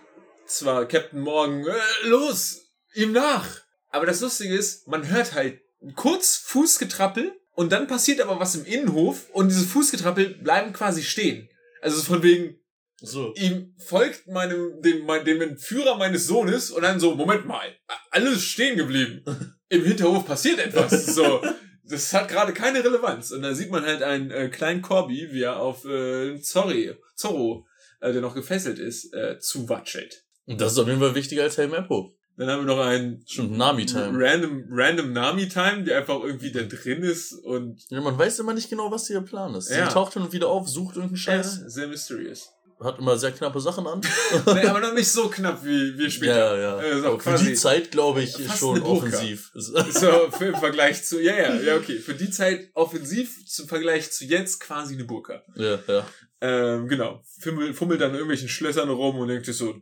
[0.45, 2.61] zwar Captain Morgan, äh, los,
[2.93, 3.61] ihm nach.
[3.89, 5.59] Aber das Lustige ist, man hört halt
[5.95, 11.49] kurz Fußgetrappel und dann passiert aber was im Innenhof und diese Fußgetrappel bleiben quasi stehen.
[11.81, 12.59] Also von wegen,
[13.01, 13.33] So.
[13.35, 17.75] ihm folgt meinem, dem, mein, dem Entführer meines Sohnes und dann so, Moment mal,
[18.11, 19.23] alles stehen geblieben.
[19.69, 21.07] Im Hinterhof passiert etwas.
[21.07, 21.41] So,
[21.89, 23.31] das hat gerade keine Relevanz.
[23.31, 27.65] Und da sieht man halt einen äh, kleinen Corby, wie er auf äh, Zorri, Zorro,
[28.01, 30.23] äh, der noch gefesselt ist, äh, zuwatschelt.
[30.45, 32.13] Und das ist auf jeden Fall wichtiger als Helmeppo.
[32.37, 34.11] Dann haben wir noch einen Schon Nami-Time.
[34.13, 38.69] random, random Nami-Time, der einfach irgendwie da drin ist und Ja, man weiß immer nicht
[38.69, 39.71] genau, was ihr Plan ist.
[39.71, 39.87] Ja.
[39.87, 41.63] Sie taucht hin und wieder auf, sucht irgendeinen ja, Scheiß.
[41.65, 42.53] sehr mysterious.
[42.83, 44.01] Hat immer sehr knappe Sachen an.
[44.45, 46.57] nee, aber noch nicht so knapp wie, wie später.
[46.57, 46.81] Ja, ja.
[46.81, 49.51] Äh, so Aber für die Zeit, glaube ich, fast schon offensiv.
[49.55, 51.97] So, für, im Vergleich zu, ja, ja, ja, okay.
[51.97, 55.43] Für die Zeit offensiv, zum Vergleich zu jetzt quasi eine Burka.
[55.55, 56.05] ja, ja.
[56.39, 57.23] Ähm, genau.
[57.39, 59.75] Fummelt, fummelt an irgendwelchen Schlössern rum und denkt sich so,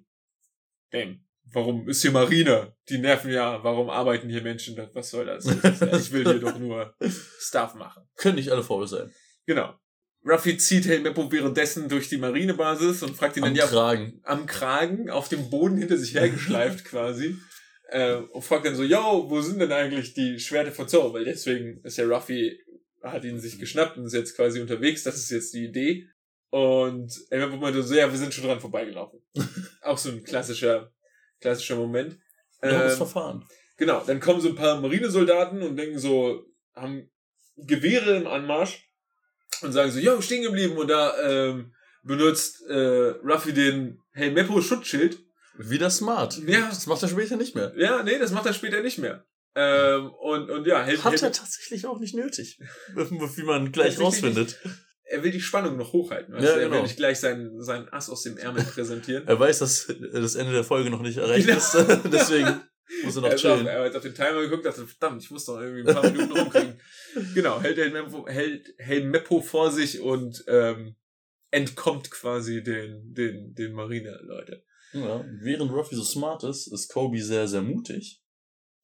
[0.90, 1.20] damn,
[1.52, 2.74] warum ist hier Marine?
[2.90, 4.78] Die nerven ja, warum arbeiten hier Menschen?
[4.94, 5.46] Was soll das?
[5.46, 6.96] Ich will hier doch nur
[7.40, 8.04] Stuff machen.
[8.16, 9.14] Können nicht alle faul sein.
[9.46, 9.76] Genau.
[10.26, 14.20] Ruffy zieht Helmeppo währenddessen durch die Marinebasis und fragt ihn Am dann ja Kragen.
[14.24, 17.38] am Kragen auf dem Boden hinter sich hergeschleift quasi.
[17.90, 21.14] Äh, und fragt dann so, yo, wo sind denn eigentlich die Schwerter von Zorro?
[21.14, 22.60] Weil deswegen ist ja Ruffy,
[23.04, 25.04] hat ihn sich geschnappt und ist jetzt quasi unterwegs.
[25.04, 26.08] Das ist jetzt die Idee.
[26.50, 29.20] Und Helmeppo meinte so, ja, wir sind schon dran vorbeigelaufen.
[29.82, 30.92] Auch so ein klassischer,
[31.40, 32.18] klassischer Moment.
[32.64, 33.46] Ähm, Verfahren.
[33.78, 37.12] Genau, dann kommen so ein paar Marinesoldaten und denken so, haben
[37.58, 38.85] Gewehre im Anmarsch
[39.64, 42.76] und sagen so, yo, stehen geblieben und da ähm, benutzt äh,
[43.24, 45.20] Ruffy den Hey Meppo Schutzschild.
[45.58, 46.38] Wieder smart.
[46.46, 46.68] Ja.
[46.70, 47.74] Das macht er später nicht mehr.
[47.78, 49.26] Ja, nee, das macht er später nicht mehr.
[49.56, 52.60] Ähm, und, und ja, hält, Hat hält, er tatsächlich auch nicht nötig.
[52.96, 54.60] Wie man gleich rausfindet.
[55.06, 56.34] er will die Spannung noch hochhalten.
[56.34, 56.52] Weißt Ja?
[56.52, 56.76] Er genau.
[56.76, 59.26] will nicht gleich seinen, seinen Ass aus dem Ärmel präsentieren.
[59.28, 61.58] Er weiß, dass das Ende der Folge noch nicht erreicht Genau.
[61.58, 61.74] ist.
[62.12, 62.62] Deswegen
[63.04, 63.68] muss er noch er, chillen.
[63.68, 66.32] er hat auf den Timer geguckt, dachte, verdammt, ich muss doch irgendwie ein paar Minuten
[66.38, 66.80] rumkriegen.
[67.34, 70.96] Genau, hält Helmeppo, hält Helmeppo vor sich und ähm,
[71.52, 74.64] entkommt quasi den, den, den Marine-Leute.
[74.94, 75.26] Ja.
[75.42, 78.22] Während Ruffy so smart ist, ist Kobe sehr, sehr mutig.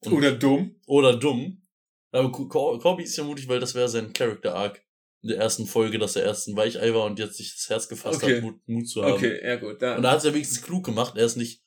[0.04, 0.80] Und- Oder dumm.
[0.86, 1.62] Oder dumm.
[2.10, 4.82] Aber Ko- Ko- Kobe ist ja mutig, weil das wäre sein Character Arc
[5.22, 7.88] in der ersten Folge, dass er erst ein Weichei war und jetzt sich das Herz
[7.88, 8.36] gefasst Okay.
[8.36, 9.12] hat, Mut, Mut zu haben.
[9.12, 9.80] Okay, ja gut.
[9.80, 11.16] Da, Und da hat es ja wenigstens klug gemacht.
[11.16, 11.62] Er ist nicht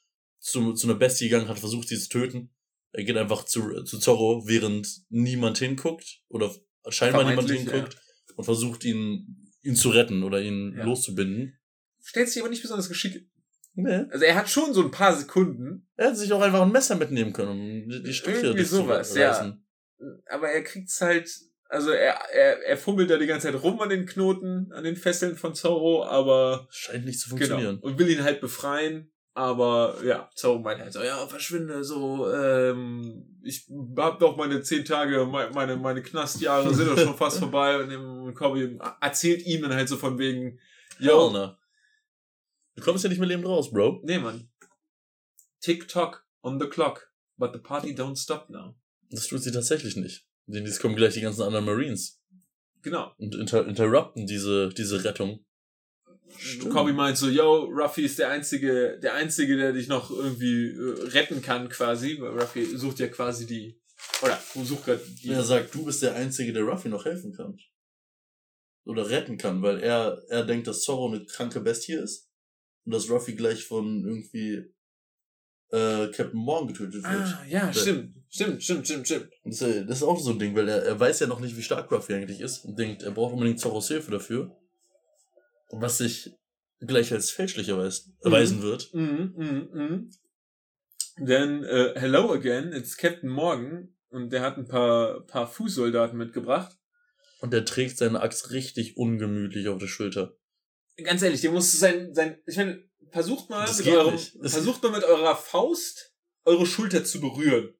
[0.46, 2.52] zu, zu einer Bestie gegangen, hat versucht, sie zu töten.
[2.92, 6.54] Er geht einfach zu, zu Zorro, während niemand hinguckt oder
[6.90, 7.98] scheinbar niemand hinguckt
[8.36, 10.86] und versucht, ihn, ihn zu retten oder ihn Ja.
[10.86, 11.58] loszubinden.
[12.04, 13.28] stellt sich aber nicht besonders geschickt.
[13.74, 14.06] Nee.
[14.12, 16.96] Also er hat schon so ein paar Sekunden, Er hätte sich auch einfach ein Messer
[16.96, 19.32] mitnehmen können, um die, Striche Irgendwie sowas, ja.
[19.32, 19.66] durchzureißen.
[20.28, 21.30] aber er kriegt's halt,
[21.68, 24.96] also er, er, er fummelt da die ganze Zeit rum an den Knoten, an den
[24.96, 27.38] Fesseln von Zorro, aber Scheint nicht zu genau.
[27.40, 27.80] funktionieren.
[27.80, 33.38] Und will ihn halt befreien, aber ja, Zorro meint halt so, ja, verschwinde, so, ähm,
[33.44, 33.68] ich
[33.98, 37.90] hab doch meine zehn Tage, me- meine, meine Knastjahre sind doch schon fast vorbei und
[37.90, 40.60] dem Kobi erzählt ihm dann halt so von wegen,
[41.00, 41.60] yo, na.
[42.76, 44.02] Du kommst ja nicht mehr lebend raus, Bro.
[44.04, 44.50] nee, Mann.
[45.62, 48.76] Tick-Tock on the clock, but the party don't stop now.
[49.10, 50.26] Das tut sie tatsächlich nicht.
[50.48, 52.22] Denn jetzt kommen gleich die ganzen anderen Marines
[52.82, 53.14] Genau.
[53.18, 55.45] und inter interrupten diese, diese Rettung.
[56.70, 61.04] Kobi meint so, yo, Ruffy ist der einzige, der einzige, der dich noch irgendwie äh,
[61.10, 62.18] retten kann, quasi.
[62.20, 63.80] Weil Ruffy sucht ja quasi die,
[64.22, 65.30] oder sucht gerade die.
[65.30, 67.58] Er sagt, du bist der Einzige, der Ruffy noch helfen kann.
[68.86, 72.30] Oder retten kann, weil er, er denkt, dass Zorro eine kranke Bestie ist.
[72.86, 74.64] Und dass Ruffy gleich von irgendwie
[75.72, 77.06] äh, Captain Morgan getötet wird.
[77.06, 79.30] ah, ja, Der- stimmt, stimmt, stimmt, stimmt, stimmt.
[79.44, 81.58] Das, ist- das ist auch so ein Ding, weil er, er weiß ja noch nicht,
[81.58, 84.56] wie stark Ruffy eigentlich ist und denkt, er braucht unbedingt Zorros Hilfe dafür.
[85.80, 86.32] Was sich
[86.80, 88.94] gleich als fälschlich erweis erweisen wird.
[88.94, 90.10] Mhm, mhm, mhm.
[91.18, 93.96] Denn, äh, hello again, it's Captain Morgan.
[94.10, 96.78] Und der hat ein paar, paar Fußsoldaten mitgebracht.
[97.40, 100.38] Und er trägt seine Axt richtig ungemütlich auf der Schulter.
[101.04, 104.92] Ganz ehrlich, der muss sein, sein, ich meine, versucht mal Das mit eurem, versucht mal
[104.92, 106.14] mit eurer Faust
[106.46, 107.74] eure Schulter zu berühren.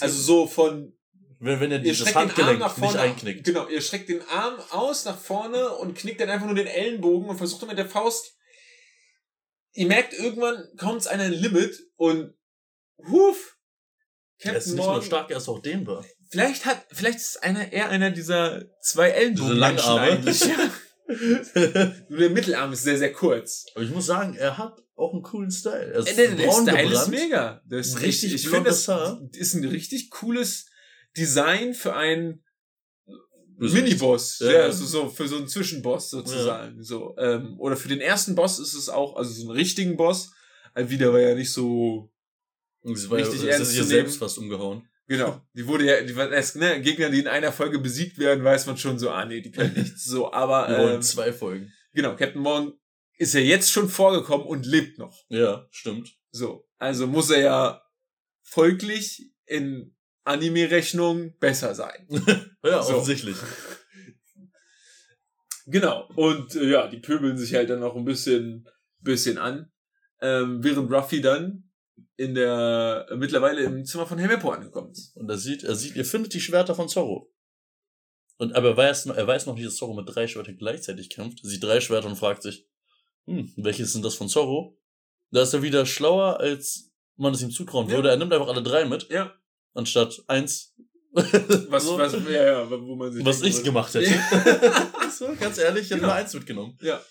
[0.00, 0.96] Also so von,
[1.44, 3.00] wenn, wenn er ihr dieses Handgelenk nach nicht vorne.
[3.00, 3.44] einknickt.
[3.44, 7.28] Genau, ihr streckt den Arm aus nach vorne und knickt dann einfach nur den Ellenbogen
[7.28, 8.34] und versucht dann mit der Faust.
[9.74, 12.34] Ihr merkt, irgendwann kommt es an ein Limit und
[13.08, 13.56] huf,
[14.38, 15.02] Er ist Captain nicht nur Morgan.
[15.06, 16.04] stark, er ist auch dehnbar.
[16.30, 20.24] Vielleicht hat, vielleicht ist einer eher einer dieser zwei Ellenbogen Diese Langarme.
[21.08, 21.92] Ja.
[22.08, 23.66] Nur der Mittelarm ist sehr, sehr kurz.
[23.74, 25.92] Aber ich muss sagen, er hat auch einen coolen Style.
[25.92, 27.08] Er ist Äh, Der, der Style ist gebrannt.
[27.10, 27.62] mega.
[27.68, 29.20] Das ist Richtig richtig, ich finde, das Haar.
[29.32, 30.66] ist ein richtig cooles
[31.16, 32.44] Design für einen.
[33.58, 34.40] Miniboss.
[34.40, 34.50] Ja.
[34.52, 36.82] Ja, also so für so einen Zwischenboss sozusagen.
[36.82, 40.32] So, ähm, oder für den ersten Boss ist es auch, also so einen richtigen Boss.
[40.74, 42.10] Alvida war ja nicht so,
[42.80, 44.88] Und sie war ja, Richtig sie ernst sich ja selbst fast umgehauen.
[45.06, 48.42] genau, die wurde ja, die war erst, ne, Gegner, die in einer Folge besiegt werden,
[48.42, 50.04] weiß man schon so, ah nee, die können nichts.
[50.06, 51.70] So, aber, ähm, zwei Folgen.
[51.92, 52.72] genau, Captain Morgan
[53.18, 55.16] ist ja jetzt schon vorgekommen und lebt noch.
[55.28, 56.12] Ja, stimmt.
[56.32, 57.82] So, also muss er ja
[58.42, 59.94] folglich in
[60.24, 62.06] Anime-Rechnung besser sein.
[62.64, 62.94] Ja, So.
[62.94, 63.36] offensichtlich.
[65.66, 66.08] Genau.
[66.16, 68.68] Und äh, ja, die pöbeln sich halt dann noch ein bisschen,
[69.00, 69.70] bisschen an.
[70.20, 71.70] Ähm, während Ruffy dann
[72.16, 75.16] in der äh, mittlerweile im Zimmer von Helmeppo angekommen ist.
[75.16, 77.32] Und er sieht, er sieht, ihr findet die Schwerter von Zorro.
[78.38, 81.10] Und aber er weiß, noch- er weiß noch nicht, dass Zorro mit drei Schwertern gleichzeitig
[81.10, 81.42] kämpft.
[81.44, 82.68] Er sieht drei Schwerter und fragt sich,
[83.26, 84.78] Hm, welches sind das von Zorro?
[85.30, 87.96] Da ist er wieder schlauer, als man es ihm zutrauen Ja.
[87.96, 88.10] würde.
[88.10, 89.32] Er nimmt einfach alle drei mit, Ja.
[89.74, 90.74] Anstatt eins.
[91.14, 92.30] Was, so, was, ja,
[92.62, 93.64] ja, wo man sich was ich würde.
[93.64, 94.10] gemacht hätte.
[95.12, 96.06] So, ganz ehrlich, ich hätte Genau.
[96.08, 96.78] nur eins mitgenommen.
[96.80, 97.04] Ja.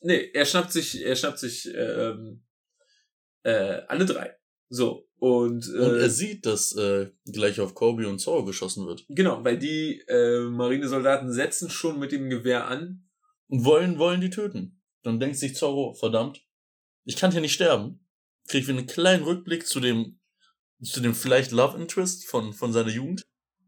[0.00, 2.42] Nee, er schnappt sich, er schnappt sich ähm,
[3.42, 4.34] äh, alle drei.
[4.70, 5.06] So.
[5.18, 9.04] Und, äh, Und er sieht, dass äh, gleich auf Kobe und Zorro geschossen wird.
[9.08, 13.08] genau, weil die äh, Marinesoldaten setzen schon mit dem Gewehr an.
[13.48, 14.80] Und wollen, wollen die töten.
[15.02, 16.40] Dann denkt sich Zorro, verdammt,
[17.04, 18.06] ich kann hier nicht sterben.
[18.48, 20.17] Kriegt wir einen kleinen Rückblick zu dem,
[20.82, 23.24] zu dem vielleicht Love Interest von, von seiner Jugend.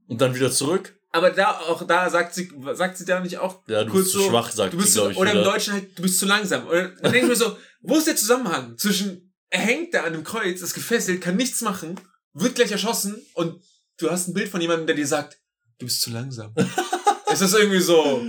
[0.07, 0.97] Und dann wieder zurück.
[1.13, 4.19] Aber da auch da sagt sie sagt sie da nicht auch Ja, du bist zu
[4.21, 5.17] so, schwach, sagt du bist sie, zu, ich.
[5.17, 5.51] oder im wieder.
[5.53, 6.67] Deutschen halt du bist zu langsam.
[6.67, 10.13] Oder dann denke ich mir so, wo ist der Zusammenhang zwischen er hängt da an
[10.13, 11.99] dem Kreuz, ist gefesselt, kann nichts machen,
[12.33, 13.61] wird gleich erschossen und
[13.99, 15.39] du hast ein Bild von jemandem, der dir sagt,
[15.79, 16.55] du bist zu langsam.
[17.33, 18.25] ist das irgendwie so,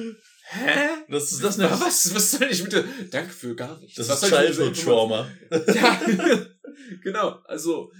[0.49, 0.87] hä?
[1.09, 1.69] Das ist das nicht.
[1.69, 2.85] was, was soll ich bitte?
[3.11, 3.95] Danke für gar nichts.
[3.97, 6.37] Das Was ist soll ich mit dieser Childhood Information- Trauma.
[6.39, 6.45] Ja,
[7.03, 7.29] genau.
[7.45, 7.91] Also,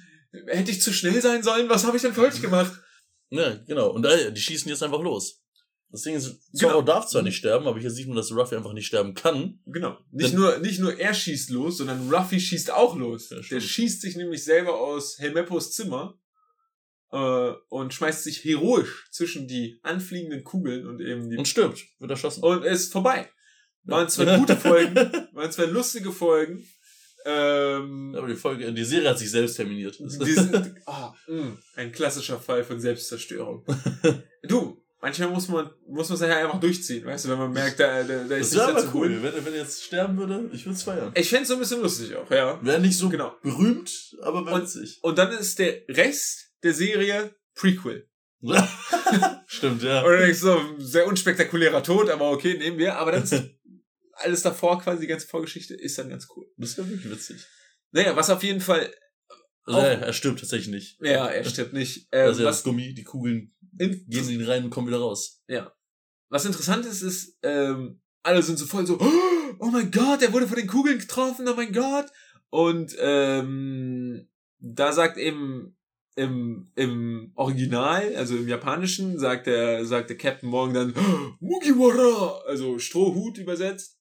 [0.48, 1.70] hätte ich zu schnell sein sollen?
[1.70, 2.72] Was habe ich denn falsch gemacht?
[3.30, 3.90] Ja, genau.
[3.92, 5.38] Und äh, die schießen jetzt einfach los.
[5.90, 6.82] Das Ding ist, Zorro Genau.
[6.84, 9.60] darf zwar nicht sterben, aber hier sieht man, dass Ruffy einfach nicht sterben kann.
[9.66, 9.98] Genau.
[10.12, 13.30] Nicht nur, nicht nur er schießt los, sondern Ruffy schießt auch los.
[13.30, 16.18] Ja, Der schießt sich nämlich selber aus Helmeppos Zimmer
[17.12, 22.12] äh, und schmeißt sich heroisch zwischen die anfliegenden Kugeln und eben die Und stirbt, wird
[22.12, 22.42] erschossen.
[22.44, 23.30] und ist vorbei.
[23.84, 24.96] Waren zwar gute Folgen,
[25.34, 26.66] waren zwar lustige Folgen.
[27.26, 29.98] Ähm, Aber die Folge, die Serie hat sich selbst terminiert.
[30.00, 33.66] die sind ah, mh, ein klassischer Fall von Selbstzerstörung.
[34.44, 37.80] Du, manchmal muss man muss man es ja einfach durchziehen, weißt du, wenn man merkt,
[37.80, 39.10] da, da, da ist Das nichts dazu cool.
[39.10, 39.24] holen.
[39.24, 41.12] Wenn, wenn er jetzt sterben würde, ich würde es feiern.
[41.14, 42.60] Ich fände es so ein bisschen lustig auch, ja.
[42.64, 43.36] Wäre nicht so Genau.
[43.44, 44.98] berühmt, aber witzig.
[45.04, 48.08] Und dann ist der Rest der Serie Prequel.
[49.46, 50.02] Stimmt, ja.
[50.02, 52.98] Und dann denkst so, sehr unspektakulärer Tod, aber okay, nehmen wir.
[52.98, 53.36] Aber dann ist
[54.14, 56.46] alles davor, quasi die ganze Vorgeschichte, ist dann ganz cool.
[56.58, 57.46] Das wäre wirklich witzig.
[57.92, 58.94] Naja, was auf jeden Fall,
[59.64, 61.00] Also, Auch- er, er stirbt tatsächlich nicht.
[61.02, 62.08] ja, er stirbt nicht.
[62.12, 65.00] Ähm, Also das was, Gummi, die Kugeln in, gehen in ihn rein und kommen wieder
[65.00, 65.42] raus.
[66.30, 69.00] was interessant ist, ist, ähm, alle sind so voll so,
[69.60, 72.08] oh mein Gott, er wurde von den Kugeln getroffen, oh mein Gott.
[72.50, 74.28] Und ähm,
[74.60, 75.78] da sagt eben
[76.16, 82.80] im, im Original, also im Japanischen, sagt der, sagt der Captain Morgan dann Mugiwara, also
[82.80, 83.98] Strohhut übersetzt.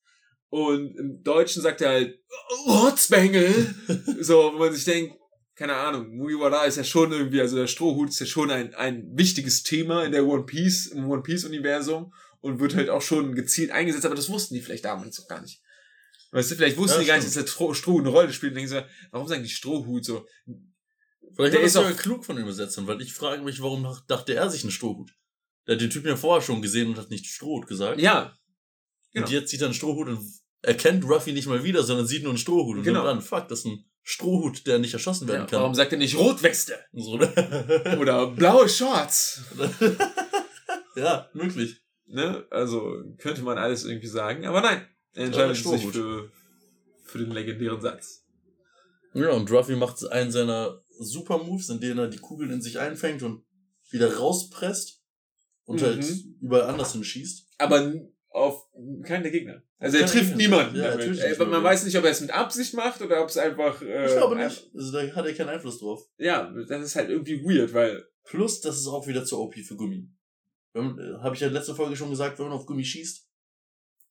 [0.51, 2.19] Und im Deutschen sagt er halt
[2.67, 3.75] Rotzbengel.
[4.21, 5.15] so, wo man sich denkt,
[5.55, 9.05] keine Ahnung, Mugiwara ist ja schon irgendwie, also der Strohhut ist ja schon ein, ein
[9.15, 13.35] wichtiges Thema in der One Piece, im One Piece Universum und wird halt auch schon
[13.35, 15.61] gezielt eingesetzt, aber das wussten die vielleicht damals noch gar nicht.
[16.33, 18.53] Weißt du, vielleicht wussten Ja, die gar nicht, dass der Stroh- Strohhut eine Rolle spielt
[18.53, 18.81] und denken so,
[19.11, 20.27] warum sagen die Strohhut so?
[21.37, 24.35] Vielleicht Der ist auch- sogar klug von den Übersetzern, weil ich frage mich, warum dachte
[24.35, 25.11] er sich einen Strohhut?
[25.67, 28.01] Der hat den Typen ja vorher schon gesehen und hat nicht Strohhut gesagt.
[28.01, 28.35] Ja,
[29.13, 29.27] genau.
[29.27, 30.21] Und jetzt sieht er einen Strohhut und
[30.63, 32.79] erkennt Ruffy nicht mal wieder, sondern sieht nur einen Strohhut.
[32.79, 33.05] Und Genau.
[33.05, 35.61] dann, fuck, das ist ein Strohhut, der nicht erschossen werden ja kann.
[35.61, 36.75] warum sagt er nicht Rotweste?
[36.93, 37.97] So, ne?
[38.01, 39.43] Oder blaue Shorts?
[40.97, 41.81] ja, möglich.
[42.07, 42.45] Ne?
[42.51, 44.87] Also könnte man alles irgendwie sagen, aber nein.
[45.13, 45.95] Er Ja, entscheidet sich Strohhut.
[45.95, 46.33] für,
[47.05, 48.25] für den legendären Satz.
[49.15, 52.79] Ja, und Ruffy macht einen seiner Super Moves, in denen er die Kugeln in sich
[52.79, 53.45] einfängt und
[53.91, 55.03] wieder rauspresst
[55.65, 55.85] und Mhm.
[55.85, 56.07] halt
[56.41, 57.47] überall anders hinschießt.
[57.59, 57.93] Aber
[58.31, 58.66] auf
[59.05, 59.62] keinen der Gegner.
[59.78, 61.11] Also er trifft niemanden Ja, damit.
[61.11, 63.81] nicht man weiß nicht, ob er es mit Absicht macht oder ob es einfach.
[63.83, 64.70] Äh, Ich glaube nicht.
[64.74, 66.09] Also da hat er keinen Einfluss drauf.
[66.18, 68.05] Ja, das ist halt irgendwie weird, weil.
[68.24, 70.09] Plus, das ist auch wieder zu OP für Gummi.
[70.74, 70.81] Äh,
[71.20, 73.26] Habe ich ja letzte Folge schon gesagt, wenn man auf Gummi schießt,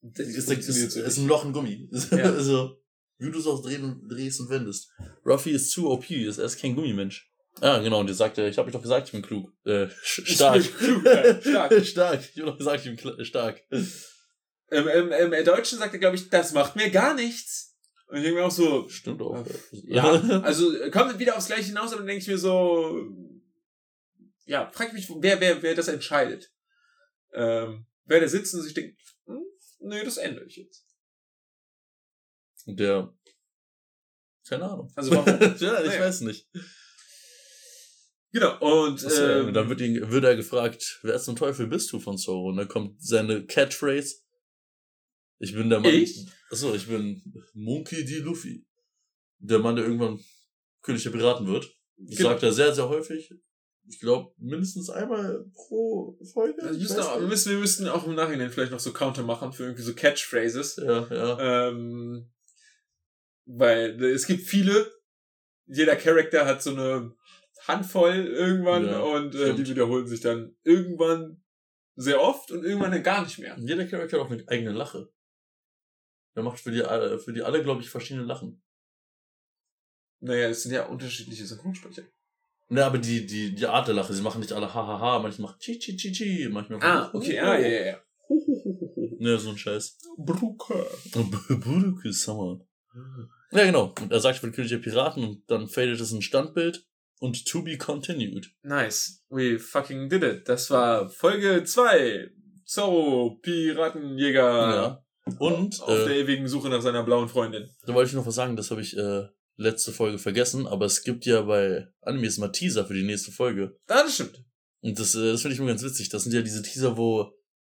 [0.01, 1.89] Das ist, ist, ist, ist ein Loch in Gummi.
[2.11, 2.33] Ja.
[2.33, 2.81] also,
[3.19, 4.91] wie du es auch drehen und, drehst und wendest.
[5.25, 7.28] Ruffy ist zu OP, er ist kein Gummimensch.
[7.61, 9.51] Ah, genau, und ihr sagt, ich habe mich doch gesagt, ich bin klug.
[9.65, 10.57] Äh, stark.
[10.61, 11.73] Ich bin klug, ja, stark.
[11.85, 12.19] stark.
[12.33, 13.61] Ich habe doch gesagt, ich bin stark.
[14.71, 17.75] Im, im, Im Deutschen sagt er, glaube ich, das macht mir gar nichts.
[18.07, 19.45] Und ich denke mir auch so, Stimmt auch.
[19.71, 20.03] ja,
[20.43, 23.07] also kommt wieder aufs Gleiche hinaus, aber dann denke ich mir so,
[24.45, 26.51] ja, frag ich mich, wer, wer, wer das entscheidet.
[27.33, 29.43] Ähm, wer da sitzt und sich denkt, hm,
[29.81, 30.85] nee, das ändere ich jetzt.
[32.65, 33.13] Und der.
[34.47, 34.91] Keine Ahnung.
[34.95, 35.27] Also warum?
[35.39, 35.99] ja, ich Naja.
[36.01, 36.47] weiß nicht.
[38.31, 41.99] Genau, und äh, ähm, dann wird, ihn, wird er gefragt, wer zum Teufel bist du
[41.99, 42.49] von Zoro?
[42.49, 44.15] Und dann kommt seine Catchphrase.
[45.39, 45.93] Ich bin der Mann.
[45.93, 46.27] Ich?
[46.51, 47.21] Achso, ich bin
[47.53, 48.19] Monkey D.
[48.19, 48.65] Luffy.
[49.37, 50.19] Der Mann, der irgendwann
[50.81, 51.69] König der Piraten wird.
[51.97, 52.29] Das Genau.
[52.31, 53.33] sagt er sehr, sehr häufig.
[53.87, 56.61] Ich glaube, mindestens einmal pro Folge.
[56.61, 59.51] also müssen auch, wir, müssen, wir müssten auch im Nachhinein vielleicht noch so Counter machen
[59.51, 60.75] für irgendwie so Catchphrases.
[60.77, 61.69] Ja, ja.
[61.69, 62.29] Ähm,
[63.45, 64.91] weil es gibt viele,
[65.65, 67.15] jeder Charakter hat so eine
[67.69, 71.41] Handvoll irgendwann Ja, und äh, die wiederholen sich dann irgendwann
[71.95, 73.55] sehr oft und irgendwann dann gar nicht mehr.
[73.59, 75.09] Jeder Charakter hat auch eine eigene Lache.
[76.35, 78.61] Der macht für die, alle- für die alle, glaube ich, verschiedene Lachen.
[80.21, 82.03] Naja, es sind ja unterschiedliche Synchronsprecher.
[82.71, 85.59] Ne, aber die, die, die Art der Lache, sie machen nicht alle hahaha, manchmal machen
[85.59, 88.01] chi chi chi chi, manchmal Ah, okay, ah, ja, ja, ja.
[89.17, 89.97] Ne, so ein Scheiß.
[90.17, 90.85] Brucker.
[91.13, 92.59] Buruku Summer.
[93.51, 93.93] Ja, genau.
[93.99, 96.85] Und er sagt, ich bin König der Piraten und dann fadet es ein Standbild
[97.19, 98.47] und to be continued.
[98.63, 99.23] Nice.
[99.29, 100.47] We fucking did it.
[100.47, 102.31] Das war Folge 2.
[102.65, 104.41] Zorro, Piratenjäger.
[104.41, 105.05] Ja.
[105.37, 107.69] Und auf äh, der ewigen Suche nach seiner blauen Freundin.
[107.85, 109.27] da wollte ich noch was sagen, das habe ich äh,
[109.57, 113.77] letzte Folge vergessen, aber es gibt ja bei Animes mal Teaser für die nächste Folge.
[113.87, 114.43] Ah, das stimmt.
[114.81, 116.09] Und das, äh, das finde ich immer ganz witzig.
[116.09, 117.31] Das sind ja diese Teaser, wo ein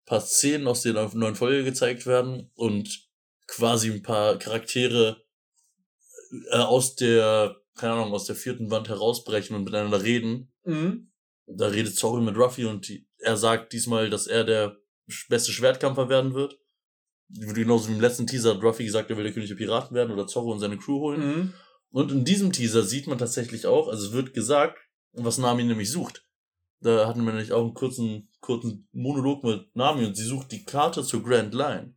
[0.05, 3.07] paar Szenen aus der neuen Folge gezeigt werden und
[3.47, 5.23] quasi ein paar Charaktere
[6.51, 10.51] äh, aus der, keine Ahnung, aus der vierten Wand herausbrechen und miteinander reden.
[10.65, 11.11] Mhm.
[11.45, 14.77] Da redet Zorro mit Ruffy und die, er sagt diesmal, dass er der
[15.29, 16.57] beste Schwertkämpfer werden wird.
[17.29, 20.11] Genauso wie im letzten Teaser hat Ruffy gesagt, er will der König der Piraten werden
[20.11, 21.19] oder Zorro und seine Crew holen.
[21.19, 21.53] Mhm.
[21.91, 24.79] Und in diesem Teaser sieht man tatsächlich auch, also es wird gesagt,
[25.13, 26.25] was Nami nämlich sucht.
[26.79, 30.65] Da hatten wir nämlich auch einen kurzen, kurzen Monolog mit Nami und sie sucht die
[30.65, 31.95] Karte zur Grand Line.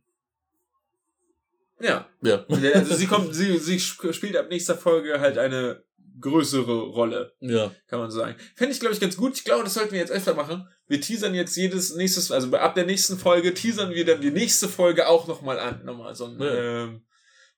[1.79, 2.07] Ja.
[2.21, 2.45] Ja.
[2.73, 5.83] Also sie kommt, sie, sie sp- spielt ab nächster Folge halt eine
[6.19, 7.71] größere Rolle, Ja.
[7.87, 8.35] kann man so sagen.
[8.55, 9.35] Fände ich, glaube ich, ganz gut.
[9.35, 10.67] Ich glaube, das sollten wir jetzt öfter machen.
[10.87, 14.67] Wir teasern jetzt jedes nächstes, also ab der nächsten Folge teasern wir dann die nächste
[14.67, 15.85] Folge auch nochmal an.
[15.85, 16.83] Nochmal so ein, Ja.
[16.83, 17.05] ähm,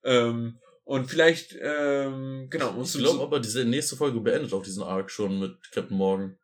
[0.04, 4.64] ähm, und vielleicht, ähm, genau, musst Ich glaube so, aber, diese nächste Folge beendet auch
[4.64, 6.38] diesen Arc schon mit Captain Morgan.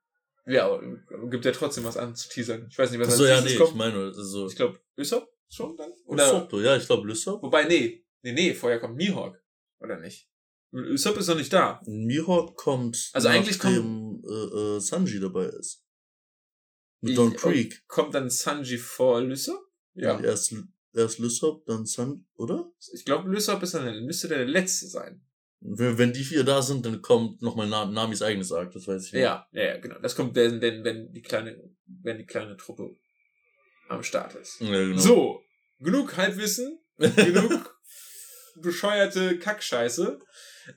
[0.46, 0.70] ja,
[1.32, 2.68] gibt ja trotzdem was an zu teasern.
[2.70, 3.76] Ich weiß nicht, was Achso, als ja, nee, ich kommt.
[3.76, 4.48] meine, also.
[4.48, 5.92] Ich glaube, Usopp schon dann?
[6.06, 7.42] Oder, Usopp, ja, ich glaube Lysop.
[7.44, 9.42] wobei, nee, nee, nee, vorher kommt Mihawk.
[9.80, 10.30] Oder nicht?
[10.72, 11.82] Usopp ist noch nicht da.
[11.86, 15.84] Mihawk kommt, Also eigentlich nachdem äh, äh, Sanji dabei ist.
[17.02, 17.88] Mit Ich- Don Creek.
[17.88, 19.62] Kommt dann Sanji vor Lysop?
[19.94, 20.20] Ja.
[20.20, 20.54] Erst,
[20.94, 22.72] erst Lysop, dann Sanji, oder?
[22.94, 25.22] Ich glaube, Lysop ist dann, müsste der letzte sein.
[25.62, 29.08] Wenn, wenn die vier da sind, dann kommt nochmal Na Namis eigenes Arc, das weiß
[29.08, 29.22] ich nicht.
[29.22, 29.98] Ja, ja, ja, genau.
[30.00, 32.96] Das kommt, wenn, wenn, wenn die kleine, wenn die kleine Truppe
[33.88, 34.60] am Start ist.
[34.60, 34.98] Ja, genau.
[34.98, 35.44] So,
[35.80, 37.80] genug Halbwissen, genug
[38.62, 40.20] bescheuerte Kackscheiße.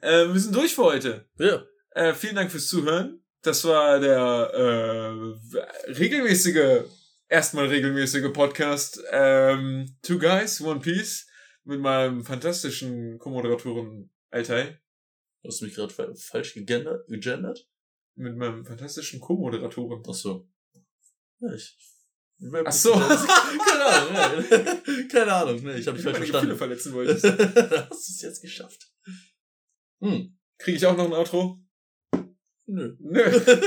[0.02, 1.28] Äh, wir sind durch für heute.
[1.38, 1.64] Ja.
[1.92, 3.22] Äh, vielen Dank fürs Zuhören.
[3.42, 6.84] Das war der äh, regelmäßige,
[7.28, 11.26] erstmal regelmäßige Podcast ähm, Two Guys, One Piece
[11.64, 14.78] mit meinem fantastischen Co-Moderatoren Altai.
[15.46, 17.06] Hast du mich gerade fa falsch gegendert?
[17.06, 17.68] gegendert?
[18.16, 20.02] Mit meinem fantastischen Co-Moderatoren.
[20.06, 20.48] Ach so.
[21.40, 21.76] Ja, ich.
[22.64, 22.92] Ach so.
[23.68, 24.76] Keine Ahnung, ja.
[25.10, 26.56] Keine Ahnung, ne, ich habe dich falsch meine Gefühle verstanden.
[26.56, 27.24] verletzen wolltest.
[27.24, 28.88] Hast du es jetzt geschafft?
[30.00, 30.38] Hm.
[30.58, 31.60] Kriege ich auch noch ein Outro?
[32.66, 32.96] Nö.
[33.00, 33.22] Nö.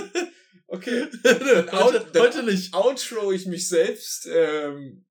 [0.73, 1.05] Okay.
[1.21, 2.73] Nö, heute, heute nicht.
[2.73, 4.25] Outro ich mich selbst.
[4.31, 5.05] Ähm,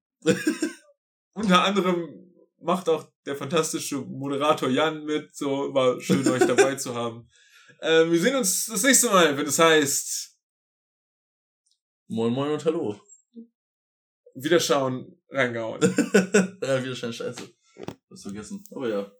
[1.34, 2.32] unter anderem
[2.62, 5.36] macht auch der fantastische Moderator Jan mit.
[5.36, 7.28] So war schön euch dabei zu haben.
[7.82, 10.38] Ähm, wir sehen uns das nächste Mal, wenn es heißt
[12.08, 12.98] Moin Moin und Hallo.
[14.34, 15.80] Wiederschauen, reingehauen.
[16.62, 17.42] ja, wieder scheint scheiße.
[18.08, 18.62] Das vergessen.
[18.72, 19.12] Aber ja.